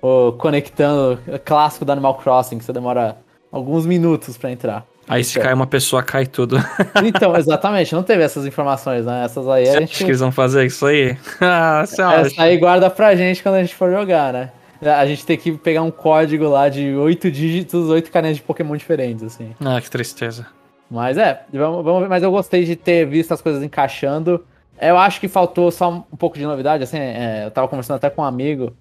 o 0.01 0.33
conectando 0.33 1.19
clássico 1.45 1.85
do 1.85 1.91
Animal 1.91 2.15
Crossing, 2.15 2.57
que 2.57 2.65
você 2.65 2.73
demora 2.73 3.17
alguns 3.51 3.85
minutos 3.85 4.37
para 4.37 4.51
entrar? 4.51 4.85
Aí 5.07 5.23
se 5.23 5.39
cai 5.39 5.53
uma 5.53 5.65
pessoa, 5.65 6.03
cai 6.03 6.27
tudo. 6.27 6.57
Então, 7.03 7.35
exatamente, 7.35 7.95
não 7.95 8.03
teve 8.03 8.21
essas 8.21 8.45
informações, 8.45 9.05
né? 9.05 9.23
Essas 9.25 9.47
aí 9.47 9.65
você 9.65 9.77
a 9.77 9.79
gente. 9.79 9.91
Acha 9.91 10.03
que 10.03 10.11
eles 10.11 10.19
vão 10.19 10.31
fazer 10.31 10.65
isso 10.65 10.85
aí? 10.85 11.17
ah, 11.41 11.83
você 11.83 12.01
Essa 12.01 12.07
acha? 12.07 12.43
aí 12.43 12.57
guarda 12.57 12.89
pra 12.91 13.15
gente 13.15 13.41
quando 13.41 13.55
a 13.55 13.61
gente 13.61 13.73
for 13.73 13.91
jogar, 13.91 14.31
né? 14.31 14.51
A 14.81 15.05
gente 15.05 15.25
tem 15.25 15.37
que 15.37 15.51
pegar 15.53 15.81
um 15.81 15.91
código 15.91 16.47
lá 16.47 16.69
de 16.69 16.95
oito 16.95 17.29
dígitos, 17.29 17.89
oito 17.89 18.11
canetas 18.11 18.37
de 18.37 18.43
Pokémon 18.43 18.77
diferentes, 18.77 19.23
assim. 19.23 19.53
Ah, 19.59 19.79
que 19.81 19.89
tristeza. 19.89 20.47
Mas 20.89 21.17
é, 21.17 21.43
vamos, 21.51 21.83
vamos 21.83 22.01
ver. 22.01 22.09
Mas 22.09 22.23
eu 22.23 22.31
gostei 22.31 22.63
de 22.63 22.75
ter 22.75 23.05
visto 23.05 23.33
as 23.33 23.41
coisas 23.41 23.61
encaixando. 23.61 24.43
Eu 24.81 24.97
acho 24.97 25.19
que 25.19 25.27
faltou 25.27 25.69
só 25.71 25.89
um 25.89 26.17
pouco 26.17 26.37
de 26.37 26.45
novidade, 26.45 26.83
assim, 26.83 26.97
é, 26.97 27.43
eu 27.45 27.51
tava 27.51 27.67
conversando 27.67 27.97
até 27.97 28.09
com 28.09 28.21
um 28.21 28.25
amigo 28.25 28.73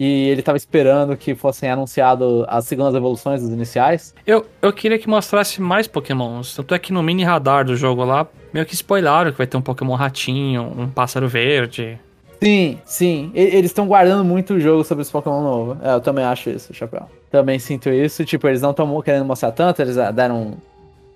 e 0.00 0.28
ele 0.28 0.40
tava 0.40 0.56
esperando 0.56 1.14
que 1.14 1.34
fossem 1.34 1.68
anunciados 1.68 2.44
as 2.48 2.64
segundas 2.64 2.94
evoluções 2.94 3.42
dos 3.42 3.50
iniciais. 3.50 4.14
Eu, 4.26 4.46
eu 4.62 4.72
queria 4.72 4.98
que 4.98 5.06
mostrasse 5.06 5.60
mais 5.60 5.86
Pokémons, 5.86 6.54
tanto 6.54 6.74
é 6.74 6.78
que 6.78 6.90
no 6.90 7.02
mini 7.02 7.22
radar 7.22 7.66
do 7.66 7.76
jogo 7.76 8.02
lá, 8.02 8.26
meio 8.50 8.64
que 8.64 8.74
spoilaram 8.74 9.30
que 9.30 9.36
vai 9.36 9.46
ter 9.46 9.58
um 9.58 9.60
Pokémon 9.60 9.94
ratinho, 9.94 10.62
um 10.62 10.88
pássaro 10.88 11.28
verde. 11.28 11.98
Sim, 12.42 12.78
sim. 12.84 13.30
Eles 13.34 13.66
estão 13.66 13.86
guardando 13.86 14.24
muito 14.24 14.54
o 14.54 14.60
jogo 14.60 14.82
sobre 14.82 15.02
esse 15.02 15.12
Pokémon 15.12 15.42
novo. 15.42 15.76
É, 15.82 15.94
eu 15.94 16.00
também 16.00 16.24
acho 16.24 16.50
isso, 16.50 16.72
Chapéu. 16.72 17.06
Também 17.30 17.58
sinto 17.58 17.90
isso. 17.90 18.24
Tipo, 18.24 18.48
eles 18.48 18.62
não 18.62 18.70
estão 18.70 19.02
querendo 19.02 19.24
mostrar 19.26 19.52
tanto, 19.52 19.82
eles 19.82 19.96
deram 20.14 20.56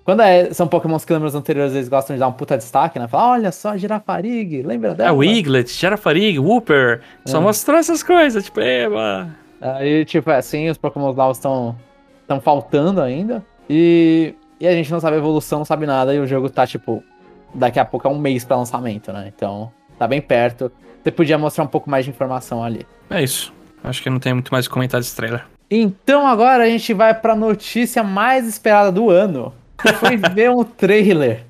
quando 0.05 0.21
é, 0.21 0.53
são 0.53 0.67
Pokémons 0.67 1.03
que 1.03 1.11
lembram 1.11 1.27
os 1.27 1.33
anteriores, 1.33 1.73
eles 1.73 1.89
gostam 1.89 2.15
de 2.15 2.19
dar 2.19 2.27
um 2.27 2.31
puta 2.31 2.55
destaque, 2.55 2.99
né? 2.99 3.07
Falar, 3.07 3.31
olha 3.31 3.51
só, 3.51 3.75
Girafarig, 3.75 4.61
lembra 4.61 4.93
dela? 4.93 5.09
É, 5.09 5.11
Wiglet, 5.11 5.67
Girafarig, 5.67 6.37
Wooper, 6.37 7.01
só 7.25 7.39
é. 7.39 7.41
mostrar 7.41 7.79
essas 7.79 8.03
coisas, 8.03 8.45
tipo, 8.45 8.61
eba. 8.61 9.27
Aí, 9.59 10.05
tipo, 10.05 10.29
é 10.29 10.37
assim, 10.37 10.69
os 10.69 10.77
Pokémons 10.77 11.15
novos 11.15 11.37
estão 11.37 11.75
estão 12.21 12.39
faltando 12.39 13.01
ainda. 13.01 13.43
E, 13.67 14.35
e 14.59 14.67
a 14.67 14.73
gente 14.73 14.91
não 14.91 14.99
sabe 14.99 15.15
a 15.15 15.19
evolução, 15.19 15.59
não 15.59 15.65
sabe 15.65 15.87
nada, 15.87 16.13
e 16.13 16.19
o 16.19 16.27
jogo 16.27 16.51
tá, 16.51 16.67
tipo, 16.67 17.03
daqui 17.51 17.79
a 17.79 17.85
pouco 17.85 18.07
é 18.07 18.11
um 18.11 18.19
mês 18.19 18.45
pra 18.45 18.57
lançamento, 18.57 19.11
né? 19.11 19.31
Então, 19.35 19.71
tá 19.97 20.07
bem 20.07 20.21
perto. 20.21 20.71
Você 21.05 21.11
podia 21.11 21.37
mostrar 21.37 21.63
um 21.63 21.67
pouco 21.67 21.87
mais 21.87 22.03
de 22.03 22.09
informação 22.09 22.63
ali. 22.63 22.83
É 23.11 23.21
isso. 23.21 23.53
Acho 23.83 24.01
que 24.01 24.09
não 24.09 24.17
tem 24.17 24.33
muito 24.33 24.51
mais 24.51 24.67
comentário 24.67 25.03
desse 25.03 25.15
trailer. 25.15 25.45
Então 25.69 26.25
agora 26.25 26.63
a 26.63 26.67
gente 26.67 26.95
vai 26.95 27.13
pra 27.13 27.35
notícia 27.35 28.01
mais 28.01 28.47
esperada 28.47 28.91
do 28.91 29.11
ano 29.11 29.53
foi 29.99 30.17
ver 30.33 30.49
um 30.49 30.63
trailer 30.63 31.43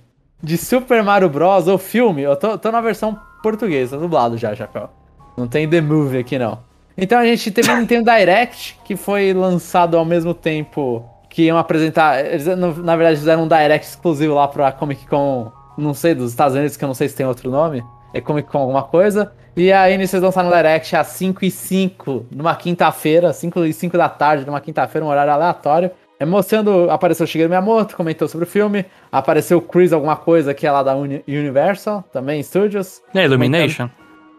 de 0.44 0.58
Super 0.58 1.02
Mario 1.02 1.30
Bros. 1.30 1.70
o 1.70 1.78
filme. 1.78 2.22
Eu 2.22 2.36
tô, 2.36 2.58
tô 2.58 2.70
na 2.70 2.82
versão 2.82 3.18
portuguesa, 3.42 3.98
dublado 3.98 4.38
já, 4.38 4.54
Chapéu. 4.54 4.90
Não 5.38 5.48
tem 5.48 5.70
The 5.70 5.80
Movie 5.80 6.18
aqui 6.18 6.38
não. 6.38 6.60
Então 6.98 7.18
a 7.18 7.26
gente 7.26 7.50
teve 7.50 7.72
um 7.72 7.80
Nintendo 7.80 8.12
Direct 8.12 8.78
que 8.84 8.98
foi 8.98 9.32
lançado 9.32 9.98
ao 9.98 10.04
mesmo 10.04 10.34
tempo 10.34 11.10
que 11.30 11.44
iam 11.44 11.58
apresentar. 11.58 12.26
Eles, 12.26 12.46
na 12.46 12.98
verdade, 12.98 13.20
fizeram 13.20 13.44
um 13.44 13.48
Direct 13.48 13.88
exclusivo 13.88 14.34
lá 14.34 14.50
pra 14.50 14.74
Comic 14.74 15.08
Con, 15.08 15.50
não 15.78 15.94
sei, 15.94 16.14
dos 16.14 16.32
Estados 16.32 16.58
Unidos, 16.58 16.76
que 16.76 16.84
eu 16.84 16.88
não 16.88 16.94
sei 16.94 17.08
se 17.08 17.16
tem 17.16 17.26
outro 17.26 17.50
nome. 17.50 17.82
É 18.16 18.22
Comic 18.22 18.50
Con 18.50 18.60
alguma 18.60 18.84
coisa. 18.84 19.34
E 19.58 19.74
aí 19.74 19.94
eles 19.94 20.14
lançaram 20.14 20.50
no 20.50 20.56
Direct 20.56 20.96
às 20.96 21.08
5 21.08 21.44
e 21.44 21.52
5 21.52 22.28
numa 22.32 22.56
quinta-feira, 22.56 23.34
5 23.34 23.66
e 23.66 23.74
5 23.74 23.98
da 23.98 24.08
tarde, 24.08 24.46
numa 24.46 24.62
quinta-feira, 24.62 25.06
um 25.06 25.10
horário 25.10 25.34
aleatório. 25.34 25.92
É 26.18 26.26
mostrando, 26.26 26.90
apareceu 26.90 27.26
o 27.26 27.28
Shigeru 27.28 27.50
Miyamoto, 27.50 27.94
comentou 27.94 28.26
sobre 28.30 28.46
o 28.46 28.50
filme, 28.50 28.86
apareceu 29.12 29.58
o 29.58 29.62
Chris 29.62 29.92
alguma 29.92 30.16
coisa 30.16 30.54
que 30.54 30.66
é 30.66 30.72
lá 30.72 30.82
da 30.82 30.96
Uni 30.96 31.22
Universal, 31.28 32.06
também 32.14 32.42
Studios. 32.42 33.02
É, 33.14 33.26
Illumination. 33.26 33.90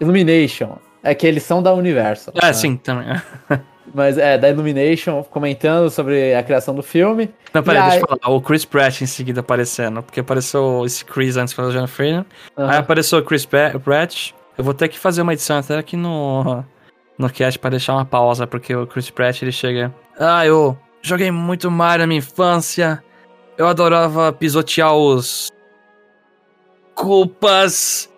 Illumination. 0.01 0.79
É 1.03 1.15
que 1.15 1.27
eles 1.27 1.43
são 1.43 1.63
da 1.63 1.75
Universal. 1.75 2.33
É, 2.43 2.47
né? 2.47 2.53
sim, 2.55 2.79
também. 2.79 3.07
Mas 3.95 4.19
é, 4.19 4.37
da 4.37 4.49
Illumination, 4.49 5.23
comentando 5.25 5.91
sobre 5.91 6.35
a 6.35 6.43
criação 6.43 6.75
do 6.75 6.83
filme. 6.83 7.31
Não, 7.53 7.63
peraí, 7.63 7.83
aí... 7.83 7.91
deixa 7.91 8.05
eu 8.05 8.19
falar. 8.19 8.35
O 8.37 8.41
Chris 8.41 8.65
Pratt 8.65 9.01
em 9.01 9.07
seguida 9.07 9.41
aparecendo, 9.41 10.03
porque 10.03 10.21
apareceu 10.21 10.83
esse 10.85 11.05
Chris 11.05 11.37
antes 11.37 11.55
com 11.55 11.63
a 11.63 11.71
Jennifer. 11.71 12.25
Uhum. 12.57 12.69
Aí 12.69 12.77
apareceu 12.77 13.19
o 13.19 13.23
Chris 13.23 13.47
Pratt. 13.47 14.33
Eu 14.59 14.65
vou 14.65 14.75
ter 14.75 14.89
que 14.89 14.99
fazer 14.99 15.23
uma 15.23 15.33
edição 15.33 15.59
até 15.59 15.77
aqui 15.77 15.97
no, 15.97 16.65
no 17.19 17.31
cast 17.31 17.59
pra 17.59 17.71
deixar 17.71 17.95
uma 17.95 18.05
pausa, 18.05 18.47
porque 18.47 18.75
o 18.75 18.87
Chris 18.87 19.11
Pratt 19.11 19.43
ele 19.43 19.53
chega. 19.53 19.95
Ah, 20.19 20.47
eu 20.47 20.77
Joguei 21.07 21.31
muito 21.31 21.71
Mario 21.71 22.03
na 22.03 22.07
minha 22.09 22.19
infância. 22.19 23.01
Eu 23.57 23.69
adorava 23.69 24.33
pisotear 24.33 24.93
os. 24.93 25.53
Culpas. 26.97 28.11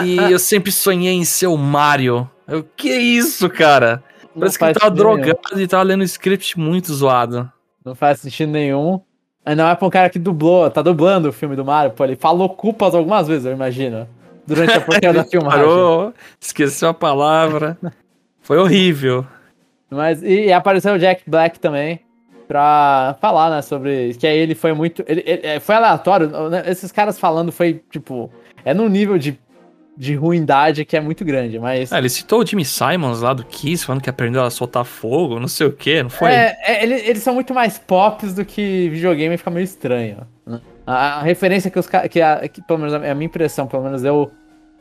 E 0.00 0.16
eu 0.16 0.38
sempre 0.38 0.70
sonhei 0.70 1.14
em 1.14 1.24
ser 1.24 1.48
o 1.48 1.56
Mario. 1.56 2.30
Eu, 2.46 2.62
que 2.62 2.88
isso, 2.88 3.50
cara? 3.50 4.00
Não 4.36 4.40
Parece 4.40 4.58
que 4.58 4.64
ele 4.64 4.74
tava 4.74 4.90
drogado 4.90 5.38
nenhum. 5.52 5.64
e 5.64 5.66
tava 5.66 5.82
lendo 5.82 6.04
script 6.04 6.58
muito 6.58 6.92
zoado. 6.92 7.50
Não 7.82 7.94
faz 7.94 8.20
sentido 8.20 8.52
nenhum. 8.52 9.00
Não 9.56 9.66
é 9.66 9.74
pra 9.74 9.86
um 9.86 9.90
cara 9.90 10.10
que 10.10 10.18
dublou, 10.18 10.68
tá 10.70 10.82
dublando 10.82 11.28
o 11.30 11.32
filme 11.32 11.56
do 11.56 11.64
Mario, 11.64 11.92
pô, 11.92 12.04
ele 12.04 12.16
falou 12.16 12.48
culpas 12.50 12.94
algumas 12.94 13.28
vezes, 13.28 13.46
eu 13.46 13.52
imagino. 13.52 14.06
Durante 14.46 14.72
a 14.72 14.80
porcaria 14.80 15.12
da 15.22 15.24
filmagem. 15.24 15.60
Parou, 15.60 16.12
esqueceu 16.38 16.88
a 16.90 16.94
palavra. 16.94 17.78
Foi 18.42 18.58
horrível. 18.58 19.26
Mas, 19.88 20.22
e, 20.22 20.46
e 20.46 20.52
apareceu 20.52 20.94
o 20.94 20.98
Jack 20.98 21.22
Black 21.26 21.58
também 21.58 22.00
pra 22.46 23.16
falar, 23.20 23.50
né, 23.50 23.62
sobre 23.62 24.14
que 24.14 24.26
aí 24.26 24.36
ele 24.36 24.54
foi 24.54 24.72
muito. 24.72 25.04
Ele, 25.06 25.22
ele, 25.24 25.46
é, 25.46 25.60
foi 25.60 25.76
aleatório. 25.76 26.28
Né, 26.50 26.64
esses 26.66 26.92
caras 26.92 27.18
falando 27.18 27.50
foi, 27.50 27.82
tipo. 27.90 28.30
É 28.64 28.74
num 28.74 28.88
nível 28.88 29.16
de, 29.16 29.38
de 29.96 30.14
ruindade 30.14 30.84
que 30.84 30.96
é 30.96 31.00
muito 31.00 31.24
grande, 31.24 31.58
mas. 31.58 31.90
É, 31.90 31.98
ele 31.98 32.08
citou 32.08 32.42
o 32.42 32.46
Jimmy 32.46 32.64
Simons 32.64 33.22
lá 33.22 33.32
do 33.32 33.44
Kiss, 33.44 33.84
falando 33.84 34.02
que 34.02 34.10
aprendeu 34.10 34.42
a 34.42 34.50
soltar 34.50 34.84
fogo, 34.84 35.40
não 35.40 35.48
sei 35.48 35.66
o 35.66 35.72
que, 35.72 36.02
não 36.02 36.10
foi? 36.10 36.30
É, 36.30 36.56
é 36.62 36.82
ele, 36.82 36.94
eles 36.94 37.22
são 37.22 37.34
muito 37.34 37.54
mais 37.54 37.78
pops 37.78 38.34
do 38.34 38.44
que 38.44 38.88
videogame 38.90 39.36
fica 39.36 39.50
meio 39.50 39.64
estranho. 39.64 40.18
Né? 40.46 40.60
A, 40.86 41.20
a, 41.20 41.22
referência 41.22 41.70
que 41.70 41.78
os 41.78 41.86
caras. 41.86 42.08
Que, 42.10 42.20
a, 42.20 42.46
que 42.48 42.60
pelo 42.62 42.78
menos 42.78 42.94
a 42.94 42.98
minha 42.98 43.26
impressão, 43.26 43.66
pelo 43.66 43.82
menos 43.82 44.04
eu. 44.04 44.30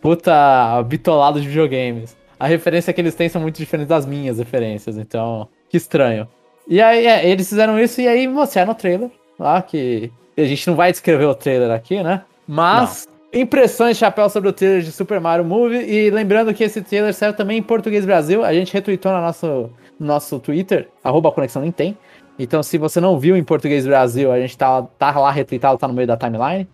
Puta 0.02 0.84
bitolado 0.84 1.42
de 1.42 1.48
videogames. 1.48 2.16
A 2.40 2.46
referência 2.46 2.94
que 2.94 3.02
eles 3.02 3.16
têm 3.16 3.28
são 3.28 3.42
muito 3.42 3.58
diferentes 3.58 3.90
das 3.90 4.06
minhas 4.06 4.38
referências, 4.38 4.98
então. 4.98 5.48
Que 5.70 5.78
estranho. 5.78 6.28
E 6.68 6.82
aí, 6.82 7.08
é, 7.08 7.28
eles 7.28 7.48
fizeram 7.48 7.80
isso 7.80 8.02
e 8.02 8.08
aí 8.08 8.28
mostraram 8.28 8.72
o 8.72 8.76
trailer 8.76 9.10
lá, 9.40 9.62
que 9.62 10.12
a 10.38 10.44
gente 10.44 10.68
não 10.68 10.76
vai 10.76 10.92
descrever 10.92 11.26
o 11.26 11.36
trailer 11.36 11.72
aqui, 11.72 12.04
né? 12.04 12.24
Mas, 12.48 13.08
não. 13.08 13.15
Impressões, 13.36 13.98
chapéu 13.98 14.30
sobre 14.30 14.50
o 14.50 14.54
trailer 14.54 14.82
de 14.82 14.92
Super 14.92 15.20
Mario 15.20 15.46
Movie. 15.46 15.78
E 15.78 16.10
lembrando 16.10 16.54
que 16.54 16.64
esse 16.64 16.82
trailer 16.82 17.14
saiu 17.14 17.34
também 17.34 17.58
em 17.58 17.62
português 17.62 18.06
Brasil. 18.06 18.44
A 18.44 18.54
gente 18.54 18.74
retweetou 18.74 19.12
no 19.12 19.22
nosso, 19.22 19.70
no 20.00 20.08
nosso 20.08 20.40
Twitter, 20.40 20.88
arroba 21.04 21.32
Conexão 21.32 21.62
Nintendo. 21.62 21.98
Então, 22.40 22.64
se 22.64 22.78
você 22.78 23.00
não 23.00 23.20
viu 23.20 23.38
em 23.38 23.44
português 23.44 23.86
Brasil, 23.86 24.32
a 24.32 24.40
gente 24.40 24.58
tá, 24.58 24.82
tá 24.98 25.12
lá 25.20 25.32
retweetado, 25.32 25.78
tá 25.78 25.88
no 25.88 25.94
meio 25.94 26.08
da 26.08 26.18
timeline. 26.18 26.68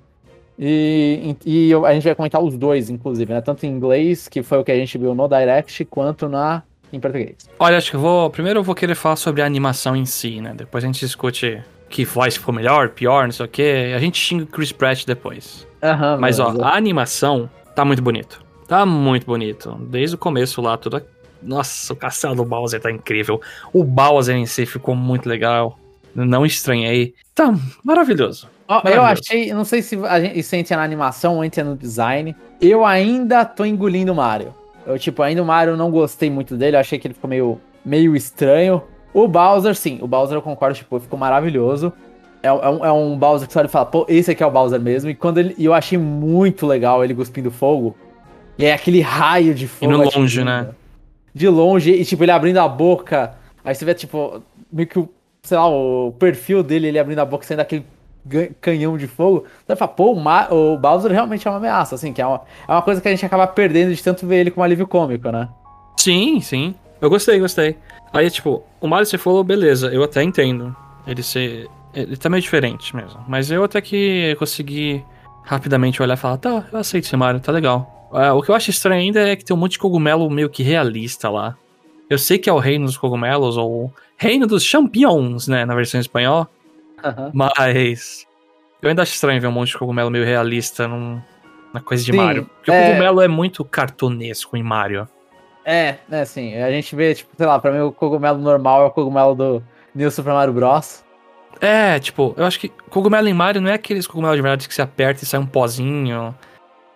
E, 0.57 1.35
e, 1.45 1.73
a 1.73 1.93
gente 1.93 2.03
vai 2.03 2.13
comentar 2.13 2.41
os 2.41 2.55
dois, 2.55 2.89
inclusive, 2.89 3.33
né? 3.33 3.41
Tanto 3.41 3.65
em 3.65 3.69
inglês, 3.69 4.27
que 4.27 4.43
foi 4.43 4.59
o 4.59 4.63
que 4.63 4.71
a 4.71 4.75
gente 4.75 4.95
viu 4.97 5.15
no 5.15 5.27
Direct, 5.27 5.85
quanto 5.85 6.29
na 6.29 6.63
em 6.93 6.99
português. 6.99 7.37
Olha, 7.57 7.77
acho 7.77 7.89
que 7.89 7.95
eu 7.95 8.01
vou. 8.01 8.29
Primeiro 8.29 8.59
eu 8.59 8.63
vou 8.63 8.75
querer 8.75 8.95
falar 8.95 9.15
sobre 9.15 9.41
a 9.41 9.45
animação 9.45 9.95
em 9.95 10.05
si, 10.05 10.41
né? 10.41 10.53
Depois 10.55 10.83
a 10.83 10.87
gente 10.87 10.99
discute 10.99 11.61
que 11.91 12.05
voz 12.05 12.37
ficou 12.37 12.53
melhor, 12.53 12.89
pior, 12.89 13.25
não 13.25 13.31
sei 13.31 13.45
o 13.45 13.49
quê. 13.49 13.93
A 13.95 13.99
gente 13.99 14.17
xinga 14.17 14.45
o 14.45 14.47
Chris 14.47 14.71
Pratt 14.71 15.05
depois. 15.05 15.67
Uhum, 15.83 16.19
mas, 16.19 16.39
ó, 16.39 16.55
a 16.61 16.75
animação 16.75 17.49
tá 17.75 17.83
muito 17.83 18.01
bonito. 18.01 18.43
Tá 18.67 18.85
muito 18.85 19.25
bonito. 19.25 19.77
Desde 19.89 20.15
o 20.15 20.17
começo 20.17 20.61
lá, 20.61 20.77
tudo. 20.77 21.01
Nossa, 21.43 21.91
o 21.91 21.95
castelo 21.95 22.35
do 22.35 22.45
Bowser 22.45 22.79
tá 22.79 22.89
incrível. 22.89 23.41
O 23.73 23.83
Bowser 23.83 24.35
em 24.35 24.45
si 24.45 24.65
ficou 24.65 24.95
muito 24.95 25.27
legal. 25.27 25.77
Não 26.15 26.45
estranhei. 26.45 27.13
Tá 27.35 27.53
maravilhoso. 27.83 28.47
Oh, 28.67 28.87
eu 28.87 29.01
achei, 29.01 29.51
não 29.53 29.65
sei 29.65 29.81
se 29.81 29.97
a 30.05 30.19
gente, 30.21 30.39
isso 30.39 30.55
entra 30.55 30.77
na 30.77 30.83
animação 30.83 31.35
ou 31.35 31.43
entra 31.43 31.63
no 31.63 31.75
design. 31.75 32.33
Eu 32.61 32.85
ainda 32.85 33.43
tô 33.43 33.65
engolindo 33.65 34.13
o 34.13 34.15
Mario. 34.15 34.55
Eu, 34.85 34.97
tipo, 34.97 35.21
ainda 35.21 35.43
o 35.43 35.45
Mario 35.45 35.75
não 35.75 35.91
gostei 35.91 36.29
muito 36.29 36.55
dele, 36.55 36.77
eu 36.77 36.79
achei 36.79 36.97
que 36.97 37.07
ele 37.07 37.13
ficou 37.13 37.29
meio, 37.29 37.59
meio 37.83 38.15
estranho. 38.15 38.81
O 39.13 39.27
Bowser, 39.27 39.75
sim, 39.75 39.99
o 40.01 40.07
Bowser 40.07 40.37
eu 40.37 40.41
concordo, 40.41 40.75
tipo, 40.75 40.99
ficou 40.99 41.19
maravilhoso. 41.19 41.91
É, 42.43 42.47
é, 42.47 42.51
um, 42.51 42.85
é 42.85 42.91
um 42.91 43.17
Bowser 43.17 43.47
que 43.47 43.53
você 43.53 43.59
olha 43.59 43.67
e 43.67 43.69
fala, 43.69 43.85
pô, 43.85 44.05
esse 44.07 44.31
aqui 44.31 44.41
é 44.41 44.45
o 44.45 44.51
Bowser 44.51 44.79
mesmo. 44.79 45.09
E 45.09 45.15
quando 45.15 45.37
ele. 45.37 45.55
Eu 45.59 45.73
achei 45.73 45.97
muito 45.97 46.65
legal 46.65 47.03
ele 47.03 47.13
cuspindo 47.13 47.51
fogo. 47.51 47.95
E 48.57 48.65
é 48.65 48.73
aquele 48.73 49.01
raio 49.01 49.53
de 49.53 49.67
fogo. 49.67 49.91
E 49.91 49.97
no 49.97 50.03
longe, 50.03 50.43
né? 50.43 50.69
De 51.33 51.47
longe, 51.47 51.91
e 51.91 52.03
tipo, 52.03 52.23
ele 52.23 52.31
abrindo 52.31 52.57
a 52.57 52.67
boca. 52.67 53.35
Aí 53.63 53.73
você 53.73 53.85
vê, 53.85 53.93
tipo, 53.93 54.41
meio 54.71 54.87
que 54.87 54.99
o, 54.99 55.07
sei 55.41 55.57
lá, 55.57 55.67
o 55.67 56.13
perfil 56.17 56.63
dele, 56.63 56.87
ele 56.87 56.99
abrindo 56.99 57.19
a 57.19 57.25
boca, 57.25 57.45
saindo 57.45 57.61
aquele 57.61 57.85
canhão 58.59 58.97
de 58.97 59.07
fogo, 59.07 59.45
você 59.65 59.75
fala, 59.75 59.91
pô, 59.91 60.13
o, 60.13 60.73
o 60.73 60.77
Bowser 60.77 61.11
realmente 61.11 61.47
é 61.47 61.51
uma 61.51 61.57
ameaça, 61.57 61.95
assim, 61.95 62.13
que 62.13 62.21
é 62.21 62.25
uma, 62.25 62.41
é 62.67 62.71
uma 62.71 62.81
coisa 62.81 63.01
que 63.01 63.07
a 63.07 63.11
gente 63.11 63.25
acaba 63.25 63.47
perdendo 63.47 63.93
de 63.93 64.03
tanto 64.03 64.27
ver 64.27 64.37
ele 64.37 64.51
como 64.51 64.63
alívio 64.63 64.87
cômico, 64.87 65.31
né? 65.31 65.49
Sim, 65.97 66.39
sim. 66.39 66.75
Eu 67.01 67.09
gostei, 67.09 67.39
gostei. 67.39 67.77
Aí, 68.13 68.29
tipo, 68.29 68.63
o 68.79 68.87
Mario 68.87 69.05
você 69.05 69.17
falou, 69.17 69.43
beleza, 69.43 69.91
eu 69.91 70.03
até 70.03 70.21
entendo. 70.21 70.75
Ele 71.07 71.23
ser. 71.23 71.67
Ele 71.93 72.15
tá 72.15 72.29
meio 72.29 72.41
diferente 72.41 72.95
mesmo. 72.95 73.19
Mas 73.27 73.49
eu 73.51 73.63
até 73.63 73.81
que 73.81 74.35
consegui 74.37 75.03
rapidamente 75.43 76.01
olhar 76.01 76.13
e 76.13 76.17
falar, 76.17 76.37
tá, 76.37 76.65
eu 76.71 76.79
aceito 76.79 77.05
esse 77.05 77.17
Mario, 77.17 77.41
tá 77.41 77.51
legal. 77.51 78.09
Uh, 78.11 78.35
o 78.35 78.41
que 78.41 78.51
eu 78.51 78.55
acho 78.55 78.69
estranho 78.69 79.01
ainda 79.01 79.27
é 79.27 79.35
que 79.35 79.43
tem 79.43 79.55
um 79.55 79.59
monte 79.59 79.73
de 79.73 79.79
cogumelo 79.79 80.29
meio 80.29 80.49
que 80.49 80.63
realista 80.63 81.29
lá. 81.29 81.57
Eu 82.09 82.17
sei 82.17 82.37
que 82.37 82.49
é 82.49 82.53
o 82.53 82.59
reino 82.59 82.85
dos 82.85 82.97
cogumelos, 82.97 83.57
ou 83.57 83.91
reino 84.17 84.45
dos 84.45 84.63
champions, 84.63 85.47
né, 85.47 85.65
na 85.65 85.73
versão 85.73 85.99
espanhol. 85.99 86.47
Aham. 87.03 87.31
Mas. 87.33 88.27
Eu 88.81 88.89
ainda 88.89 89.01
acho 89.01 89.13
estranho 89.13 89.39
ver 89.39 89.47
um 89.47 89.51
monte 89.51 89.69
de 89.69 89.77
cogumelo 89.77 90.09
meio 90.09 90.25
realista 90.25 90.87
num, 90.87 91.21
na 91.73 91.79
coisa 91.79 92.03
de 92.03 92.11
Sim, 92.11 92.17
Mario. 92.17 92.49
Porque 92.57 92.71
é- 92.71 92.79
o 92.79 92.87
cogumelo 92.87 93.21
é 93.21 93.27
muito 93.27 93.63
cartunesco 93.63 94.57
em 94.57 94.63
Mario. 94.63 95.07
É, 95.63 95.97
né, 96.09 96.21
assim, 96.21 96.55
a 96.55 96.71
gente 96.71 96.95
vê, 96.95 97.13
tipo, 97.13 97.31
sei 97.37 97.45
lá, 97.45 97.59
pra 97.59 97.71
mim 97.71 97.79
o 97.79 97.91
cogumelo 97.91 98.39
normal 98.39 98.83
é 98.83 98.85
o 98.85 98.91
cogumelo 98.91 99.35
do 99.35 99.63
New 99.93 100.09
Super 100.09 100.33
Mario 100.33 100.53
Bros. 100.53 101.03
É, 101.59 101.99
tipo, 101.99 102.33
eu 102.37 102.45
acho 102.45 102.59
que 102.59 102.69
cogumelo 102.89 103.27
em 103.27 103.33
Mario 103.33 103.61
não 103.61 103.69
é 103.69 103.75
aqueles 103.75 104.07
cogumelos 104.07 104.35
de 104.35 104.41
verdade 104.41 104.67
que 104.67 104.73
você 104.73 104.81
aperta 104.81 105.23
e 105.23 105.27
sai 105.27 105.39
um 105.39 105.45
pozinho. 105.45 106.33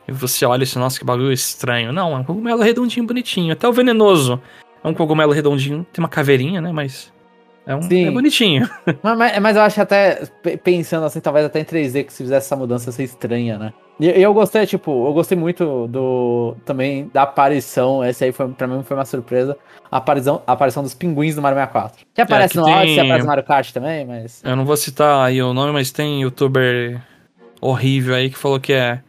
E 0.07 0.11
você 0.11 0.45
olha 0.45 0.63
e 0.63 0.65
diz, 0.65 0.75
nossa, 0.75 0.97
que 0.97 1.05
bagulho 1.05 1.31
estranho. 1.31 1.93
Não, 1.93 2.13
é 2.13 2.15
um 2.17 2.23
cogumelo 2.23 2.61
redondinho, 2.61 3.05
bonitinho. 3.05 3.53
Até 3.53 3.67
o 3.67 3.73
venenoso 3.73 4.41
é 4.83 4.87
um 4.87 4.93
cogumelo 4.93 5.31
redondinho. 5.31 5.85
Tem 5.91 6.03
uma 6.03 6.09
caveirinha, 6.09 6.61
né? 6.61 6.71
Mas 6.71 7.13
é, 7.65 7.75
um, 7.75 7.81
Sim. 7.81 8.07
é 8.07 8.11
bonitinho. 8.11 8.69
Mas, 9.01 9.39
mas- 9.39 9.55
eu 9.55 9.61
acho 9.63 9.81
até, 9.81 10.23
pe- 10.43 10.57
pensando 10.57 11.05
assim, 11.05 11.19
talvez 11.19 11.45
até 11.45 11.59
em 11.59 11.63
3D, 11.65 12.03
que 12.05 12.13
se 12.13 12.23
fizesse 12.23 12.45
essa 12.47 12.55
mudança 12.55 12.89
ia 12.89 12.93
ser 12.93 13.03
estranha, 13.03 13.57
né? 13.57 13.73
E 13.99 14.07
eu 14.21 14.33
gostei, 14.33 14.65
tipo, 14.65 15.07
eu 15.07 15.13
gostei 15.13 15.37
muito 15.37 15.87
do. 15.87 16.55
Também 16.65 17.09
da 17.13 17.21
aparição. 17.23 18.03
Esse 18.03 18.25
aí 18.25 18.31
foi, 18.33 18.49
pra 18.49 18.67
mim 18.67 18.83
foi 18.83 18.97
uma 18.97 19.05
surpresa. 19.05 19.57
A 19.89 19.97
aparição, 19.97 20.41
a 20.45 20.51
aparição 20.51 20.83
dos 20.83 20.93
pinguins 20.93 21.33
do 21.35 21.41
Mario 21.41 21.55
64. 21.57 22.05
Que 22.13 22.21
aparece 22.21 22.51
que 22.53 22.57
no 22.59 22.65
tem- 22.65 22.75
Odyssey, 22.75 22.99
aparece 22.99 23.21
no 23.21 23.27
Mario 23.27 23.43
Kart 23.45 23.71
também, 23.71 24.05
mas. 24.05 24.41
Eu 24.43 24.55
não 24.57 24.65
vou 24.65 24.75
citar 24.75 25.25
aí 25.25 25.41
o 25.41 25.53
nome, 25.53 25.71
mas 25.71 25.91
tem 25.91 26.21
youtuber 26.23 27.01
horrível 27.61 28.15
aí 28.15 28.29
que 28.29 28.37
falou 28.37 28.59
que 28.59 28.73
é, 28.73 28.99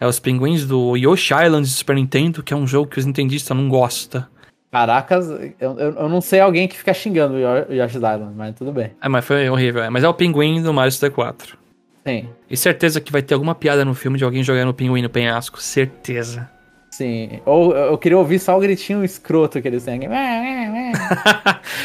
é 0.00 0.06
os 0.06 0.20
pinguins 0.20 0.64
do 0.64 0.96
Yoshi 0.96 1.34
Island 1.34 1.66
de 1.66 1.74
Super 1.74 1.96
Nintendo, 1.96 2.40
que 2.42 2.54
é 2.54 2.56
um 2.56 2.66
jogo 2.66 2.88
que 2.88 2.98
os 3.00 3.04
nintendistas 3.06 3.56
não 3.56 3.68
gostam. 3.68 4.24
Caracas, 4.70 5.28
eu, 5.58 5.78
eu, 5.78 6.08
não 6.08 6.20
sei 6.20 6.40
alguém 6.40 6.68
que 6.68 6.76
fica 6.76 6.92
xingando 6.92 7.34
o 7.34 7.38
Yo- 7.38 7.66
Yoshi's 7.82 7.96
Island, 7.96 8.34
mas 8.36 8.54
tudo 8.54 8.70
bem. 8.72 8.90
É, 9.02 9.08
mas 9.08 9.24
foi 9.24 9.48
horrível. 9.48 9.82
é. 9.82 9.88
Mas 9.90 10.04
é 10.04 10.08
o 10.08 10.14
pinguim 10.14 10.62
do 10.62 10.72
Mario 10.74 10.92
64. 10.92 11.56
Sim, 12.06 12.28
E 12.50 12.56
certeza 12.56 13.00
que 13.00 13.12
vai 13.12 13.20
ter 13.22 13.34
alguma 13.34 13.54
piada 13.54 13.84
no 13.84 13.94
filme 13.94 14.16
de 14.18 14.24
alguém 14.24 14.42
jogando 14.42 14.68
o 14.70 14.74
pinguim 14.74 15.02
no 15.02 15.10
penhasco. 15.10 15.60
Certeza. 15.60 16.48
sim. 16.90 17.40
Ou 17.46 17.74
eu 17.76 17.96
queria 17.98 18.16
ouvir 18.18 18.38
só 18.38 18.56
o 18.56 18.60
gritinho 18.60 19.04
escroto 19.04 19.60
que 19.60 19.68
eles 19.68 19.84
têm. 19.84 20.00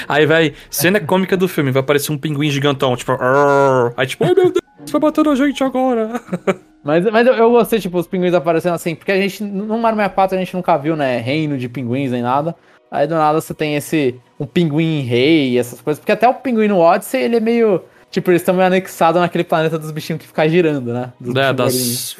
Aí 0.07 0.25
vai, 0.25 0.53
cena 0.69 0.99
cômica 0.99 1.35
do 1.37 1.47
filme, 1.47 1.71
vai 1.71 1.81
aparecer 1.81 2.11
um 2.11 2.17
pinguim 2.17 2.49
gigantão, 2.49 2.95
tipo, 2.95 3.11
"Arr". 3.13 3.93
aí 3.97 4.07
tipo, 4.07 4.23
ai 4.23 4.33
meu 4.33 4.51
Deus, 4.51 4.63
vai 4.91 5.01
bater 5.01 5.23
na 5.25 5.35
gente 5.35 5.63
agora. 5.63 6.09
Mas, 6.85 7.05
mas 7.05 7.25
eu, 7.25 7.33
eu 7.35 7.49
gostei, 7.49 7.79
tipo, 7.79 7.97
os 7.97 8.05
pinguins 8.07 8.33
aparecendo 8.33 8.73
assim, 8.73 8.93
porque 8.93 9.09
a 9.09 9.15
gente, 9.15 9.41
no 9.41 9.77
Mario 9.79 9.95
64, 9.95 10.35
a 10.35 10.39
gente 10.41 10.53
nunca 10.53 10.75
viu, 10.75 10.97
né, 10.97 11.17
reino 11.17 11.57
de 11.57 11.69
pinguins 11.69 12.11
nem 12.11 12.21
nada. 12.21 12.53
Aí 12.93 13.07
do 13.07 13.15
nada 13.15 13.41
você 13.41 13.55
tem 13.55 13.75
esse, 13.75 14.13
um 14.39 14.45
pinguim 14.45 15.01
rei, 15.01 15.57
essas 15.57 15.81
coisas. 15.81 15.99
Porque 15.99 16.11
até 16.11 16.29
o 16.29 16.33
pinguim 16.35 16.67
no 16.67 16.77
Odyssey, 16.77 17.23
ele 17.23 17.37
é 17.37 17.39
meio, 17.39 17.81
tipo, 18.11 18.29
eles 18.29 18.43
estão 18.43 18.53
meio 18.53 18.67
anexados 18.67 19.19
naquele 19.19 19.43
planeta 19.43 19.79
dos 19.79 19.89
bichinhos 19.89 20.21
que 20.21 20.27
fica 20.27 20.47
girando, 20.47 20.93
né? 20.93 21.11
Dos 21.19 21.35
É, 21.35 21.51
das. 21.51 22.17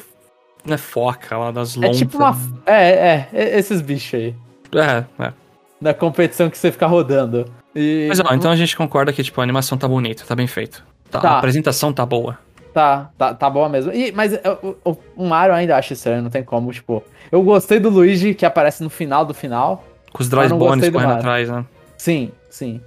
Não 0.66 0.74
é 0.74 0.78
foca 0.78 1.38
lá, 1.38 1.52
das 1.52 1.76
É 1.76 1.80
lontas. 1.80 1.98
tipo 1.98 2.16
uma... 2.18 2.36
É, 2.66 2.88
é, 2.90 3.28
é, 3.32 3.58
esses 3.58 3.80
bichos 3.80 4.14
aí. 4.18 4.34
É, 4.74 5.04
é. 5.24 5.32
Da 5.80 5.94
competição 5.94 6.50
que 6.50 6.58
você 6.58 6.72
fica 6.72 6.86
rodando. 6.88 7.44
E... 7.76 8.06
Mas 8.08 8.18
ó, 8.18 8.34
então 8.34 8.50
a 8.50 8.56
gente 8.56 8.76
concorda 8.76 9.12
que, 9.12 9.22
tipo, 9.22 9.40
a 9.40 9.44
animação 9.44 9.78
tá 9.78 9.86
bonita, 9.86 10.24
tá 10.26 10.34
bem 10.34 10.48
feito. 10.48 10.84
Tá, 11.08 11.20
Tá. 11.20 11.30
A 11.30 11.38
apresentação 11.38 11.92
tá 11.92 12.04
boa. 12.04 12.36
Tá, 12.72 13.10
tá, 13.16 13.32
tá 13.32 13.48
boa 13.48 13.68
mesmo. 13.68 13.92
E, 13.92 14.10
mas 14.10 14.32
eu- 14.32 14.76
o, 14.84 14.96
o 15.14 15.24
Mario 15.26 15.54
ainda 15.54 15.76
acha 15.76 15.92
estranho, 15.92 16.20
não 16.22 16.30
tem 16.30 16.42
como, 16.42 16.72
tipo... 16.72 17.04
Eu 17.30 17.40
gostei 17.44 17.78
do 17.78 17.88
Luigi, 17.90 18.34
que 18.34 18.44
aparece 18.44 18.82
no 18.82 18.90
final 18.90 19.24
do 19.24 19.32
final. 19.32 19.84
Com 20.14 20.22
os 20.22 20.28
Dry 20.28 20.48
não 20.48 20.56
Bones 20.58 20.88
correndo 20.88 21.12
atrás, 21.12 21.50
né? 21.50 21.64
Sim, 21.98 22.30
sim. 22.48 22.80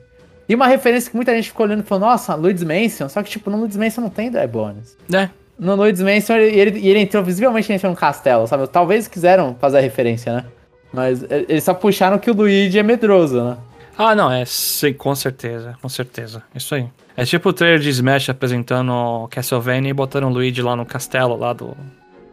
E 0.48 0.56
uma 0.56 0.66
referência 0.66 1.12
que 1.12 1.16
muita 1.18 1.36
gente 1.36 1.50
ficou 1.50 1.66
olhando 1.66 1.82
e 1.82 1.84
falou, 1.84 2.08
nossa, 2.08 2.34
Luigi's 2.34 2.64
Mansion, 2.64 3.10
só 3.10 3.22
que 3.22 3.30
tipo, 3.30 3.50
no 3.52 3.58
Luigi's 3.58 3.76
Mansion 3.76 4.02
não 4.02 4.10
tem 4.10 4.32
Dry 4.32 4.48
Bones. 4.48 4.98
É. 5.14 5.30
No 5.60 5.76
Luigi's 5.76 6.02
Mansion 6.02 6.38
ele, 6.38 6.58
ele, 6.58 6.88
ele 6.88 7.00
entrou, 7.00 7.22
visivelmente 7.22 7.70
ele 7.70 7.76
entrou 7.76 7.92
no 7.92 7.98
castelo, 7.98 8.48
sabe? 8.48 8.66
Talvez 8.68 9.10
quiseram 9.10 9.56
fazer 9.60 9.80
a 9.80 9.82
referência, 9.82 10.34
né? 10.34 10.46
Mas 10.94 11.22
eles 11.30 11.66
só 11.66 11.74
puxaram 11.74 12.18
que 12.18 12.32
o 12.32 12.34
Luigi 12.34 12.80
é 12.80 12.84
medroso, 12.84 13.44
né? 13.44 13.58
Ah, 13.98 14.16
não, 14.16 14.32
é, 14.32 14.46
sim, 14.46 14.94
com 14.94 15.14
certeza, 15.14 15.76
com 15.82 15.90
certeza. 15.90 16.42
Isso 16.56 16.74
aí. 16.76 16.88
É 17.18 17.26
tipo 17.26 17.50
o 17.50 17.54
trailer 17.54 17.80
de 17.80 17.90
Smash 17.90 18.30
apresentando 18.30 19.28
Castlevania 19.30 19.90
e 19.90 19.94
botando 19.94 20.26
o 20.26 20.30
Luigi 20.30 20.62
lá 20.62 20.76
no 20.78 20.86
castelo, 20.86 21.36
lá 21.36 21.52
do, 21.52 21.76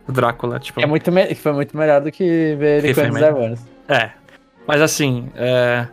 Drácula, 0.07 0.61
tipo... 0.61 0.81
É 0.81 0.87
muito 0.87 1.11
me- 1.11 1.35
foi 1.35 1.53
muito 1.53 1.77
melhor 1.77 2.01
do 2.01 2.13
que 2.13 2.55
ver 2.59 2.85
ele 2.85 2.95
Que 2.95 3.01
com 3.01 3.53
os. 3.53 3.61
É. 3.89 4.11
Mas 4.67 4.81
assim, 4.81 5.29
é... 5.35 5.87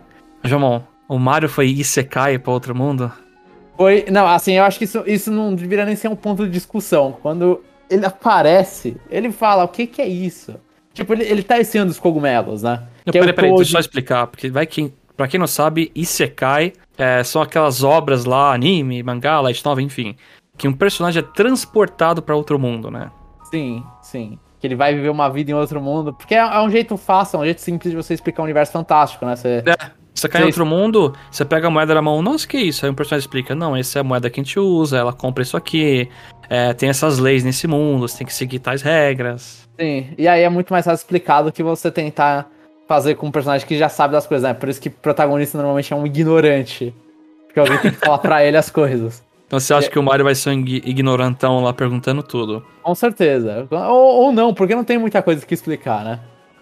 Jomon, 0.44 0.82
o 1.08 1.18
Mario 1.18 1.48
foi 1.48 1.68
Isekai 1.68 2.38
pra 2.38 2.52
outro 2.52 2.74
mundo? 2.74 3.12
Foi. 3.76 4.04
Não, 4.10 4.26
assim, 4.26 4.54
eu 4.54 4.64
acho 4.64 4.78
que 4.78 4.84
isso, 4.84 5.02
isso 5.06 5.30
não 5.30 5.54
deveria 5.54 5.84
nem 5.84 5.96
ser 5.96 6.08
um 6.08 6.16
ponto 6.16 6.44
de 6.44 6.50
discussão. 6.50 7.16
Quando 7.20 7.62
ele 7.90 8.06
aparece, 8.06 8.96
ele 9.10 9.30
fala, 9.30 9.64
o 9.64 9.68
que 9.68 9.86
que 9.86 10.00
é 10.00 10.08
isso? 10.08 10.54
Tipo, 10.94 11.12
ele, 11.14 11.24
ele 11.24 11.42
tá 11.42 11.58
esse 11.58 11.78
ano 11.78 11.88
dos 11.88 11.98
cogumelos, 11.98 12.62
né? 12.62 12.82
Não, 13.04 13.12
Que 13.12 13.18
é 13.18 13.20
peraí, 13.20 13.32
o 13.32 13.34
peraí, 13.34 13.50
deixa 13.56 13.70
eu 13.70 13.72
só 13.72 13.80
explicar, 13.80 14.26
porque 14.26 14.50
vai 14.50 14.66
que... 14.66 14.92
Pra 15.16 15.28
quem 15.28 15.38
não 15.38 15.46
sabe, 15.46 15.92
Isekai 15.94 16.72
é, 16.96 17.22
são 17.22 17.42
aquelas 17.42 17.84
obras 17.84 18.24
lá, 18.24 18.54
anime, 18.54 19.02
mangá, 19.02 19.40
light 19.40 19.62
novel, 19.64 19.84
enfim, 19.84 20.16
que 20.56 20.66
um 20.66 20.72
personagem 20.72 21.22
é 21.22 21.26
transportado 21.34 22.22
pra 22.22 22.34
outro 22.34 22.58
mundo, 22.58 22.90
né? 22.90 23.10
Sim, 23.50 23.84
sim. 24.00 24.38
Que 24.62 24.68
ele 24.68 24.76
vai 24.76 24.94
viver 24.94 25.10
uma 25.10 25.28
vida 25.28 25.50
em 25.50 25.54
outro 25.54 25.80
mundo. 25.80 26.14
Porque 26.14 26.34
é, 26.34 26.38
é 26.38 26.60
um 26.60 26.70
jeito 26.70 26.96
fácil, 26.96 27.38
é 27.38 27.40
um 27.40 27.44
jeito 27.44 27.60
simples 27.60 27.90
de 27.90 27.96
você 27.96 28.14
explicar 28.14 28.42
um 28.42 28.44
universo 28.44 28.72
fantástico, 28.72 29.26
né? 29.26 29.36
Você... 29.36 29.62
É, 29.66 29.90
você 30.14 30.28
cai 30.28 30.42
em 30.42 30.46
outro 30.46 30.64
mundo, 30.64 31.12
você 31.30 31.44
pega 31.44 31.66
a 31.66 31.70
moeda 31.70 31.94
na 31.94 32.00
mão, 32.00 32.22
nossa, 32.22 32.46
que 32.46 32.56
isso? 32.56 32.86
Aí 32.86 32.90
um 32.92 32.94
personagem 32.94 33.24
explica, 33.24 33.54
não, 33.56 33.74
essa 33.74 33.98
é 33.98 34.00
a 34.00 34.04
moeda 34.04 34.30
que 34.30 34.40
a 34.40 34.44
gente 34.44 34.60
usa, 34.60 34.98
ela 34.98 35.12
compra 35.12 35.42
isso 35.42 35.56
aqui, 35.56 36.08
é, 36.48 36.72
tem 36.74 36.88
essas 36.88 37.18
leis 37.18 37.42
nesse 37.42 37.66
mundo, 37.66 38.06
você 38.06 38.18
tem 38.18 38.26
que 38.26 38.32
seguir 38.34 38.60
tais 38.60 38.82
regras. 38.82 39.68
Sim. 39.80 40.10
E 40.16 40.28
aí 40.28 40.42
é 40.42 40.48
muito 40.48 40.72
mais 40.72 40.84
fácil 40.84 41.02
explicar 41.02 41.42
do 41.42 41.50
que 41.50 41.62
você 41.62 41.90
tentar 41.90 42.48
fazer 42.86 43.14
com 43.16 43.26
um 43.26 43.32
personagem 43.32 43.66
que 43.66 43.76
já 43.76 43.88
sabe 43.88 44.12
das 44.12 44.26
coisas, 44.26 44.46
né? 44.46 44.54
Por 44.54 44.68
isso 44.68 44.80
que 44.80 44.88
o 44.88 44.92
protagonista 44.92 45.56
normalmente 45.56 45.92
é 45.92 45.96
um 45.96 46.06
ignorante. 46.06 46.94
Porque 47.46 47.58
alguém 47.58 47.78
tem 47.78 47.90
que 47.90 47.98
falar 47.98 48.18
pra 48.18 48.44
ele 48.44 48.56
as 48.56 48.70
coisas. 48.70 49.22
Então 49.52 49.60
você 49.60 49.74
acha 49.74 49.90
que 49.90 49.98
o 49.98 50.02
Mario 50.02 50.24
vai 50.24 50.34
ser 50.34 50.48
um 50.48 50.54
ign- 50.54 50.80
ignorantão 50.86 51.62
lá 51.62 51.74
perguntando 51.74 52.22
tudo? 52.22 52.64
Com 52.82 52.94
certeza. 52.94 53.68
Ou, 53.70 54.22
ou 54.22 54.32
não, 54.32 54.54
porque 54.54 54.74
não 54.74 54.82
tem 54.82 54.96
muita 54.96 55.20
coisa 55.20 55.44
que 55.44 55.52
explicar, 55.52 56.02
né? 56.02 56.20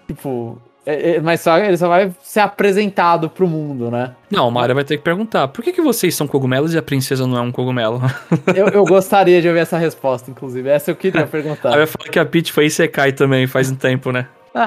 Tipo. 0.09 0.61
é- 0.85 1.13
é- 1.13 1.21
mas 1.21 1.41
só, 1.41 1.57
ele 1.57 1.77
só 1.77 1.87
vai 1.87 2.11
ser 2.21 2.41
apresentado 2.41 3.31
pro 3.31 3.47
mundo, 3.47 3.93
né? 3.93 4.17
Não, 4.29 4.49
o 4.49 4.51
Mario 4.51 4.75
vai 4.75 4.83
ter 4.83 4.97
que 4.97 5.05
perguntar, 5.05 5.47
por 5.47 5.63
que, 5.63 5.73
que 5.73 5.81
vocês 5.81 6.17
são 6.17 6.27
cogumelos 6.27 6.75
e 6.75 6.79
a 6.79 6.83
princesa 6.83 7.29
não 7.29 7.39
é 7.39 7.41
um 7.41 7.53
cogumelo? 7.53 8.01
Eu, 8.57 8.67
eu 8.67 8.85
gostaria 8.85 9.41
de 9.41 9.47
ouvir 9.47 9.61
essa 9.61 9.79
resposta, 9.79 10.29
inclusive. 10.29 10.69
Essa 10.69 10.91
eu 10.91 10.97
queria 10.97 11.25
perguntar. 11.29 11.69
Aí 11.71 11.77
vai 11.77 11.87
falar 11.87 12.09
que 12.11 12.19
a 12.19 12.25
Peach 12.27 12.51
foi 12.53 12.67
Isekai 12.67 13.13
também, 13.13 13.47
faz 13.47 13.71
um 13.71 13.77
tempo, 13.77 14.11
né? 14.11 14.27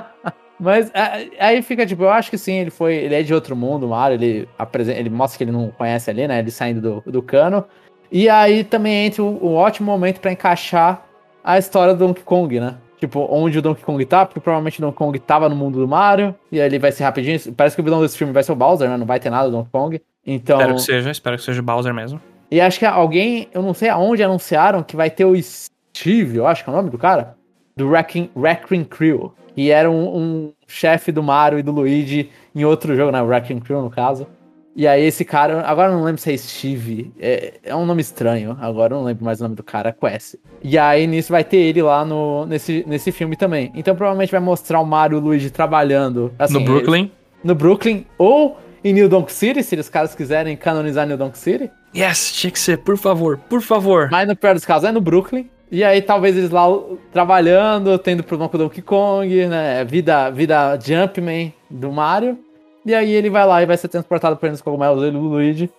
Mas 0.58 0.90
é, 0.94 1.28
aí 1.40 1.62
fica 1.62 1.86
tipo, 1.86 2.04
eu 2.04 2.10
acho 2.10 2.30
que 2.30 2.38
sim, 2.38 2.54
ele 2.54 2.70
foi. 2.72 2.94
Ele 2.96 3.16
é 3.16 3.22
de 3.22 3.34
outro 3.34 3.54
mundo, 3.54 3.86
o 3.86 3.90
Mario, 3.90 4.16
ele, 4.16 4.48
apresenta, 4.58 4.98
ele 4.98 5.10
mostra 5.10 5.38
que 5.40 5.44
ele 5.44 5.52
não 5.52 5.72
conhece 5.72 6.10
ali, 6.10 6.26
né? 6.26 6.40
Ele 6.40 6.52
saindo 6.52 6.80
do, 7.04 7.12
do 7.12 7.22
cano. 7.22 7.66
E 8.14 8.30
aí 8.30 8.64
também 8.64 9.08
entra 9.08 9.24
um, 9.24 9.40
um 9.42 9.56
ótimo 9.56 9.92
momento 9.92 10.20
pra 10.20 10.32
encaixar 10.32 11.04
a 11.44 11.58
história 11.58 11.96
do 11.96 12.06
Donkey 12.06 12.22
Kong, 12.22 12.60
né? 12.60 12.76
Tipo, 13.00 13.28
onde 13.28 13.58
o 13.58 13.62
Donkey 13.62 13.84
Kong 13.84 14.06
tá, 14.06 14.24
porque 14.24 14.40
provavelmente 14.40 14.78
o 14.78 14.82
Donkey 14.82 14.98
Kong 14.98 15.20
tava 15.20 15.50
no 15.50 15.56
mundo 15.56 15.80
do 15.80 15.88
Mario, 15.88 16.34
e 16.52 16.62
aí 16.62 16.68
ele 16.68 16.78
vai 16.78 16.92
ser 16.92 17.04
rapidinho. 17.04 17.40
Parece 17.58 17.76
que 17.76 17.82
o 17.82 17.84
vilão 17.84 18.02
desse 18.02 18.16
filme 18.16 18.32
vai 18.32 18.44
ser 18.44 18.52
o 18.52 18.56
Bowser, 18.56 18.88
né? 18.88 18.98
Não 18.98 19.06
vai 19.08 19.20
ter 19.20 19.32
nada 19.32 19.50
do 19.50 19.58
Donkey 19.58 19.72
Kong. 19.72 20.02
Então. 20.26 20.58
Espero 20.58 20.76
que 20.76 20.82
seja, 20.82 21.12
espero 21.12 21.38
que 21.38 21.44
seja 21.44 21.60
o 21.60 21.64
Bowser 21.64 21.92
mesmo. 21.92 22.22
E 22.52 22.62
acho 22.62 22.78
que 22.78 22.86
alguém, 22.86 23.50
eu 23.52 23.64
não 23.64 23.74
sei 23.74 23.90
aonde 23.90 24.22
anunciaram 24.22 24.84
que 24.84 24.96
vai 24.96 25.10
ter 25.10 25.26
o 25.26 25.34
Steve, 25.42 26.38
eu 26.38 26.46
acho 26.46 26.64
que 26.64 26.70
é 26.70 26.74
o 26.74 26.76
nome 26.76 26.92
do 26.92 27.00
cara, 27.00 27.36
do 27.76 27.90
Wrecking, 27.90 28.30
Wrecking 28.36 28.84
Crew, 28.84 29.34
que 29.56 29.72
era 29.72 29.90
um, 29.90 30.16
um 30.16 30.54
chefe 30.68 31.12
do 31.12 31.24
Mario 31.24 31.58
e 31.58 31.64
do 31.64 31.72
Luigi 31.72 32.30
em 32.54 32.64
outro 32.64 32.96
jogo, 32.96 33.12
né? 33.12 33.24
O 33.24 33.26
Wrecking 33.26 33.60
Crew, 33.60 33.82
no 33.82 33.90
caso. 33.90 34.28
E 34.76 34.88
aí 34.88 35.06
esse 35.06 35.24
cara, 35.24 35.62
agora 35.62 35.92
eu 35.92 35.98
não 35.98 36.04
lembro 36.04 36.20
se 36.20 36.34
é 36.34 36.38
Steve, 36.38 37.12
é, 37.20 37.54
é 37.64 37.76
um 37.76 37.86
nome 37.86 38.02
estranho, 38.02 38.58
agora 38.60 38.94
eu 38.94 38.98
não 38.98 39.06
lembro 39.06 39.24
mais 39.24 39.40
o 39.40 39.44
nome 39.44 39.56
do 39.56 39.64
cara, 39.64 39.90
é 39.90 39.92
com 39.92 40.08
S. 40.08 40.40
E 40.64 40.78
aí 40.78 41.06
nisso 41.06 41.32
vai 41.32 41.44
ter 41.44 41.58
ele 41.58 41.82
lá 41.82 42.04
no, 42.04 42.46
nesse, 42.46 42.84
nesse 42.88 43.12
filme 43.12 43.36
também. 43.36 43.72
Então 43.76 43.96
provavelmente 43.96 44.32
vai 44.32 44.40
mostrar 44.40 44.80
o 44.80 44.86
Mario 44.86 45.18
e 45.18 45.22
o 45.22 45.24
Luigi 45.24 45.52
trabalhando. 45.52 46.34
assim, 46.40 46.54
no 46.54 46.62
Brooklyn. 46.62 47.12
no 47.44 47.54
Brooklyn 47.54 48.06
ou 48.18 48.58
em 48.84 48.94
New 48.94 49.08
Donk 49.08 49.32
City, 49.32 49.64
se 49.64 49.76
os 49.76 49.90
caras 49.90 50.16
quiserem 50.16 50.58
canonizar 50.58 51.08
New 51.08 51.18
Donk 51.18 51.38
City. 51.38 51.72
Yes, 51.96 52.34
tinha 52.34 52.52
que 52.52 52.60
ser, 52.60 52.80
por 52.80 52.98
favor, 52.98 53.38
por 53.50 53.62
favor. 53.62 54.10
Mas 54.12 54.28
no 54.28 54.36
pior 54.36 54.56
dos 54.56 54.66
casos 54.66 54.90
é 54.90 54.92
no 54.92 55.00
Brooklyn. 55.00 55.50
E 55.72 55.84
aí 55.84 56.02
talvez 56.02 56.38
eles 56.38 56.52
lá 56.52 56.66
trabalhando, 57.12 57.98
tendo 57.98 58.24
problema 58.24 58.50
com 58.50 58.58
o 58.58 58.60
Donkey 58.60 58.82
Kong, 58.82 59.48
né? 59.48 59.84
Vida, 59.86 60.30
vida 60.30 60.78
Jumpman 60.80 61.54
do 61.70 61.92
Mario. 61.92 62.38
E 62.86 62.94
aí 62.94 63.12
ele 63.12 63.30
vai 63.30 63.46
lá 63.46 63.62
e 63.62 63.66
vai 63.66 63.78
ser 63.78 63.88
transportado 63.88 64.36
por 64.38 64.50
nos 64.50 64.62
cogumelos, 64.62 65.04
ele 65.04 65.16
e 65.16 65.20
o 65.20 65.24
Luigi. 65.24 65.70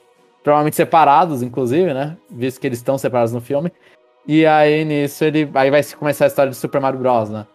provavelmente 0.43 0.77
separados, 0.77 1.43
inclusive, 1.43 1.93
né? 1.93 2.17
Visto 2.31 2.61
que 2.61 2.67
eles 2.67 2.79
estão 2.79 2.97
separados 2.97 3.33
no 3.33 3.41
filme. 3.41 3.71
E 4.27 4.47
aí 4.47 4.85
nisso 4.85 5.25
ele. 5.25 5.51
Aí 5.55 5.71
vai 5.71 5.83
começar 5.99 6.25
a 6.25 6.29
história 6.29 6.51
de 6.51 6.57
Super 6.57 6.81
Mario 6.81 6.99
Bros, 6.99 7.31
né? 7.31 7.47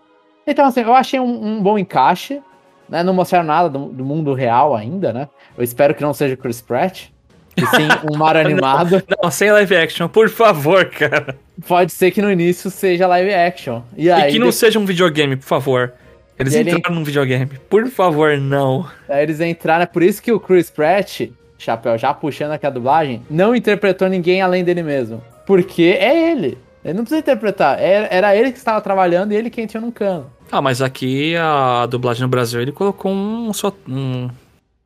Então, 0.45 0.65
assim, 0.65 0.81
eu 0.81 0.93
achei 0.93 1.19
um, 1.19 1.57
um 1.57 1.61
bom 1.61 1.77
encaixe. 1.77 2.41
Né? 2.87 3.03
Não 3.03 3.13
mostraram 3.13 3.45
nada 3.45 3.69
do, 3.69 3.85
do, 3.85 4.03
mundo 4.03 4.33
real 4.33 4.75
ainda, 4.75 5.13
né? 5.13 5.29
Eu 5.55 5.63
espero 5.63 5.93
que 5.93 6.01
não 6.01 6.13
seja 6.13 6.35
Chris 6.35 6.59
Pratt. 6.59 7.09
E 7.55 7.61
sim 7.61 7.87
um 8.11 8.17
Mario 8.17 8.41
animado. 8.41 9.03
Não, 9.07 9.17
não, 9.23 9.31
sem 9.31 9.51
live 9.51 9.75
action, 9.75 10.07
por 10.07 10.27
favor, 10.27 10.85
cara. 10.85 11.37
Pode 11.67 11.91
ser 11.91 12.09
que 12.09 12.21
no 12.21 12.31
início 12.31 12.71
seja 12.71 13.05
live 13.05 13.31
action. 13.31 13.83
E, 13.95 14.09
aí, 14.09 14.29
e 14.29 14.33
que 14.33 14.39
não 14.39 14.51
seja 14.51 14.79
um 14.79 14.85
videogame, 14.85 15.35
por 15.35 15.45
favor. 15.45 15.93
Eles 16.39 16.53
e 16.53 16.61
entraram 16.61 16.81
ele... 16.85 16.95
num 16.95 17.03
videogame. 17.03 17.51
Por 17.69 17.87
favor, 17.87 18.37
não. 18.37 18.89
Aí 19.07 19.23
eles 19.23 19.39
entraram, 19.41 19.83
é 19.83 19.85
por 19.85 20.01
isso 20.01 20.21
que 20.21 20.31
o 20.31 20.39
Chris 20.39 20.69
Pratt, 20.69 21.29
chapéu 21.57 21.97
já 21.97 22.13
puxando 22.13 22.53
aqui 22.53 22.65
a 22.65 22.69
dublagem, 22.69 23.21
não 23.29 23.53
interpretou 23.53 24.07
ninguém 24.07 24.41
além 24.41 24.63
dele 24.63 24.81
mesmo. 24.81 25.21
Porque 25.45 25.97
é 25.99 26.31
ele. 26.31 26.57
Ele 26.83 26.93
não 26.93 27.03
precisa 27.03 27.19
interpretar. 27.19 27.77
Era, 27.77 28.07
era 28.09 28.35
ele 28.35 28.51
que 28.51 28.57
estava 28.57 28.79
trabalhando 28.79 29.33
e 29.33 29.35
ele 29.35 29.49
quem 29.49 29.67
tinha 29.67 29.81
no 29.81 29.91
cano. 29.91 30.31
Ah, 30.49 30.61
mas 30.61 30.81
aqui 30.81 31.35
a 31.35 31.85
dublagem 31.85 32.23
no 32.23 32.29
Brasil 32.29 32.61
ele 32.61 32.71
colocou 32.71 33.11
um, 33.11 33.51
só, 33.53 33.75
um 33.87 34.29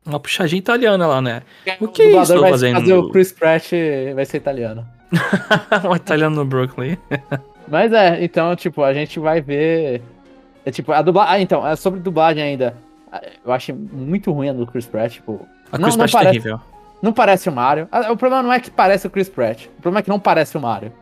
uma 0.04 0.20
puxadinha 0.20 0.58
italiana 0.58 1.06
lá, 1.06 1.22
né? 1.22 1.42
O 1.80 1.88
que 1.88 2.02
o 2.02 2.18
é 2.18 2.22
isso? 2.22 2.38
Vai 2.38 2.50
fazendo... 2.50 2.80
fazer 2.80 2.94
o 2.94 3.10
Chris 3.10 3.32
Pratt 3.32 3.70
vai 4.14 4.24
ser 4.26 4.36
italiano. 4.36 4.86
um 5.88 5.96
italiano 5.96 6.36
no 6.36 6.44
Brooklyn. 6.44 6.98
mas 7.68 7.92
é, 7.92 8.22
então, 8.22 8.54
tipo, 8.54 8.82
a 8.82 8.92
gente 8.92 9.18
vai 9.18 9.40
ver. 9.40 10.02
É 10.64 10.70
tipo, 10.70 10.92
a 10.92 11.02
dublagem. 11.02 11.34
Ah, 11.34 11.40
então, 11.40 11.66
é 11.66 11.76
sobre 11.76 12.00
dublagem 12.00 12.42
ainda. 12.42 12.76
Eu 13.44 13.52
achei 13.52 13.74
muito 13.74 14.32
ruim 14.32 14.48
a 14.48 14.52
do 14.52 14.66
Chris 14.66 14.86
Pratt, 14.86 15.14
tipo. 15.14 15.46
A 15.70 15.78
Chris 15.78 15.96
não, 15.96 15.96
Pratt 15.96 15.98
não 15.98 16.04
é 16.04 16.08
parece, 16.10 16.30
terrível. 16.32 16.60
Não 17.02 17.12
parece 17.12 17.48
o 17.48 17.52
Mario. 17.52 17.88
Ah, 17.92 18.12
o 18.12 18.16
problema 18.16 18.42
não 18.42 18.52
é 18.52 18.58
que 18.58 18.70
parece 18.70 19.06
o 19.06 19.10
Chris 19.10 19.28
Pratt. 19.28 19.66
O 19.66 19.82
problema 19.82 20.00
é 20.00 20.02
que 20.02 20.08
não 20.08 20.18
parece 20.18 20.56
o 20.56 20.60
Mario. 20.60 20.92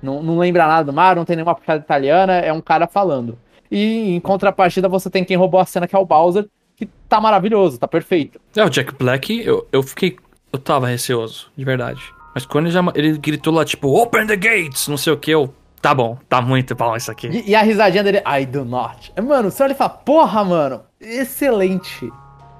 Não, 0.00 0.22
não 0.22 0.38
lembra 0.38 0.66
nada 0.66 0.84
do 0.84 0.92
Mario, 0.92 1.18
não 1.18 1.24
tem 1.24 1.36
nenhuma 1.36 1.54
puxada 1.54 1.80
italiana, 1.80 2.34
é 2.34 2.52
um 2.52 2.60
cara 2.60 2.86
falando. 2.86 3.36
E 3.70 4.14
em 4.14 4.20
contrapartida 4.20 4.88
você 4.88 5.10
tem 5.10 5.24
quem 5.24 5.36
roubou 5.36 5.60
a 5.60 5.66
cena, 5.66 5.86
que 5.86 5.94
é 5.94 5.98
o 5.98 6.06
Bowser, 6.06 6.46
que 6.76 6.86
tá 7.08 7.20
maravilhoso, 7.20 7.78
tá 7.78 7.88
perfeito. 7.88 8.40
É, 8.56 8.64
o 8.64 8.70
Jack 8.70 8.94
Black, 8.94 9.42
eu, 9.44 9.66
eu 9.72 9.82
fiquei. 9.82 10.16
Eu 10.52 10.58
tava 10.58 10.86
receoso, 10.86 11.50
de 11.56 11.64
verdade. 11.64 12.00
Mas 12.34 12.46
quando 12.46 12.66
ele, 12.66 12.72
já, 12.72 12.80
ele 12.94 13.18
gritou 13.18 13.52
lá, 13.52 13.64
tipo, 13.64 13.88
Open 14.00 14.26
the 14.26 14.36
gates, 14.36 14.86
não 14.88 14.96
sei 14.96 15.12
o 15.12 15.16
que, 15.16 15.32
eu. 15.32 15.52
Tá 15.80 15.94
bom, 15.94 16.18
tá 16.28 16.40
muito 16.40 16.74
bom 16.74 16.96
isso 16.96 17.10
aqui. 17.10 17.28
E, 17.28 17.50
e 17.50 17.54
a 17.54 17.62
risadinha 17.62 18.02
dele, 18.02 18.22
I 18.26 18.44
do 18.44 18.64
not. 18.64 19.12
Mano, 19.22 19.50
você 19.50 19.62
olha 19.62 19.72
e 19.72 19.76
fala, 19.76 19.90
porra, 19.90 20.44
mano, 20.44 20.82
excelente. 21.00 22.10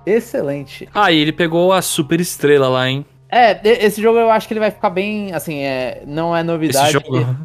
Excelente. 0.06 0.88
Ah, 0.94 1.12
e 1.12 1.18
ele 1.18 1.32
pegou 1.32 1.72
a 1.72 1.82
super 1.82 2.20
estrela 2.20 2.68
lá, 2.68 2.88
hein? 2.88 3.04
É, 3.30 3.60
esse 3.84 4.00
jogo 4.00 4.18
eu 4.18 4.30
acho 4.30 4.48
que 4.48 4.54
ele 4.54 4.60
vai 4.60 4.70
ficar 4.70 4.90
bem, 4.90 5.34
assim, 5.34 5.60
é, 5.60 6.02
não 6.06 6.34
é 6.34 6.42
novidade. 6.42 6.86
Esse 6.86 6.92
jogo? 6.92 7.18
Que... 7.18 7.36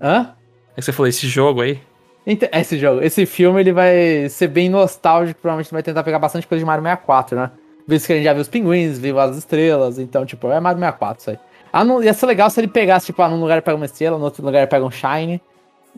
Hã? 0.00 0.34
É 0.72 0.74
que 0.76 0.82
você 0.82 0.92
falou, 0.92 1.08
esse 1.08 1.26
jogo 1.26 1.62
aí? 1.62 1.80
Então, 2.26 2.48
esse 2.52 2.78
jogo, 2.78 3.02
esse 3.02 3.24
filme, 3.26 3.60
ele 3.60 3.72
vai 3.72 4.28
ser 4.28 4.48
bem 4.48 4.68
nostálgico, 4.68 5.40
provavelmente 5.40 5.72
vai 5.72 5.82
tentar 5.82 6.02
pegar 6.02 6.18
bastante 6.18 6.46
coisa 6.46 6.60
de 6.60 6.66
Mario 6.66 6.82
64, 6.82 7.36
né? 7.36 7.50
Visto 7.86 8.06
que 8.06 8.12
a 8.12 8.16
gente 8.16 8.24
já 8.24 8.32
viu 8.32 8.42
os 8.42 8.48
pinguins, 8.48 8.98
viu 8.98 9.18
as 9.18 9.36
estrelas, 9.36 9.98
então, 9.98 10.24
tipo, 10.24 10.48
é 10.48 10.60
Mario 10.60 10.78
64 10.78 11.20
isso 11.20 11.30
aí. 11.30 11.38
Ah, 11.72 11.84
não, 11.84 12.02
ia 12.02 12.12
ser 12.12 12.26
legal 12.26 12.50
se 12.50 12.60
ele 12.60 12.68
pegasse, 12.68 13.06
tipo, 13.06 13.22
ah, 13.22 13.28
num 13.28 13.40
lugar 13.40 13.62
pega 13.62 13.76
uma 13.76 13.86
estrela, 13.86 14.18
no 14.18 14.24
outro 14.24 14.44
lugar 14.44 14.66
pega 14.66 14.84
um 14.84 14.90
Shine, 14.90 15.40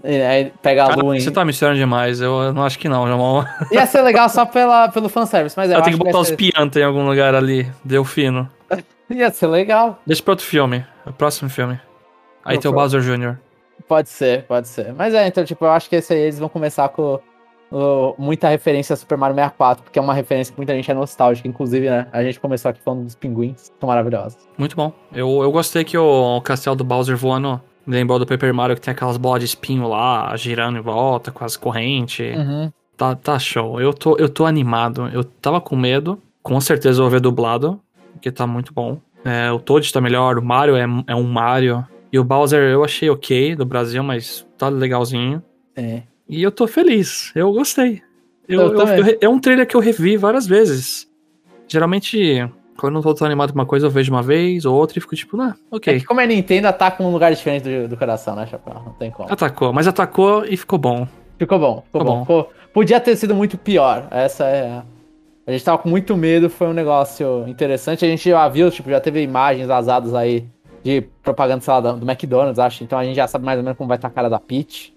aí 0.04 0.52
pega 0.62 0.84
a 0.84 0.94
lua 0.94 1.18
Você 1.18 1.30
tá 1.30 1.44
misturando 1.44 1.76
demais, 1.76 2.20
eu 2.20 2.52
não 2.52 2.64
acho 2.64 2.78
que 2.78 2.88
não, 2.88 3.06
Jamal. 3.08 3.44
Ia 3.72 3.86
ser 3.86 4.02
legal 4.02 4.28
só 4.28 4.46
pela, 4.46 4.88
pelo 4.88 5.08
fanservice, 5.08 5.56
mas 5.56 5.70
eu, 5.70 5.78
eu 5.78 5.82
tenho 5.82 5.98
que 5.98 6.04
botar 6.04 6.20
os 6.20 6.28
ser... 6.28 6.36
pianta 6.36 6.78
em 6.78 6.84
algum 6.84 7.04
lugar 7.04 7.34
ali, 7.34 7.68
deu 7.84 8.04
fino. 8.04 8.48
Ia 9.10 9.30
ser 9.30 9.48
legal. 9.48 9.98
Deixa 10.06 10.22
pra 10.22 10.32
outro 10.32 10.46
filme, 10.46 10.84
o 11.04 11.12
próximo 11.12 11.50
filme. 11.50 11.78
Aí 12.44 12.58
tem 12.58 12.70
o 12.70 12.74
Bowser 12.74 13.00
Jr. 13.00 13.36
Pode 13.88 14.08
ser, 14.08 14.44
pode 14.44 14.68
ser. 14.68 14.92
Mas 14.92 15.12
é, 15.14 15.26
então, 15.26 15.44
tipo, 15.44 15.64
eu 15.64 15.70
acho 15.70 15.88
que 15.88 15.96
esse 15.96 16.12
aí 16.12 16.20
eles 16.20 16.38
vão 16.38 16.48
começar 16.48 16.88
com 16.90 17.18
muita 18.18 18.48
referência 18.48 18.94
a 18.94 18.96
Super 18.96 19.18
Mario 19.18 19.34
64, 19.34 19.84
porque 19.84 19.98
é 19.98 20.02
uma 20.02 20.14
referência 20.14 20.52
que 20.52 20.58
muita 20.58 20.74
gente 20.74 20.90
é 20.90 20.94
nostálgica. 20.94 21.48
Inclusive, 21.48 21.88
né? 21.88 22.06
A 22.12 22.22
gente 22.22 22.38
começou 22.38 22.70
aqui 22.70 22.80
falando 22.80 23.04
dos 23.04 23.14
pinguins, 23.14 23.72
são 23.78 23.88
maravilhosos. 23.88 24.38
Muito 24.56 24.76
bom. 24.76 24.92
Eu, 25.12 25.42
eu 25.42 25.50
gostei 25.50 25.84
que 25.84 25.96
o, 25.98 26.36
o 26.36 26.40
castelo 26.40 26.76
do 26.76 26.84
Bowser 26.84 27.16
voando 27.16 27.60
me 27.86 27.94
lembrou 27.94 28.18
do 28.18 28.26
Paper 28.26 28.54
Mario, 28.54 28.76
que 28.76 28.82
tem 28.82 28.92
aquelas 28.92 29.16
bolas 29.16 29.40
de 29.40 29.46
espinho 29.46 29.88
lá, 29.88 30.34
girando 30.36 30.78
em 30.78 30.82
volta, 30.82 31.30
com 31.30 31.44
as 31.44 31.56
correntes. 31.56 32.36
Uhum. 32.36 32.72
Tá, 32.96 33.14
tá 33.14 33.38
show. 33.38 33.80
Eu 33.80 33.92
tô, 33.92 34.16
eu 34.16 34.28
tô 34.28 34.46
animado. 34.46 35.08
Eu 35.12 35.24
tava 35.24 35.60
com 35.60 35.76
medo. 35.76 36.20
Com 36.42 36.60
certeza 36.60 37.00
eu 37.00 37.04
vou 37.04 37.10
ver 37.10 37.20
dublado, 37.20 37.80
porque 38.12 38.30
tá 38.30 38.46
muito 38.46 38.72
bom. 38.72 38.98
É, 39.24 39.50
o 39.50 39.58
Toad 39.58 39.90
tá 39.90 40.00
melhor, 40.00 40.38
o 40.38 40.44
Mario 40.44 40.76
é, 40.76 40.84
é 41.06 41.14
um 41.14 41.22
Mario. 41.22 41.84
E 42.12 42.18
o 42.18 42.24
Bowser 42.24 42.70
eu 42.70 42.84
achei 42.84 43.08
ok 43.08 43.56
do 43.56 43.64
Brasil, 43.64 44.02
mas 44.02 44.46
tá 44.58 44.68
legalzinho. 44.68 45.42
É. 45.74 46.02
E 46.28 46.42
eu 46.42 46.50
tô 46.50 46.66
feliz. 46.66 47.32
Eu 47.34 47.52
gostei. 47.52 48.02
Eu, 48.48 48.60
eu, 48.60 48.78
eu, 48.78 49.06
eu, 49.06 49.18
é 49.20 49.28
um 49.28 49.38
trailer 49.38 49.66
que 49.66 49.76
eu 49.76 49.80
revi 49.80 50.16
várias 50.16 50.46
vezes. 50.46 51.08
Geralmente, 51.66 52.46
quando 52.76 52.96
eu 52.96 53.02
não 53.02 53.14
tô 53.14 53.24
animado 53.24 53.52
com 53.52 53.58
uma 53.58 53.66
coisa, 53.66 53.86
eu 53.86 53.90
vejo 53.90 54.12
uma 54.12 54.22
vez 54.22 54.64
ou 54.64 54.74
outra 54.74 54.98
e 54.98 55.00
fico 55.00 55.16
tipo, 55.16 55.40
ah, 55.40 55.54
ok. 55.70 55.96
É 55.96 55.98
que 56.00 56.04
como 56.04 56.20
é 56.20 56.26
Nintendo, 56.26 56.68
ataca 56.68 57.02
um 57.02 57.10
lugar 57.10 57.34
diferente 57.34 57.62
do, 57.62 57.88
do 57.88 57.96
coração, 57.96 58.36
né, 58.36 58.46
Chapéu? 58.46 58.74
Não 58.74 58.92
tem 58.92 59.10
como. 59.10 59.32
Atacou, 59.32 59.72
mas 59.72 59.86
atacou 59.86 60.44
e 60.44 60.56
ficou 60.56 60.78
bom. 60.78 61.06
Ficou 61.38 61.58
bom, 61.58 61.82
ficou, 61.86 62.00
ficou 62.00 62.16
bom. 62.16 62.24
bom. 62.24 62.48
podia 62.72 63.00
ter 63.00 63.16
sido 63.16 63.34
muito 63.34 63.56
pior. 63.56 64.06
Essa 64.10 64.44
é. 64.44 64.82
A 65.46 65.52
gente 65.52 65.64
tava 65.64 65.78
com 65.78 65.88
muito 65.88 66.16
medo, 66.16 66.48
foi 66.48 66.68
um 66.68 66.72
negócio 66.72 67.44
interessante. 67.46 68.04
A 68.04 68.08
gente 68.08 68.30
já 68.30 68.48
viu, 68.48 68.70
tipo, 68.70 68.88
já 68.88 69.00
teve 69.00 69.22
imagens 69.22 69.66
vazadas 69.66 70.14
aí 70.14 70.46
de 70.82 71.02
propaganda, 71.22 71.60
sei 71.60 71.74
lá, 71.74 71.80
do 71.80 72.10
McDonald's, 72.10 72.58
acho. 72.58 72.82
Então 72.82 72.98
a 72.98 73.04
gente 73.04 73.16
já 73.16 73.26
sabe 73.26 73.44
mais 73.44 73.58
ou 73.58 73.64
menos 73.64 73.76
como 73.76 73.88
vai 73.88 73.96
estar 73.96 74.08
a 74.08 74.10
cara 74.10 74.30
da 74.30 74.38
Peach. 74.38 74.94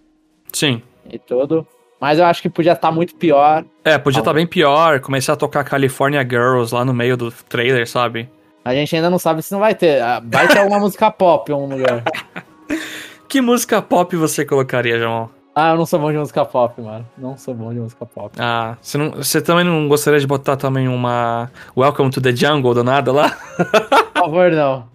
Sim. 0.53 0.81
E 1.11 1.17
tudo. 1.19 1.65
Mas 1.99 2.19
eu 2.19 2.25
acho 2.25 2.41
que 2.41 2.49
podia 2.49 2.73
estar 2.73 2.91
muito 2.91 3.15
pior. 3.15 3.65
É, 3.83 3.97
podia 3.97 4.19
estar 4.19 4.33
bem 4.33 4.45
pior. 4.45 4.99
Começar 4.99 5.33
a 5.33 5.35
tocar 5.35 5.63
California 5.63 6.21
Girls 6.21 6.73
lá 6.73 6.85
no 6.85 6.93
meio 6.93 7.17
do 7.17 7.31
trailer, 7.31 7.87
sabe? 7.89 8.29
A 8.63 8.73
gente 8.73 8.95
ainda 8.95 9.09
não 9.09 9.17
sabe 9.17 9.41
se 9.41 9.51
não 9.51 9.59
vai 9.59 9.73
ter. 9.73 10.01
Ah, 10.01 10.21
vai 10.23 10.47
ter 10.47 10.59
alguma 10.59 10.77
música 10.79 11.09
pop 11.09 11.49
em 11.49 11.55
algum 11.55 11.75
lugar. 11.75 12.03
que 13.27 13.41
música 13.41 13.81
pop 13.81 14.15
você 14.15 14.45
colocaria, 14.45 14.99
João? 14.99 15.29
Ah, 15.55 15.71
eu 15.71 15.77
não 15.77 15.87
sou 15.87 15.99
bom 15.99 16.11
de 16.11 16.17
música 16.19 16.45
pop, 16.45 16.79
mano. 16.79 17.03
Não 17.17 17.35
sou 17.35 17.51
bom 17.55 17.73
de 17.73 17.79
música 17.79 18.05
pop. 18.05 18.35
Ah, 18.37 18.77
você, 18.79 18.95
não, 18.95 19.09
você 19.11 19.41
também 19.41 19.63
não 19.65 19.87
gostaria 19.87 20.19
de 20.19 20.27
botar 20.27 20.55
também 20.55 20.87
uma 20.87 21.49
Welcome 21.75 22.11
to 22.11 22.21
the 22.21 22.35
Jungle 22.35 22.75
do 22.75 22.83
nada 22.83 23.11
lá? 23.11 23.31
Por 24.13 24.21
favor, 24.21 24.51
não. 24.51 24.85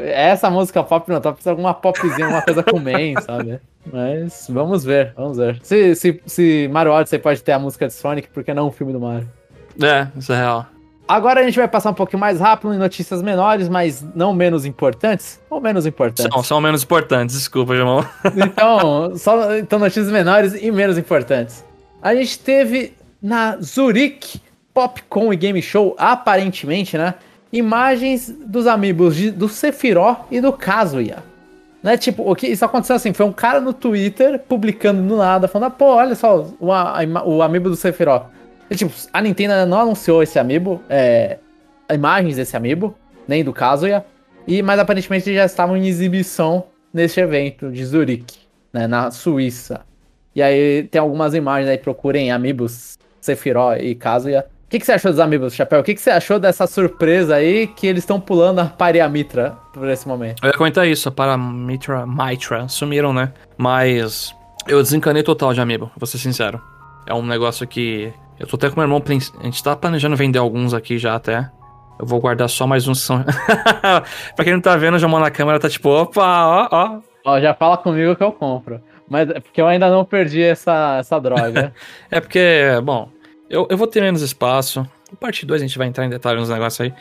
Essa 0.00 0.50
música 0.50 0.82
pop 0.82 1.08
não, 1.10 1.20
tá 1.20 1.32
precisando 1.32 1.56
de 1.56 1.60
alguma 1.60 1.74
popzinha, 1.74 2.24
alguma 2.24 2.42
coisa 2.42 2.62
com 2.62 2.78
Man, 2.78 3.20
sabe? 3.24 3.60
Mas 3.90 4.46
vamos 4.48 4.84
ver, 4.84 5.12
vamos 5.16 5.38
ver. 5.38 5.58
Se, 5.62 5.94
se, 5.94 6.20
se 6.26 6.68
Mario 6.72 6.92
Odyssey 6.92 7.18
pode 7.18 7.42
ter 7.42 7.52
a 7.52 7.58
música 7.58 7.86
de 7.86 7.94
Sonic, 7.94 8.28
por 8.28 8.44
que 8.44 8.52
não 8.52 8.68
o 8.68 8.72
filme 8.72 8.92
do 8.92 9.00
Mario? 9.00 9.28
É, 9.80 10.08
isso 10.16 10.32
é 10.32 10.36
real. 10.36 10.66
Agora 11.10 11.40
a 11.40 11.42
gente 11.42 11.58
vai 11.58 11.66
passar 11.66 11.90
um 11.90 11.94
pouquinho 11.94 12.20
mais 12.20 12.38
rápido 12.38 12.72
em 12.72 12.78
notícias 12.78 13.20
menores, 13.20 13.68
mas 13.68 14.00
não 14.14 14.32
menos 14.32 14.64
importantes. 14.64 15.40
Ou 15.50 15.60
menos 15.60 15.84
importantes? 15.84 16.32
São, 16.32 16.42
são 16.44 16.60
menos 16.60 16.84
importantes, 16.84 17.34
desculpa, 17.34 17.74
Jamão. 17.74 18.06
Então, 18.36 19.16
só, 19.16 19.56
então, 19.56 19.78
notícias 19.80 20.08
menores 20.08 20.54
e 20.54 20.70
menos 20.70 20.96
importantes. 20.96 21.64
A 22.00 22.14
gente 22.14 22.38
teve 22.38 22.94
na 23.20 23.56
Zurich 23.60 24.40
Popcom 24.72 25.32
e 25.32 25.36
Game 25.36 25.60
Show, 25.60 25.96
aparentemente, 25.98 26.96
né? 26.96 27.14
Imagens 27.52 28.28
dos 28.28 28.66
amigos 28.66 29.16
de, 29.16 29.30
do 29.30 29.48
Sephiroth 29.48 30.26
e 30.30 30.40
do 30.40 30.52
Kazuya. 30.52 31.18
Né? 31.82 31.96
Tipo, 31.96 32.30
o 32.30 32.34
que 32.36 32.46
isso 32.46 32.64
aconteceu 32.64 32.96
assim, 32.96 33.12
foi 33.12 33.26
um 33.26 33.32
cara 33.32 33.60
no 33.60 33.72
Twitter 33.72 34.38
publicando 34.38 35.02
do 35.02 35.16
nada, 35.16 35.48
falando, 35.48 35.68
ah, 35.68 35.70
pô, 35.70 35.94
olha 35.94 36.14
só, 36.14 36.46
o, 36.60 36.72
a, 36.72 36.98
o 37.24 37.60
do 37.60 37.76
Sephiroth. 37.76 38.26
E, 38.70 38.76
tipo, 38.76 38.92
a 39.12 39.20
Nintendo 39.20 39.66
não 39.66 39.80
anunciou 39.80 40.22
esse 40.22 40.38
amiibo, 40.38 40.80
é, 40.88 41.38
imagens 41.92 42.36
desse 42.36 42.56
amiibo, 42.56 42.94
nem 43.26 43.42
do 43.42 43.52
Kazuya, 43.52 44.04
e, 44.46 44.62
mas 44.62 44.78
aparentemente 44.78 45.32
já 45.34 45.44
estavam 45.44 45.76
em 45.76 45.86
exibição 45.86 46.64
neste 46.92 47.20
evento 47.20 47.70
de 47.70 47.84
Zurich, 47.84 48.38
né, 48.72 48.86
na 48.86 49.10
Suíça. 49.10 49.80
E 50.34 50.42
aí 50.42 50.84
tem 50.84 51.00
algumas 51.00 51.34
imagens 51.34 51.68
aí, 51.68 51.78
procurem 51.78 52.30
amigos 52.30 52.98
Sephiroth 53.20 53.80
e 53.80 53.94
Kazuya, 53.94 54.46
o 54.70 54.72
que, 54.72 54.78
que, 54.78 54.86
você 54.86 54.92
achou 54.92 55.10
dos 55.10 55.18
amigos, 55.18 55.52
Chapéu? 55.52 55.80
O 55.80 55.82
que, 55.82 55.96
que, 55.96 56.00
você 56.00 56.10
achou 56.10 56.38
dessa 56.38 56.64
surpresa 56.64 57.34
aí 57.34 57.66
que 57.66 57.88
eles 57.88 58.04
estão 58.04 58.20
pulando 58.20 58.60
a 58.60 58.66
Paramitra 58.66 59.58
por 59.72 59.88
esse 59.88 60.06
momento? 60.06 60.44
Eu 60.44 60.46
ia 60.46 60.56
comentar 60.56 60.86
isso, 60.86 61.08
a 61.08 61.10
Paramitra, 61.10 62.06
Mitra, 62.06 62.68
sumiram, 62.68 63.12
né? 63.12 63.32
Mas 63.58 64.32
eu 64.68 64.80
desencanei 64.80 65.24
total 65.24 65.52
de 65.52 65.60
amiibo, 65.60 65.90
vou 65.96 66.06
ser 66.06 66.18
sincero. 66.18 66.60
É 67.04 67.12
um 67.12 67.26
negócio 67.26 67.66
que. 67.66 68.12
Eu 68.38 68.46
tô 68.46 68.54
até 68.54 68.70
com 68.70 68.76
meu 68.76 68.84
irmão. 68.84 69.02
A 69.40 69.42
gente 69.42 69.60
tá 69.60 69.74
planejando 69.74 70.14
vender 70.14 70.38
alguns 70.38 70.72
aqui 70.72 70.98
já 70.98 71.16
até. 71.16 71.50
Eu 71.98 72.06
vou 72.06 72.20
guardar 72.20 72.48
só 72.48 72.64
mais 72.64 72.86
uns 72.86 73.00
são. 73.00 73.24
pra 74.36 74.44
quem 74.44 74.52
não 74.52 74.60
tá 74.60 74.76
vendo, 74.76 74.94
o 74.94 74.98
Jamon 75.00 75.18
na 75.18 75.32
câmera 75.32 75.58
tá 75.58 75.68
tipo, 75.68 75.88
opa, 75.88 76.46
ó, 76.46 76.68
ó. 76.70 77.00
Ó, 77.24 77.40
já 77.40 77.54
fala 77.54 77.76
comigo 77.76 78.14
que 78.14 78.22
eu 78.22 78.30
compro. 78.30 78.80
Mas 79.08 79.28
é 79.30 79.40
porque 79.40 79.60
eu 79.60 79.66
ainda 79.66 79.90
não 79.90 80.04
perdi 80.04 80.40
essa, 80.40 80.98
essa 81.00 81.20
droga. 81.20 81.74
é 82.08 82.20
porque, 82.20 82.66
bom, 82.84 83.08
eu, 83.50 83.66
eu 83.68 83.76
vou 83.76 83.86
ter 83.88 84.00
menos 84.00 84.22
espaço. 84.22 84.88
Parte 85.18 85.44
2 85.44 85.60
a 85.60 85.66
gente 85.66 85.76
vai 85.76 85.88
entrar 85.88 86.06
em 86.06 86.08
detalhes 86.08 86.40
nos 86.40 86.48
negócios 86.48 86.80
aí. 86.80 86.94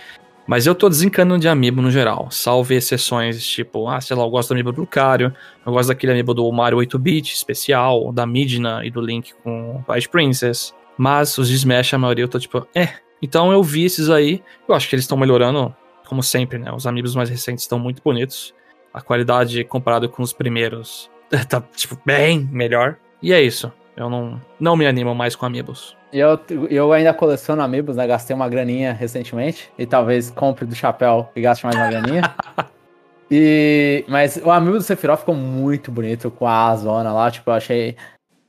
Mas 0.47 0.65
eu 0.65 0.73
tô 0.73 0.89
desencanando 0.89 1.39
de 1.39 1.47
amiibo 1.47 1.79
no 1.79 1.91
geral, 1.91 2.31
salve 2.31 2.73
exceções, 2.73 3.45
tipo, 3.45 3.87
ah, 3.87 4.01
sei 4.01 4.17
lá, 4.17 4.23
eu 4.23 4.29
gosto 4.31 4.49
do 4.49 4.53
amiibo 4.53 4.71
do 4.71 4.81
Lucario, 4.81 5.31
eu 5.63 5.71
gosto 5.71 5.89
daquele 5.89 6.11
amiibo 6.11 6.33
do 6.33 6.51
Mario 6.51 6.79
8-bit 6.79 7.35
especial, 7.35 8.11
da 8.11 8.25
Midna 8.25 8.83
e 8.83 8.89
do 8.89 8.99
Link 8.99 9.31
com 9.43 9.83
Twilight 9.85 10.09
Princess. 10.09 10.73
Mas 10.97 11.37
os 11.37 11.47
de 11.47 11.53
Smash, 11.53 11.93
a 11.93 11.99
maioria 11.99 12.23
eu 12.23 12.27
tô 12.27 12.39
tipo, 12.39 12.67
é. 12.73 12.95
Então 13.21 13.51
eu 13.51 13.61
vi 13.61 13.85
esses 13.85 14.09
aí, 14.09 14.41
eu 14.67 14.73
acho 14.73 14.89
que 14.89 14.95
eles 14.95 15.03
estão 15.03 15.19
melhorando, 15.19 15.75
como 16.07 16.23
sempre, 16.23 16.57
né? 16.57 16.73
Os 16.73 16.87
amigos 16.87 17.13
mais 17.13 17.29
recentes 17.29 17.63
estão 17.63 17.77
muito 17.77 18.01
bonitos. 18.01 18.55
A 18.91 19.01
qualidade 19.01 19.63
comparado 19.65 20.09
com 20.09 20.23
os 20.23 20.33
primeiros 20.33 21.11
tá, 21.47 21.61
tipo, 21.75 21.95
bem 22.03 22.49
melhor. 22.51 22.97
E 23.21 23.31
é 23.31 23.39
isso. 23.39 23.71
Eu 23.99 24.09
não, 24.09 24.41
não 24.57 24.77
me 24.77 24.87
animo 24.87 25.13
mais 25.13 25.35
com 25.35 25.45
amigos. 25.45 25.93
Eu, 26.11 26.39
eu 26.69 26.93
ainda 26.93 27.13
coleciono 27.13 27.61
amigos, 27.61 27.97
né? 27.97 28.07
Gastei 28.07 28.33
uma 28.33 28.47
graninha 28.47 28.93
recentemente. 28.93 29.69
E 29.77 29.85
talvez 29.85 30.31
compre 30.31 30.65
do 30.65 30.73
chapéu 30.73 31.29
e 31.35 31.41
gaste 31.41 31.65
mais 31.65 31.75
uma 31.75 31.89
graninha. 31.89 32.21
e, 33.29 34.05
mas 34.07 34.37
o 34.37 34.49
amigo 34.49 34.77
do 34.77 34.81
Sephiroth 34.81 35.19
ficou 35.19 35.35
muito 35.35 35.91
bonito 35.91 36.31
com 36.31 36.47
a 36.47 36.73
zona 36.77 37.11
lá. 37.11 37.29
Tipo, 37.29 37.49
eu 37.49 37.55
achei. 37.55 37.97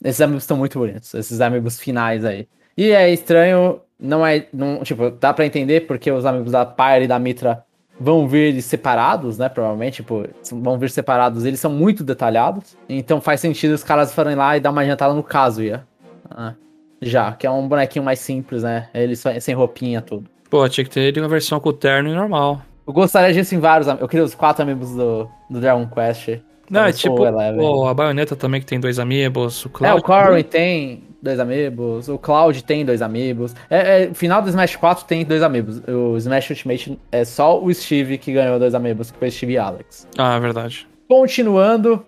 Esses 0.04 0.20
amigos 0.20 0.44
estão 0.44 0.56
muito 0.56 0.78
bonitos. 0.78 1.12
Esses 1.14 1.40
amigos 1.40 1.80
finais 1.80 2.24
aí. 2.24 2.48
E 2.76 2.92
é 2.92 3.10
estranho. 3.10 3.80
Não 3.98 4.24
é. 4.24 4.46
Não, 4.52 4.84
tipo, 4.84 5.10
dá 5.10 5.34
pra 5.34 5.44
entender 5.44 5.80
porque 5.80 6.12
os 6.12 6.24
amigos 6.24 6.52
da 6.52 6.64
Pyre 6.64 7.06
e 7.06 7.08
da 7.08 7.18
Mitra 7.18 7.64
vão 8.00 8.26
vir 8.26 8.60
separados, 8.62 9.36
né? 9.36 9.48
Provavelmente, 9.50 9.96
tipo, 9.96 10.26
vão 10.52 10.78
vir 10.78 10.90
separados. 10.90 11.44
Eles 11.44 11.60
são 11.60 11.70
muito 11.70 12.02
detalhados. 12.02 12.76
Então 12.88 13.20
faz 13.20 13.40
sentido 13.40 13.74
os 13.74 13.84
caras 13.84 14.14
forem 14.14 14.34
lá 14.34 14.56
e 14.56 14.60
dar 14.60 14.70
uma 14.70 14.84
jantada 14.84 15.12
no 15.12 15.22
Kazuya. 15.22 15.86
Ah, 16.30 16.54
já, 17.02 17.32
que 17.32 17.46
é 17.46 17.50
um 17.50 17.68
bonequinho 17.68 18.04
mais 18.04 18.18
simples, 18.18 18.62
né? 18.62 18.88
Ele 18.94 19.14
só, 19.14 19.38
sem 19.38 19.54
roupinha, 19.54 20.00
tudo. 20.00 20.24
Pô, 20.48 20.66
tinha 20.68 20.84
que 20.84 20.90
ter 20.90 21.18
uma 21.18 21.28
versão 21.28 21.60
com 21.60 21.72
terno 21.72 22.08
e 22.08 22.14
normal. 22.14 22.62
Eu 22.86 22.92
gostaria 22.92 23.32
disso 23.32 23.54
em 23.54 23.60
vários. 23.60 23.86
Eu 23.86 24.08
queria 24.08 24.24
os 24.24 24.34
quatro 24.34 24.62
amigos 24.62 24.90
do, 24.94 25.28
do 25.48 25.60
Dragon 25.60 25.86
Quest. 25.86 26.40
Não, 26.68 26.84
é 26.84 26.92
tipo, 26.92 27.16
pô, 27.16 27.86
a 27.86 27.94
baioneta 27.94 28.36
também 28.36 28.60
que 28.60 28.66
tem 28.66 28.78
dois 28.78 28.98
amigos. 28.98 29.64
O 29.64 29.68
Cloud, 29.68 29.96
é, 29.96 29.98
o 29.98 30.02
Corey 30.02 30.44
tem 30.44 31.02
dois 31.22 31.38
amigos, 31.38 32.08
o 32.08 32.18
Cloud 32.18 32.62
tem 32.64 32.84
dois 32.84 33.02
amigos. 33.02 33.54
É, 33.68 34.04
é, 34.04 34.14
final 34.14 34.42
do 34.42 34.48
Smash 34.48 34.76
4 34.76 35.04
tem 35.04 35.24
dois 35.24 35.42
amigos. 35.42 35.82
O 35.86 36.16
Smash 36.16 36.50
Ultimate 36.50 36.98
é 37.12 37.24
só 37.24 37.62
o 37.62 37.72
Steve 37.72 38.18
que 38.18 38.32
ganhou 38.32 38.58
dois 38.58 38.74
amigos, 38.74 39.10
que 39.10 39.18
foi 39.18 39.30
Steve 39.30 39.54
e 39.54 39.58
Alex. 39.58 40.06
Ah, 40.16 40.36
é 40.36 40.40
verdade. 40.40 40.86
Continuando. 41.08 42.04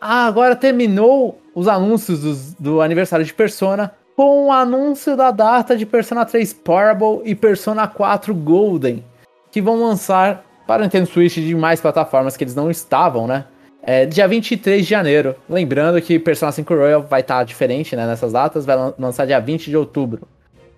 Ah, 0.00 0.26
agora 0.26 0.54
terminou 0.54 1.40
os 1.54 1.66
anúncios 1.68 2.20
dos, 2.20 2.54
do 2.54 2.80
aniversário 2.80 3.24
de 3.24 3.32
Persona 3.32 3.92
com 4.16 4.46
o 4.46 4.52
anúncio 4.52 5.16
da 5.16 5.30
data 5.30 5.76
de 5.76 5.84
Persona 5.84 6.24
3 6.24 6.52
Parable 6.52 7.20
e 7.24 7.34
Persona 7.34 7.86
4 7.86 8.34
Golden, 8.34 9.04
que 9.50 9.60
vão 9.60 9.80
lançar 9.80 10.44
para 10.66 10.80
o 10.80 10.84
Nintendo 10.84 11.06
Switch 11.06 11.34
de 11.34 11.54
mais 11.54 11.80
plataformas 11.80 12.36
que 12.36 12.44
eles 12.44 12.54
não 12.54 12.70
estavam, 12.70 13.26
né? 13.26 13.44
É, 13.86 14.06
dia 14.06 14.26
23 14.26 14.82
de 14.82 14.88
janeiro. 14.90 15.36
Lembrando 15.48 16.00
que 16.00 16.18
Persona 16.18 16.50
5 16.50 16.74
Royal 16.74 17.02
vai 17.02 17.20
estar 17.20 17.38
tá 17.38 17.44
diferente 17.44 17.94
né, 17.94 18.06
nessas 18.06 18.32
datas, 18.32 18.64
vai 18.64 18.76
lançar 18.98 19.26
dia 19.26 19.38
20 19.38 19.68
de 19.68 19.76
outubro. 19.76 20.26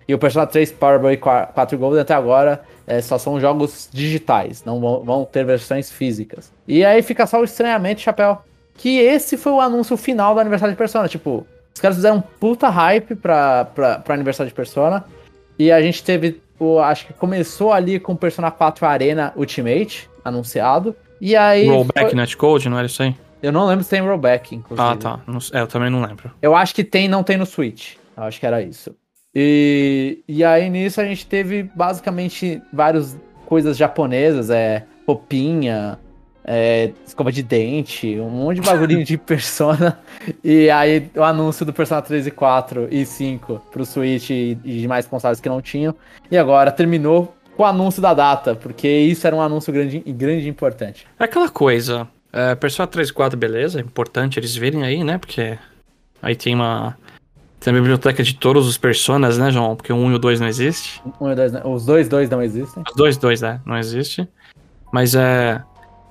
E 0.09 0.14
o 0.14 0.18
Persona 0.18 0.46
3 0.46 0.72
Powerboy 0.72 1.14
e 1.14 1.16
4 1.16 1.78
Gold 1.78 1.98
até 1.98 2.14
agora 2.14 2.62
é, 2.86 3.00
só 3.00 3.18
são 3.18 3.40
jogos 3.40 3.88
digitais, 3.92 4.64
não 4.64 4.80
vão, 4.80 5.04
vão, 5.04 5.24
ter 5.24 5.44
versões 5.44 5.90
físicas. 5.90 6.52
E 6.66 6.84
aí 6.84 7.02
fica 7.02 7.26
só 7.26 7.40
o 7.40 7.44
estranhamento, 7.44 8.00
Chapéu, 8.00 8.38
que 8.74 8.98
esse 8.98 9.36
foi 9.36 9.52
o 9.52 9.61
anúncio 9.61 9.96
final 9.96 10.34
do 10.34 10.40
aniversário 10.40 10.72
de 10.72 10.78
Persona. 10.78 11.09
Tipo, 11.09 11.46
os 11.74 11.80
caras 11.80 11.96
fizeram 11.96 12.18
um 12.18 12.20
puta 12.20 12.68
hype 12.68 13.16
pra, 13.16 13.64
pra, 13.66 13.98
pra 13.98 14.14
aniversário 14.14 14.48
de 14.48 14.54
Persona. 14.54 15.04
E 15.59 15.72
a 15.72 15.80
gente 15.80 16.04
teve, 16.04 16.40
o, 16.59 16.78
acho 16.78 17.07
que 17.07 17.12
começou 17.12 17.72
ali 17.72 17.98
com 17.98 18.14
Persona 18.14 18.50
4 18.50 18.86
Arena 18.86 19.32
Ultimate 19.36 20.09
anunciado. 20.24 20.94
E 21.21 21.37
aí. 21.37 21.67
Rollback 21.67 22.11
foi... 22.11 22.14
netcode, 22.14 22.69
não 22.69 22.79
era 22.79 22.87
isso 22.87 23.03
aí? 23.03 23.14
Eu 23.43 23.53
não 23.53 23.67
lembro 23.67 23.85
se 23.85 23.91
tem 23.91 24.01
rollback, 24.01 24.55
inclusive. 24.55 24.89
Ah, 24.89 24.97
tá. 24.97 25.21
É, 25.53 25.61
eu 25.61 25.67
também 25.67 25.91
não 25.91 26.01
lembro. 26.01 26.31
Eu 26.41 26.57
acho 26.57 26.75
que 26.75 26.83
tem, 26.83 27.09
não 27.09 27.23
tem 27.23 27.37
no 27.37 27.47
Switch. 27.47 27.95
Eu 28.17 28.25
acho 28.25 28.41
que 28.41 28.47
era 28.47 28.62
isso. 28.62 28.95
E, 29.35 30.23
e 30.27 30.43
aí 30.43 30.71
nisso 30.71 31.01
a 31.01 31.05
gente 31.05 31.27
teve 31.27 31.64
basicamente 31.75 32.62
várias 32.73 33.19
coisas 33.45 33.77
japonesas, 33.77 34.49
é 34.49 34.85
roupinha, 35.07 35.99
é, 36.43 36.93
escova 37.07 37.31
de 37.31 37.43
dente, 37.43 38.19
um 38.19 38.31
monte 38.31 38.61
de 38.61 38.67
bagulhinho 38.67 39.05
de 39.05 39.19
Persona. 39.19 39.99
E 40.43 40.71
aí 40.71 41.11
o 41.14 41.23
anúncio 41.23 41.67
do 41.67 41.73
Persona 41.73 42.01
3 42.01 42.29
e 42.29 42.31
4 42.31 42.89
e 42.91 43.05
5 43.05 43.62
pro 43.71 43.85
Switch 43.85 44.31
e, 44.31 44.57
e 44.64 44.81
demais 44.81 45.07
consoles 45.07 45.39
que 45.39 45.49
não 45.49 45.61
tinham. 45.61 45.95
E 46.31 46.39
agora 46.39 46.73
terminou 46.73 47.36
com 47.57 47.62
o 47.62 47.66
anúncio 47.66 48.02
da 48.02 48.12
data, 48.12 48.54
porque 48.54 48.86
isso 48.86 49.26
era 49.26 49.34
um 49.34 49.40
anúncio 49.40 49.72
grande, 49.72 50.00
grande 50.00 50.46
e 50.46 50.48
importante. 50.48 51.07
É 51.18 51.24
aquela 51.24 51.48
coisa. 51.48 52.07
É, 52.32 52.54
Persona 52.54 52.86
3 52.86 53.09
e 53.09 53.12
4, 53.12 53.38
beleza, 53.38 53.80
é 53.80 53.82
importante 53.82 54.38
eles 54.38 54.54
verem 54.54 54.84
aí, 54.84 55.02
né? 55.02 55.16
Porque 55.16 55.59
aí 56.20 56.36
tem 56.36 56.54
uma. 56.54 56.96
Tem 57.59 57.72
a 57.72 57.76
biblioteca 57.76 58.22
de 58.22 58.34
todos 58.34 58.68
os 58.68 58.76
personas, 58.76 59.38
né, 59.38 59.50
João? 59.50 59.74
Porque 59.74 59.92
o 59.92 59.96
1 59.96 60.12
e 60.12 60.14
o 60.14 60.18
2 60.18 60.40
não 60.40 60.46
existe. 60.46 61.02
Um 61.18 61.32
e 61.32 61.34
dois, 61.34 61.52
os 61.64 61.86
dois 61.86 62.09
dois 62.09 62.28
não 62.28 62.42
existem. 62.42 62.82
Os 62.86 62.94
dois 62.94 63.16
dois, 63.16 63.40
né? 63.40 63.61
Não 63.64 63.78
existe. 63.78 64.28
Mas 64.92 65.14
é. 65.14 65.62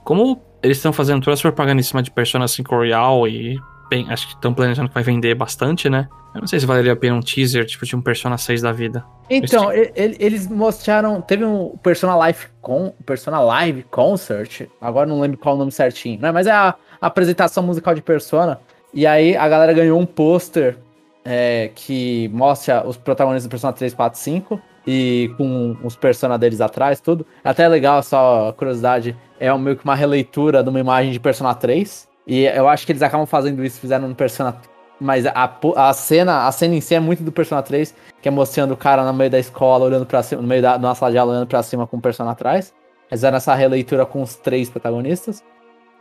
Como 0.03 0.41
eles 0.63 0.77
estão 0.77 0.91
fazendo 0.91 1.21
toda 1.21 1.33
essa 1.33 1.43
propaganda 1.43 1.79
em 1.79 1.83
cima 1.83 2.01
de 2.01 2.09
Persona 2.09 2.47
5 2.47 2.75
Royal 2.75 3.27
e 3.27 3.59
bem, 3.89 4.09
acho 4.09 4.27
que 4.27 4.33
estão 4.33 4.53
planejando 4.53 4.89
que 4.89 4.93
vai 4.93 5.03
vender 5.03 5.35
bastante, 5.35 5.89
né? 5.89 6.07
Eu 6.33 6.41
não 6.41 6.47
sei 6.47 6.59
se 6.59 6.65
valeria 6.65 6.91
a 6.91 6.95
pena 6.95 7.15
um 7.15 7.21
teaser, 7.21 7.65
tipo, 7.65 7.85
de 7.85 7.95
um 7.95 8.01
Persona 8.01 8.37
6 8.37 8.61
da 8.61 8.73
vida. 8.73 9.05
Então, 9.29 9.71
ele, 9.71 10.17
eles 10.19 10.47
mostraram. 10.47 11.21
Teve 11.21 11.45
um 11.45 11.77
Persona 11.77 12.13
Live 12.15 12.47
Con, 12.61 12.93
Persona 13.05 13.39
Live 13.39 13.83
Concert. 13.83 14.67
Agora 14.81 15.07
não 15.07 15.21
lembro 15.21 15.37
qual 15.37 15.55
o 15.55 15.57
nome 15.57 15.71
certinho, 15.71 16.19
né? 16.19 16.33
Mas 16.33 16.45
é 16.45 16.51
a, 16.51 16.75
a 16.99 17.07
apresentação 17.07 17.63
musical 17.63 17.95
de 17.95 18.01
Persona. 18.01 18.59
E 18.93 19.07
aí 19.07 19.35
a 19.37 19.47
galera 19.47 19.71
ganhou 19.71 19.97
um 19.97 20.05
pôster 20.05 20.77
é, 21.23 21.71
que 21.73 22.29
mostra 22.33 22.85
os 22.85 22.97
protagonistas 22.97 23.47
do 23.47 23.49
Persona 23.49 23.71
3, 23.71 23.93
4, 23.93 24.19
5. 24.19 24.61
E 24.85 25.31
com 25.37 25.77
os 25.83 25.95
Persona 25.95 26.37
deles 26.37 26.59
atrás, 26.59 26.99
tudo. 26.99 27.25
Até 27.43 27.65
legal, 27.67 28.03
só 28.03 28.51
curiosidade. 28.57 29.15
É 29.39 29.51
meio 29.57 29.77
que 29.77 29.85
uma 29.85 29.95
releitura 29.95 30.61
de 30.61 30.69
uma 30.69 30.81
imagem 30.81 31.13
de 31.13 31.19
Persona 31.19 31.55
3. 31.55 32.07
E 32.27 32.45
eu 32.45 32.67
acho 32.67 32.85
que 32.85 32.91
eles 32.91 33.01
acabam 33.01 33.25
fazendo 33.25 33.63
isso, 33.63 33.79
fizeram 33.79 34.07
no 34.07 34.15
Persona. 34.15 34.57
Mas 34.99 35.25
a, 35.25 35.57
a 35.75 35.93
cena, 35.93 36.47
a 36.47 36.51
cena 36.51 36.75
em 36.75 36.81
si 36.81 36.95
é 36.95 36.99
muito 36.99 37.21
do 37.21 37.31
Persona 37.31 37.61
3, 37.61 37.93
que 38.21 38.27
é 38.27 38.31
mostrando 38.31 38.73
o 38.73 38.77
cara 38.77 39.03
no 39.03 39.13
meio 39.13 39.29
da 39.29 39.37
escola, 39.37 39.85
olhando 39.85 40.05
para 40.05 40.23
cima, 40.23 40.41
no 40.41 40.47
meio 40.47 40.61
da 40.61 40.77
nossa 40.77 41.01
sala 41.01 41.11
de 41.11 41.17
aula, 41.17 41.33
olhando 41.33 41.47
pra 41.47 41.61
cima 41.61 41.85
com 41.85 41.97
o 41.97 42.01
Persona 42.01 42.31
atrás. 42.31 42.73
Fizeram 43.09 43.37
essa 43.37 43.53
releitura 43.53 44.05
com 44.05 44.21
os 44.21 44.35
três 44.35 44.69
protagonistas. 44.69 45.43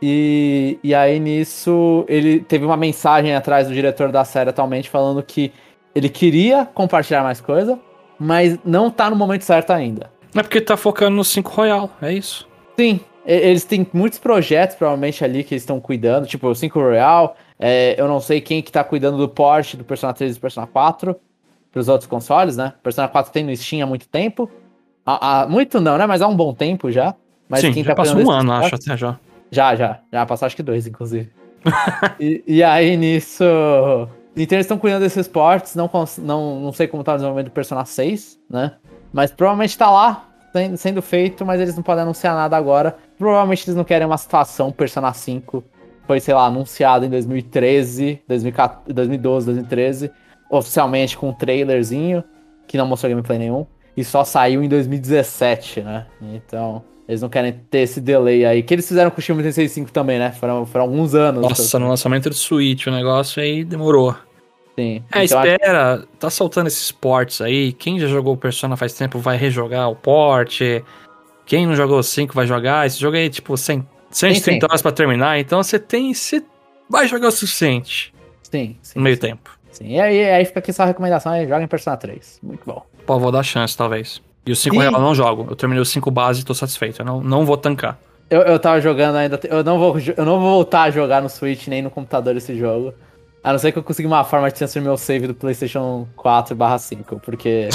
E, 0.01 0.79
e 0.83 0.93
aí 0.93 1.19
nisso 1.19 2.05
ele 2.07 2.39
teve 2.41 2.65
uma 2.65 2.75
mensagem 2.75 3.33
atrás 3.33 3.67
do 3.67 3.73
diretor 3.73 4.11
da 4.11 4.25
série 4.25 4.49
atualmente 4.49 4.89
falando 4.89 5.23
que 5.23 5.53
ele 5.93 6.09
queria 6.09 6.65
compartilhar 6.65 7.23
mais 7.23 7.39
coisa, 7.39 7.79
mas 8.19 8.59
não 8.65 8.91
tá 8.91 9.09
no 9.09 9.15
momento 9.15 9.43
certo 9.43 9.71
ainda. 9.71 10.11
É 10.35 10.41
porque 10.41 10.59
tá 10.59 10.75
focando 10.75 11.15
no 11.15 11.23
5 11.23 11.49
Royal, 11.49 11.89
é 12.01 12.11
isso. 12.11 12.47
Sim, 12.77 12.99
eles 13.25 13.63
têm 13.63 13.87
muitos 13.91 14.19
projetos, 14.19 14.75
provavelmente, 14.75 15.23
ali 15.23 15.43
que 15.43 15.53
eles 15.53 15.63
estão 15.63 15.79
cuidando, 15.79 16.27
tipo 16.27 16.47
o 16.47 16.55
5 16.55 16.79
Royal. 16.79 17.35
É, 17.59 17.99
eu 17.99 18.07
não 18.07 18.19
sei 18.19 18.39
quem 18.41 18.61
que 18.61 18.71
tá 18.71 18.83
cuidando 18.83 19.17
do 19.17 19.27
porte 19.27 19.75
do 19.75 19.83
Persona 19.83 20.13
3 20.13 20.31
e 20.31 20.35
do 20.35 20.41
Persona 20.41 20.67
4 20.67 21.15
pros 21.71 21.89
outros 21.89 22.07
consoles, 22.07 22.55
né? 22.55 22.73
Persona 22.83 23.07
4 23.07 23.31
tem 23.31 23.43
no 23.43 23.55
Steam 23.55 23.83
há 23.83 23.85
muito 23.85 24.07
tempo. 24.07 24.49
Há, 25.05 25.41
há, 25.41 25.47
muito 25.47 25.81
não, 25.81 25.97
né? 25.97 26.05
Mas 26.05 26.21
há 26.21 26.27
um 26.27 26.35
bom 26.35 26.53
tempo 26.53 26.91
já. 26.91 27.15
Mas 27.49 27.61
Sim, 27.61 27.73
quem 27.73 27.83
já 27.83 27.91
tá 27.91 28.03
passou 28.03 28.21
um 28.21 28.31
ano, 28.31 28.51
acho, 28.53 28.75
até 28.75 28.97
já. 28.97 29.19
Já, 29.51 29.75
já. 29.75 29.99
Já 30.11 30.25
passou 30.25 30.45
acho 30.45 30.55
que 30.55 30.63
dois, 30.63 30.87
inclusive. 30.87 31.29
e, 32.19 32.43
e, 32.47 32.63
aí, 32.63 32.95
nisso... 32.95 33.43
Então 34.37 34.57
eles 34.57 34.65
estão 34.65 34.77
cuidando 34.77 35.01
desses 35.01 35.27
ports, 35.27 35.75
não, 35.75 35.89
não, 36.19 36.59
não 36.59 36.73
sei 36.73 36.87
como 36.87 37.03
tá 37.03 37.13
o 37.13 37.15
desenvolvimento 37.15 37.47
do 37.47 37.53
Persona 37.53 37.85
6, 37.85 38.37
né? 38.49 38.73
Mas 39.13 39.31
provavelmente 39.31 39.77
tá 39.77 39.89
lá, 39.89 40.27
sendo 40.77 41.01
feito, 41.01 41.45
mas 41.45 41.61
eles 41.61 41.75
não 41.75 41.83
podem 41.83 42.03
anunciar 42.03 42.35
nada 42.35 42.55
agora. 42.55 42.97
Provavelmente 43.17 43.65
eles 43.65 43.75
não 43.75 43.83
querem 43.83 44.05
uma 44.05 44.17
situação 44.17 44.71
Persona 44.71 45.13
5 45.13 45.63
foi, 46.05 46.19
sei 46.19 46.33
lá, 46.33 46.45
anunciado 46.45 47.05
em 47.05 47.09
2013, 47.09 48.21
2014, 48.27 48.93
2012, 48.93 49.45
2013, 49.47 50.11
oficialmente 50.49 51.17
com 51.17 51.29
um 51.29 51.33
trailerzinho, 51.33 52.23
que 52.67 52.77
não 52.77 52.87
mostrou 52.87 53.09
gameplay 53.09 53.39
nenhum, 53.39 53.65
e 53.97 54.03
só 54.03 54.23
saiu 54.23 54.63
em 54.63 54.69
2017, 54.69 55.81
né? 55.81 56.05
Então, 56.21 56.83
eles 57.07 57.21
não 57.21 57.29
querem 57.29 57.53
ter 57.69 57.79
esse 57.79 58.01
delay 58.01 58.45
aí. 58.45 58.61
Que 58.61 58.73
eles 58.73 58.87
fizeram 58.87 59.09
com 59.09 59.19
o 59.19 59.21
Shin 59.21 59.67
5 59.67 59.91
também, 59.91 60.19
né? 60.19 60.31
Foram, 60.31 60.65
foram 60.65 60.85
alguns 60.85 61.15
anos. 61.15 61.41
Nossa, 61.41 61.79
no 61.79 61.87
lançamento 61.87 62.29
do 62.29 62.35
Switch 62.35 62.87
o 62.87 62.91
negócio 62.91 63.41
aí 63.41 63.63
demorou. 63.63 64.15
Sim. 64.75 65.03
É, 65.11 65.23
então, 65.23 65.43
espera, 65.43 65.93
acho... 65.93 66.07
tá 66.19 66.29
soltando 66.29 66.67
esses 66.67 66.91
ports 66.91 67.39
aí. 67.39 67.71
Quem 67.71 67.99
já 67.99 68.07
jogou 68.07 68.35
Persona 68.35 68.75
faz 68.75 68.93
tempo 68.93 69.19
vai 69.19 69.37
rejogar 69.37 69.89
o 69.89 69.95
port. 69.95 70.61
Quem 71.45 71.65
não 71.65 71.75
jogou 71.75 71.99
o 71.99 72.03
5 72.03 72.33
vai 72.33 72.45
jogar. 72.45 72.85
Esse 72.85 72.99
jogo 72.99 73.15
aí, 73.15 73.29
tipo, 73.29 73.55
100, 73.55 73.87
130 74.11 74.65
horas 74.65 74.81
pra 74.81 74.91
terminar. 74.91 75.39
Então 75.39 75.63
você 75.63 75.79
tem. 75.79 76.13
Você 76.13 76.43
vai 76.89 77.07
jogar 77.07 77.29
o 77.29 77.31
suficiente. 77.31 78.13
Sim. 78.43 78.77
sim 78.81 78.99
no 78.99 79.03
meio 79.03 79.15
sim. 79.15 79.21
tempo. 79.21 79.49
Sim. 79.71 79.87
E 79.87 79.99
aí, 79.99 80.29
aí 80.29 80.45
fica 80.45 80.59
aqui 80.59 80.73
só 80.73 80.83
a 80.83 80.87
recomendação 80.87 81.31
aí: 81.31 81.47
joga 81.47 81.63
em 81.63 81.67
Persona 81.67 81.95
3. 81.95 82.39
Muito 82.43 82.63
bom. 82.65 82.85
Pô, 83.05 83.19
vou 83.19 83.31
dar 83.31 83.43
chance, 83.43 83.77
talvez. 83.77 84.21
E 84.45 84.51
o 84.51 84.55
5 84.55 84.77
real 84.77 84.93
eu 84.93 84.99
não 84.99 85.15
jogo. 85.15 85.47
Eu 85.49 85.55
terminei 85.55 85.81
o 85.81 85.85
5 85.85 86.11
base 86.11 86.41
e 86.41 86.43
tô 86.43 86.53
satisfeito. 86.53 87.01
Eu 87.01 87.05
não, 87.05 87.21
não 87.21 87.45
vou 87.45 87.57
tancar. 87.57 87.97
Eu, 88.29 88.41
eu 88.41 88.59
tava 88.59 88.81
jogando 88.81 89.15
ainda. 89.15 89.39
Eu 89.43 89.63
não, 89.63 89.79
vou, 89.79 89.97
eu 89.99 90.25
não 90.25 90.39
vou 90.39 90.49
voltar 90.51 90.83
a 90.83 90.91
jogar 90.91 91.21
no 91.21 91.29
Switch 91.29 91.67
nem 91.67 91.81
no 91.81 91.89
computador 91.89 92.35
esse 92.35 92.57
jogo. 92.57 92.93
A 93.45 93.51
não 93.51 93.59
ser 93.59 93.71
que 93.71 93.77
eu 93.77 93.83
consiga 93.83 94.07
uma 94.07 94.23
forma 94.23 94.47
de 94.49 94.55
transferir 94.55 94.83
meu 94.83 94.97
save 94.97 95.27
do 95.27 95.35
PlayStation 95.35 96.07
4 96.15 96.57
5, 96.79 97.19
porque 97.19 97.69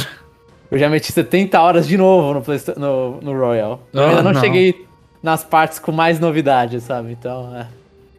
eu 0.68 0.76
já 0.76 0.88
meti 0.88 1.12
70 1.12 1.60
horas 1.60 1.86
de 1.86 1.96
novo 1.96 2.34
no, 2.34 2.42
Play, 2.42 2.58
no, 2.76 3.20
no 3.20 3.38
Royal. 3.38 3.80
Eu 3.92 4.04
ainda 4.04 4.20
não, 4.20 4.32
não, 4.32 4.40
cheguei 4.40 4.84
nas 5.22 5.44
partes 5.44 5.78
com 5.78 5.92
mais 5.92 6.18
novidades, 6.18 6.82
sabe? 6.82 7.12
Então, 7.12 7.56
é. 7.56 7.68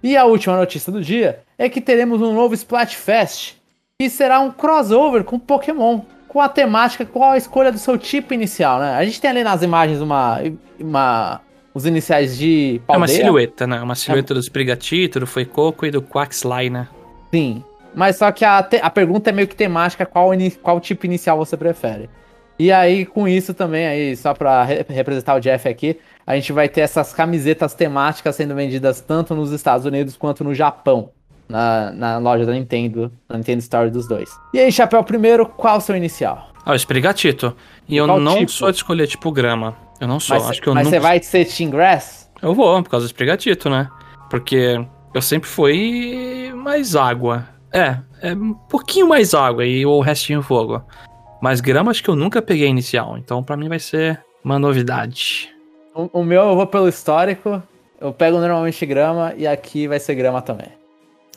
E 0.02 0.16
a 0.16 0.24
última 0.24 0.56
notícia 0.56 0.94
do 0.94 1.02
dia 1.02 1.42
é 1.58 1.68
que 1.68 1.82
teremos 1.82 2.22
um 2.22 2.34
novo 2.34 2.54
Splatfest, 2.54 3.56
que 4.00 4.10
será 4.10 4.40
um 4.40 4.50
crossover 4.50 5.26
com 5.26 5.38
Pokémon, 5.38 6.04
com 6.30 6.40
a 6.40 6.48
temática, 6.48 7.06
qual 7.06 7.32
a 7.32 7.38
escolha 7.38 7.70
do 7.70 7.78
seu 7.78 7.98
tipo 7.98 8.34
inicial, 8.34 8.80
né? 8.80 8.96
A 8.96 9.04
gente 9.04 9.20
tem 9.20 9.30
ali 9.30 9.44
nas 9.44 9.62
imagens 9.62 10.00
uma, 10.00 10.40
uma 10.80 11.42
os 11.74 11.86
iniciais 11.86 12.38
de 12.38 12.80
Paldeia. 12.88 12.96
É 12.96 13.20
uma 13.20 13.26
silhueta, 13.26 13.68
né? 13.68 13.82
Uma 13.82 13.96
silhueta 13.96 14.32
é... 14.32 14.36
do 14.36 14.40
Sprigatito, 14.40 15.20
do 15.20 15.28
Fuecoco 15.28 15.86
e 15.86 15.92
do 15.92 16.02
Quaxly, 16.02 16.70
né? 16.70 16.88
Sim. 17.32 17.64
Mas 17.94 18.18
só 18.18 18.32
que 18.32 18.46
a, 18.46 18.62
te... 18.64 18.78
a 18.78 18.90
pergunta 18.90 19.30
é 19.30 19.34
meio 19.34 19.48
que 19.48 19.56
temática, 19.56 20.06
qual, 20.06 20.34
in... 20.34 20.50
qual 20.52 20.80
tipo 20.80 21.06
inicial 21.06 21.38
você 21.38 21.58
prefere? 21.58 22.10
E 22.60 22.72
aí, 22.72 23.06
com 23.06 23.28
isso 23.28 23.54
também, 23.54 23.88
aí, 23.88 24.16
só 24.16 24.34
pra 24.34 24.64
re 24.64 24.86
representar 24.88 25.36
o 25.36 25.40
Jeff 25.40 25.68
aqui, 25.68 26.00
a 26.26 26.36
gente 26.36 26.54
vai 26.54 26.70
ter 26.70 26.82
essas 26.82 27.12
camisetas 27.12 27.74
temáticas 27.74 28.36
sendo 28.36 28.54
vendidas 28.54 29.02
tanto 29.02 29.34
nos 29.34 29.52
Estados 29.52 29.86
Unidos 29.86 30.16
quanto 30.16 30.44
no 30.44 30.54
Japão. 30.54 31.10
Na, 31.50 31.92
na 31.92 32.18
loja 32.18 32.46
da 32.46 32.54
Nintendo, 32.54 33.12
na 33.28 33.36
Nintendo 33.36 33.60
Store 33.60 33.90
dos 33.90 34.08
dois. 34.08 34.30
E 34.54 34.60
aí, 34.60 34.72
Chapéu, 34.72 35.04
primeiro, 35.04 35.46
qual 35.46 35.80
o 35.80 35.82
seu 35.82 35.98
inicial? 35.98 36.48
Ah, 36.66 36.72
o 36.72 36.76
Sprigatito. 36.76 37.54
E, 37.90 37.98
eu 37.98 38.08
não 38.08 38.38
tipo? 38.38 38.52
sou 38.52 38.72
de 38.72 38.78
escolher 38.78 39.06
tipo 39.06 39.30
grama. 39.34 39.76
Eu 40.00 40.08
não 40.08 40.18
sou, 40.18 40.38
mas, 40.38 40.50
acho 40.50 40.62
que 40.62 40.70
eu 40.70 40.74
Mas 40.74 40.86
nunca... 40.86 40.98
você 40.98 41.02
vai 41.02 41.22
ser 41.22 41.46
Team 41.46 41.70
Grass? 41.70 42.32
Eu 42.42 42.54
vou, 42.54 42.82
por 42.82 42.90
causa 42.90 43.06
do 43.06 43.10
Sprigatito, 43.10 43.70
né? 43.70 43.90
Porque 44.30 44.84
eu 45.14 45.22
sempre 45.22 45.50
fui 45.50 46.52
mais 46.56 46.96
água. 46.96 47.48
É, 47.72 47.98
é 48.22 48.34
um 48.34 48.54
pouquinho 48.54 49.08
mais 49.08 49.34
água 49.34 49.66
e 49.66 49.86
o 49.86 50.00
restinho 50.00 50.42
fogo. 50.42 50.82
Mas 51.42 51.62
grama 51.62 51.92
acho 51.92 52.04
que 52.04 52.10
eu 52.10 52.16
nunca 52.16 52.42
peguei 52.42 52.68
inicial, 52.68 53.18
então 53.18 53.44
para 53.44 53.58
mim 53.58 53.68
vai 53.68 53.80
ser 53.80 54.24
uma 54.44 54.60
novidade. 54.60 55.50
O, 55.96 56.20
o, 56.20 56.24
meu 56.24 56.42
eu 56.42 56.56
vou 56.56 56.68
pelo 56.68 56.88
histórico, 56.88 57.62
eu 58.00 58.14
pego 58.14 58.38
normalmente 58.40 58.86
grama 58.86 59.34
e 59.36 59.48
aqui 59.48 59.88
vai 59.88 60.00
ser 60.00 60.16
grama 60.16 60.42
também. 60.42 60.68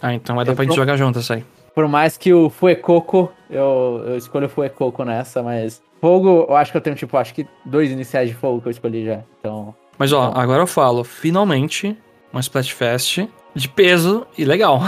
Ah, 0.02 0.12
então 0.12 0.36
vai 0.36 0.44
dar 0.44 0.52
eu 0.52 0.56
pra 0.56 0.64
gente 0.64 0.76
jogar 0.76 0.96
junto 0.96 1.18
essa 1.18 1.34
aí. 1.34 1.44
Por 1.74 1.88
mais 1.88 2.16
que 2.16 2.32
o 2.32 2.50
Fuecoco, 2.50 3.32
eu, 3.50 4.04
eu 4.06 4.16
escolho 4.16 4.46
o 4.46 4.48
Fuecoco 4.48 5.04
nessa, 5.04 5.42
mas 5.42 5.82
Fogo, 6.04 6.44
eu 6.50 6.54
acho 6.54 6.70
que 6.70 6.76
eu 6.76 6.82
tenho, 6.82 6.94
tipo, 6.94 7.16
acho 7.16 7.32
que 7.32 7.46
dois 7.64 7.90
iniciais 7.90 8.28
de 8.28 8.34
fogo 8.34 8.60
que 8.60 8.68
eu 8.68 8.70
escolhi 8.70 9.06
já. 9.06 9.22
Então. 9.40 9.74
Mas 9.96 10.12
ó, 10.12 10.28
então... 10.28 10.42
agora 10.42 10.60
eu 10.62 10.66
falo, 10.66 11.02
finalmente, 11.02 11.96
uma 12.30 12.42
Splatfest 12.42 13.26
de 13.54 13.68
peso 13.68 14.26
e 14.36 14.44
legal. 14.44 14.80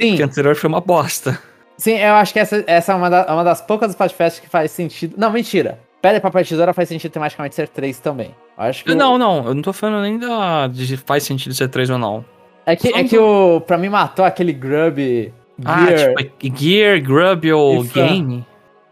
Sim. 0.00 0.10
Porque 0.10 0.22
anterior 0.22 0.56
foi 0.56 0.68
uma 0.68 0.80
bosta. 0.80 1.38
Sim, 1.76 1.96
eu 1.98 2.14
acho 2.14 2.32
que 2.32 2.40
essa, 2.40 2.64
essa 2.66 2.92
é 2.92 2.94
uma, 2.94 3.08
da, 3.08 3.32
uma 3.32 3.44
das 3.44 3.60
poucas 3.60 3.90
Splatfests 3.90 4.40
que 4.40 4.48
faz 4.48 4.70
sentido. 4.70 5.14
Não, 5.16 5.30
mentira. 5.30 5.78
Pedra, 6.02 6.20
papel 6.20 6.42
e 6.42 6.44
tesoura 6.44 6.72
faz 6.72 6.88
sentido 6.88 7.12
tematicamente 7.12 7.54
ser 7.54 7.68
três 7.68 7.98
também. 8.00 8.34
Eu 8.56 8.64
acho 8.64 8.84
que. 8.84 8.94
Não, 8.94 9.12
eu... 9.12 9.18
não, 9.18 9.46
eu 9.46 9.54
não 9.54 9.62
tô 9.62 9.72
falando 9.72 10.02
nem 10.02 10.18
da, 10.18 10.66
de 10.66 10.96
faz 10.96 11.22
sentido 11.22 11.54
ser 11.54 11.68
três 11.68 11.90
ou 11.90 11.98
não. 11.98 12.24
É 12.66 12.76
que, 12.76 12.88
é 12.88 13.04
que 13.04 13.18
o. 13.18 13.60
Pra 13.60 13.78
mim 13.78 13.88
matou 13.88 14.24
aquele 14.24 14.52
Grub. 14.52 15.32
Ah, 15.64 15.86
Gear. 15.86 16.14
Ah, 16.16 16.22
tipo, 16.22 16.56
Gear, 16.56 17.02
Grub 17.02 17.52
ou 17.52 17.82
Game. 17.84 18.46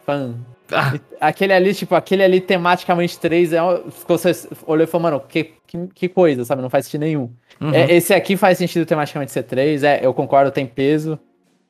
Fun. 0.04 0.34
Ah. 0.72 0.94
Aquele 1.20 1.52
ali, 1.52 1.74
tipo, 1.74 1.94
aquele 1.94 2.22
ali 2.22 2.40
tematicamente 2.40 3.18
3 3.18 3.52
é. 3.52 3.58
Você 4.06 4.48
olhou 4.66 4.84
e 4.84 4.86
falou, 4.86 5.02
mano, 5.02 5.22
que, 5.26 5.52
que, 5.66 5.86
que, 5.94 6.08
coisa, 6.08 6.44
sabe? 6.44 6.62
Não 6.62 6.70
faz 6.70 6.86
sentido 6.86 7.02
nenhum. 7.02 7.30
Uhum. 7.60 7.72
É, 7.72 7.92
esse 7.92 8.12
aqui 8.12 8.36
faz 8.36 8.58
sentido 8.58 8.84
tematicamente 8.84 9.32
ser 9.32 9.44
3, 9.44 9.82
é, 9.82 10.00
eu 10.02 10.12
concordo, 10.12 10.50
tem 10.50 10.66
peso 10.66 11.18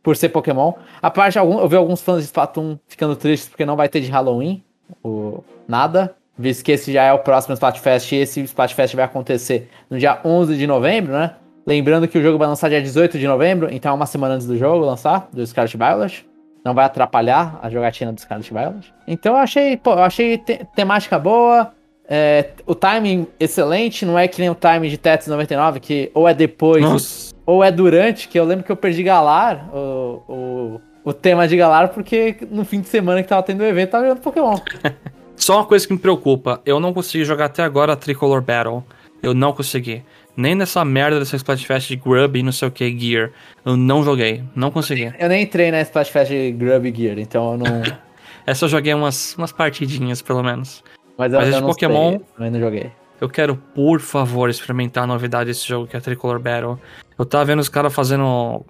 por 0.02 0.16
ser 0.16 0.28
Pokémon. 0.30 0.72
A 1.02 1.10
parte, 1.10 1.38
algum, 1.38 1.58
eu 1.58 1.68
vi 1.68 1.76
alguns 1.76 2.00
fãs 2.00 2.18
de 2.18 2.24
Splatoon 2.24 2.78
ficando 2.86 3.16
tristes 3.16 3.48
porque 3.48 3.66
não 3.66 3.76
vai 3.76 3.88
ter 3.88 4.00
de 4.00 4.10
Halloween, 4.10 4.62
o, 5.02 5.42
nada. 5.66 6.14
Visto 6.38 6.62
que 6.62 6.72
esse 6.72 6.92
já 6.92 7.02
é 7.02 7.12
o 7.12 7.18
próximo 7.18 7.54
Splatfest 7.54 8.12
e 8.12 8.16
esse 8.16 8.42
Splatfest 8.42 8.94
vai 8.94 9.04
acontecer 9.04 9.70
no 9.88 9.98
dia 9.98 10.20
11 10.22 10.56
de 10.56 10.66
novembro, 10.66 11.12
né? 11.12 11.34
Lembrando 11.66 12.06
que 12.06 12.18
o 12.18 12.22
jogo 12.22 12.38
vai 12.38 12.46
lançar 12.46 12.68
dia 12.68 12.80
18 12.80 13.18
de 13.18 13.26
novembro, 13.26 13.68
então 13.72 13.90
é 13.90 13.94
uma 13.94 14.06
semana 14.06 14.34
antes 14.34 14.46
do 14.46 14.56
jogo 14.56 14.84
lançar, 14.84 15.28
do 15.32 15.44
Scarlet 15.46 15.76
Violet 15.76 16.26
não 16.66 16.74
vai 16.74 16.84
atrapalhar 16.84 17.60
a 17.62 17.70
jogatina 17.70 18.12
do 18.12 18.20
Scarlet 18.20 18.52
Violet. 18.52 18.92
Então 19.06 19.34
eu 19.34 19.38
achei, 19.38 19.76
pô, 19.76 19.92
eu 19.92 20.02
achei 20.02 20.36
te 20.36 20.66
temática 20.74 21.16
boa, 21.16 21.72
é, 22.08 22.50
o 22.66 22.74
timing 22.74 23.28
excelente, 23.38 24.04
não 24.04 24.18
é 24.18 24.26
que 24.26 24.40
nem 24.40 24.50
o 24.50 24.54
timing 24.54 24.88
de 24.88 24.98
Tetris 24.98 25.28
99, 25.28 25.78
que 25.78 26.10
ou 26.12 26.28
é 26.28 26.34
depois 26.34 26.82
Nossa. 26.82 27.32
ou 27.46 27.62
é 27.62 27.70
durante, 27.70 28.26
que 28.26 28.36
eu 28.36 28.44
lembro 28.44 28.64
que 28.64 28.72
eu 28.72 28.76
perdi 28.76 29.04
Galar, 29.04 29.70
o, 29.72 30.22
o, 30.28 30.80
o 31.04 31.12
tema 31.12 31.46
de 31.46 31.56
Galar, 31.56 31.90
porque 31.90 32.36
no 32.50 32.64
fim 32.64 32.80
de 32.80 32.88
semana 32.88 33.22
que 33.22 33.28
tava 33.28 33.44
tendo 33.44 33.60
o 33.60 33.64
evento, 33.64 33.90
tava 33.90 34.04
jogando 34.04 34.22
Pokémon. 34.22 34.58
Só 35.36 35.58
uma 35.58 35.66
coisa 35.66 35.86
que 35.86 35.92
me 35.92 36.00
preocupa, 36.00 36.60
eu 36.66 36.80
não 36.80 36.92
consegui 36.92 37.24
jogar 37.24 37.44
até 37.44 37.62
agora 37.62 37.92
a 37.92 37.96
Tricolor 37.96 38.42
Battle. 38.42 38.82
Eu 39.22 39.34
não 39.34 39.52
consegui. 39.52 40.02
Nem 40.36 40.54
nessa 40.54 40.84
merda 40.84 41.18
dessa 41.18 41.36
Splatfest 41.36 41.88
de 41.88 41.96
Grub 41.96 42.36
e 42.36 42.42
não 42.42 42.52
sei 42.52 42.68
o 42.68 42.70
que, 42.70 42.98
Gear. 42.98 43.30
Eu 43.64 43.76
não 43.76 44.04
joguei, 44.04 44.42
não 44.54 44.70
consegui. 44.70 45.12
Eu 45.18 45.28
nem 45.28 45.42
entrei 45.42 45.70
na 45.70 45.80
Splatfest 45.80 46.30
de 46.30 46.52
Grub 46.52 46.86
e 46.86 46.94
Gear, 46.94 47.18
então 47.18 47.52
eu 47.52 47.58
não. 47.58 47.82
Essa 48.46 48.66
eu 48.66 48.68
joguei 48.68 48.94
umas, 48.94 49.34
umas 49.36 49.50
partidinhas, 49.50 50.22
pelo 50.22 50.42
menos. 50.42 50.84
Mas, 51.18 51.32
eu, 51.32 51.40
Mas 51.40 51.54
eu 51.54 51.60
de 51.60 51.66
Pokémon. 51.66 52.10
Sei, 52.10 52.46
eu 52.46 52.50
não 52.50 52.60
joguei. 52.60 52.92
Eu 53.20 53.28
quero, 53.28 53.56
por 53.56 54.00
favor, 54.00 54.50
experimentar 54.50 55.04
a 55.04 55.06
novidade 55.06 55.46
desse 55.46 55.66
jogo 55.66 55.86
que 55.86 55.96
é 55.96 55.98
a 55.98 56.02
Tricolor 56.02 56.38
Battle. 56.38 56.78
Eu 57.18 57.24
tava 57.24 57.46
vendo 57.46 57.60
os 57.60 57.68
caras 57.68 57.94
fazendo 57.94 58.64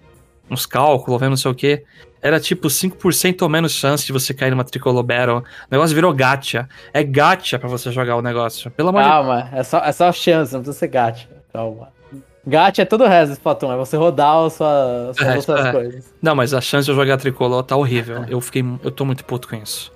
uns 0.48 0.64
cálculos, 0.64 1.20
vendo 1.20 1.30
não 1.30 1.36
sei 1.36 1.50
o 1.50 1.54
que. 1.54 1.82
Era 2.22 2.40
tipo 2.40 2.68
5% 2.68 3.42
ou 3.42 3.48
menos 3.48 3.72
chance 3.72 4.06
de 4.06 4.12
você 4.12 4.32
cair 4.32 4.50
numa 4.50 4.64
Tricolor 4.64 5.02
Battle. 5.02 5.38
O 5.38 5.44
negócio 5.70 5.94
virou 5.94 6.14
gacha. 6.14 6.68
É 6.92 7.02
gacha 7.02 7.58
pra 7.58 7.68
você 7.68 7.90
jogar 7.90 8.16
o 8.16 8.22
negócio. 8.22 8.70
Pelo 8.70 8.90
amor 8.90 9.02
Calma, 9.02 9.42
de... 9.42 9.58
é 9.58 9.62
só, 9.62 9.78
é 9.78 9.92
só 9.92 10.12
chance, 10.12 10.52
não 10.52 10.60
precisa 10.60 10.78
ser 10.78 10.88
gacha. 10.88 11.28
Calma. 11.56 11.88
Gacha 12.46 12.82
é 12.82 12.84
todo 12.84 13.02
o 13.02 13.08
resto 13.08 13.40
Platão, 13.40 13.72
é 13.72 13.76
você 13.76 13.96
rodar 13.96 14.44
as 14.44 14.52
suas, 14.52 15.16
suas 15.16 15.28
é, 15.28 15.36
outras 15.36 15.66
é. 15.66 15.72
coisas. 15.72 16.14
Não, 16.20 16.34
mas 16.34 16.52
a 16.52 16.60
chance 16.60 16.84
de 16.84 16.90
eu 16.90 16.94
jogar 16.94 17.16
tricolor 17.16 17.62
tá 17.62 17.74
horrível. 17.74 18.24
Eu 18.28 18.42
fiquei. 18.42 18.62
Eu 18.84 18.90
tô 18.90 19.06
muito 19.06 19.24
puto 19.24 19.48
com 19.48 19.56
isso. 19.56 19.90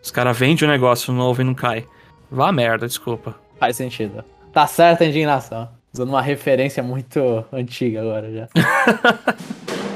Os 0.00 0.10
caras 0.12 0.38
vendem 0.38 0.66
um 0.66 0.70
negócio 0.70 1.12
novo 1.12 1.42
e 1.42 1.44
não 1.44 1.52
cai. 1.52 1.84
Vá 2.30 2.52
merda, 2.52 2.86
desculpa. 2.86 3.34
Faz 3.58 3.76
sentido. 3.76 4.24
Tá 4.52 4.68
certa 4.68 5.02
a 5.02 5.06
indignação. 5.08 5.68
Usando 5.92 6.10
uma 6.10 6.22
referência 6.22 6.80
muito 6.80 7.44
antiga 7.52 8.00
agora 8.00 8.32
já. 8.32 8.48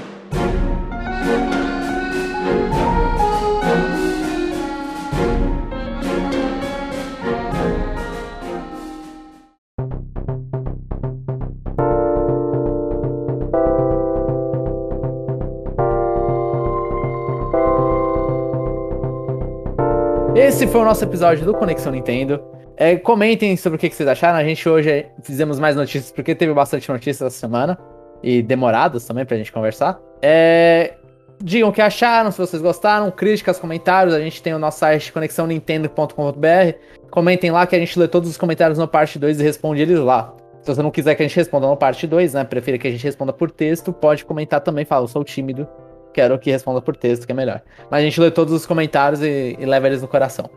Esse 20.44 20.66
foi 20.66 20.82
o 20.82 20.84
nosso 20.84 21.02
episódio 21.02 21.46
do 21.46 21.54
Conexão 21.54 21.90
Nintendo. 21.90 22.38
É, 22.76 22.96
comentem 22.96 23.56
sobre 23.56 23.76
o 23.76 23.80
que, 23.80 23.88
vocês 23.88 24.06
acharam. 24.06 24.38
A 24.38 24.44
gente 24.44 24.68
hoje 24.68 25.06
fizemos 25.22 25.58
mais 25.58 25.74
notícias 25.74 26.12
porque 26.12 26.34
teve 26.34 26.52
bastante 26.52 26.86
notícias 26.90 27.22
essa 27.22 27.40
semana. 27.40 27.78
E 28.22 28.42
demoradas 28.42 29.06
também 29.06 29.24
pra 29.24 29.38
gente 29.38 29.50
conversar. 29.50 29.98
É, 30.20 30.96
digam 31.42 31.70
o 31.70 31.72
que 31.72 31.80
acharam, 31.80 32.30
se 32.30 32.36
vocês 32.36 32.60
gostaram, 32.60 33.10
críticas, 33.10 33.58
comentários. 33.58 34.14
A 34.14 34.20
gente 34.20 34.42
tem 34.42 34.52
o 34.52 34.58
nosso 34.58 34.80
site 34.80 35.14
conexãonintendo.com.br. 35.14 36.76
Comentem 37.10 37.50
lá 37.50 37.66
que 37.66 37.74
a 37.74 37.78
gente 37.78 37.98
lê 37.98 38.06
todos 38.06 38.28
os 38.28 38.36
comentários 38.36 38.78
no 38.78 38.86
parte 38.86 39.18
2 39.18 39.40
e 39.40 39.42
responde 39.42 39.80
eles 39.80 39.98
lá. 39.98 40.34
Se 40.60 40.74
você 40.74 40.82
não 40.82 40.90
quiser 40.90 41.14
que 41.14 41.22
a 41.22 41.26
gente 41.26 41.36
responda 41.36 41.66
no 41.66 41.76
parte 41.76 42.06
2, 42.06 42.34
né? 42.34 42.44
Prefira 42.44 42.76
que 42.76 42.86
a 42.86 42.90
gente 42.90 43.02
responda 43.02 43.32
por 43.32 43.50
texto, 43.50 43.94
pode 43.94 44.26
comentar 44.26 44.60
também. 44.60 44.84
Fala, 44.84 45.04
eu 45.04 45.08
sou 45.08 45.24
tímido 45.24 45.66
quero 46.14 46.38
que 46.38 46.50
responda 46.50 46.80
por 46.80 46.96
texto, 46.96 47.26
que 47.26 47.32
é 47.32 47.34
melhor. 47.34 47.60
Mas 47.90 48.00
a 48.00 48.04
gente 48.04 48.18
lê 48.20 48.30
todos 48.30 48.54
os 48.54 48.64
comentários 48.64 49.20
e, 49.20 49.56
e 49.58 49.66
leva 49.66 49.88
eles 49.88 50.00
no 50.00 50.08
coração. 50.08 50.48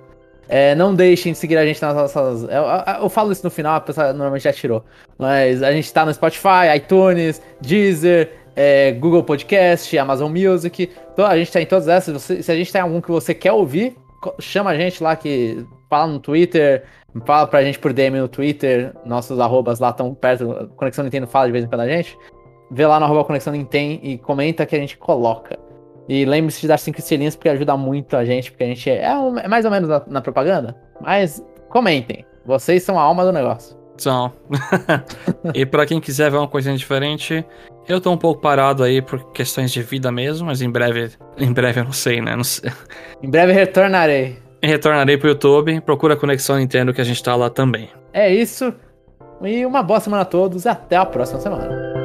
É, 0.47 0.74
não 0.76 0.95
deixem 0.95 1.34
de 1.34 1.38
seguir 1.38 1.58
a 1.58 1.66
gente 1.66 1.82
nas 1.82 1.93
nossas. 1.93 2.43
Eu, 2.43 2.49
eu, 2.49 3.01
eu, 3.01 3.10
falo 3.10 3.32
isso 3.32 3.43
no 3.43 3.49
final, 3.49 3.76
a 3.76 3.82
pessoa 3.82 4.14
normalmente 4.14 4.43
já 4.43 4.53
tirou. 4.53 4.86
Mas 5.18 5.62
a 5.62 5.72
gente 5.74 5.91
tá 5.91 6.05
no 6.05 6.14
Spotify, 6.14 6.74
iTunes, 6.78 7.41
Deezer, 7.60 8.32
é, 8.55 8.93
Google 8.93 9.24
Podcast, 9.24 9.97
Amazon 9.97 10.32
Music. 10.32 10.89
Então 11.12 11.26
a 11.26 11.36
gente 11.38 11.51
tá 11.51 11.62
em 11.62 11.66
todas 11.66 11.88
essas. 11.89 12.22
Se, 12.22 12.41
se 12.41 12.51
a 12.51 12.55
gente 12.55 12.72
tem 12.72 12.80
algum 12.80 13.01
que 13.01 13.12
você 13.12 13.34
quer 13.34 13.51
ouvir, 13.51 13.97
chama 14.39 14.70
a 14.70 14.78
gente 14.78 15.03
lá 15.03 15.18
que 15.18 15.66
fala 15.89 16.14
no 16.14 16.20
Twitter, 16.20 16.84
fala 17.26 17.45
pra 17.45 17.64
gente 17.64 17.78
por 17.78 17.91
DM 17.91 18.18
no 18.18 18.30
Twitter. 18.30 18.93
Nossos 19.05 19.38
arrobas 19.41 19.80
lá 19.80 19.89
estão 19.89 20.14
perto. 20.14 20.72
Conexão 20.78 21.03
Nintendo 21.03 21.28
fala 21.28 21.47
de 21.47 21.51
vez 21.51 21.66
em 21.66 21.68
quando 21.68 21.82
a 21.82 21.89
gente 21.89 22.18
vê 22.70 22.86
lá 22.86 22.99
no 22.99 23.05
arroba 23.05 23.24
Conexão 23.24 23.53
Nintendo 23.53 23.99
e 24.03 24.18
comenta 24.18 24.65
que 24.65 24.76
a 24.76 24.80
gente 24.80 24.97
coloca. 24.97 25.57
E 26.07 26.24
lembre-se 26.26 26.61
de 26.61 26.68
dar 26.68 26.78
cinco 26.78 26.99
estrelinhas 26.99 27.36
porque 27.36 27.49
ajuda 27.49 27.76
muito 27.76 28.15
a 28.15 28.24
gente, 28.24 28.51
porque 28.51 28.63
a 28.63 28.68
gente 28.68 28.89
é, 28.89 29.03
é 29.03 29.47
mais 29.47 29.65
ou 29.65 29.72
menos 29.72 29.89
na, 29.89 30.01
na, 30.07 30.22
propaganda. 30.22 30.76
Mas 31.01 31.43
comentem. 31.70 32.26
Vocês 32.45 32.84
são 32.84 32.97
a 32.97 33.01
alma 33.01 33.26
do 33.26 33.34
negócio. 33.34 33.78
São. 33.97 34.32
e 35.53 35.65
para 35.65 35.86
quem 35.86 35.99
quiser 35.99 36.32
ver 36.32 36.38
uma 36.38 36.47
coisinha 36.47 36.78
diferente, 36.78 37.43
eu 37.88 37.99
tô 37.99 38.11
um 38.11 38.18
pouco 38.18 38.41
parado 38.41 38.84
aí 38.84 39.01
por 39.01 39.32
questões 39.32 39.72
de 39.72 39.82
vida 39.82 40.11
mesmo, 40.11 40.47
mas 40.47 40.61
em 40.61 40.70
breve, 40.70 41.11
em 41.38 41.51
breve 41.51 41.82
eu 41.82 41.86
não 41.86 41.91
sei, 41.91 42.22
né? 42.22 42.36
Não 42.36 42.43
sei. 42.43 42.72
Em 43.22 43.30
breve 43.30 43.51
retornarei. 43.51 44.38
Retornarei 44.63 45.18
pro 45.18 45.30
YouTube, 45.30 45.82
procura 45.82 46.13
a 46.13 46.18
Conexão 46.18 46.57
Nintendo 46.57 46.93
que 46.93 47.01
a 47.01 47.03
gente 47.03 47.22
tá 47.22 47.36
lá 47.36 47.49
também. 47.49 47.89
É 48.13 48.34
isso. 48.34 48.74
E 49.43 49.65
uma 49.65 49.84
boa 49.84 49.99
semana 49.99 50.24
a 50.24 50.26
todos 50.26 50.65
e 50.65 50.70
até 50.70 50.95
a 50.95 51.05
próxima 51.05 51.39
semana. 51.39 51.97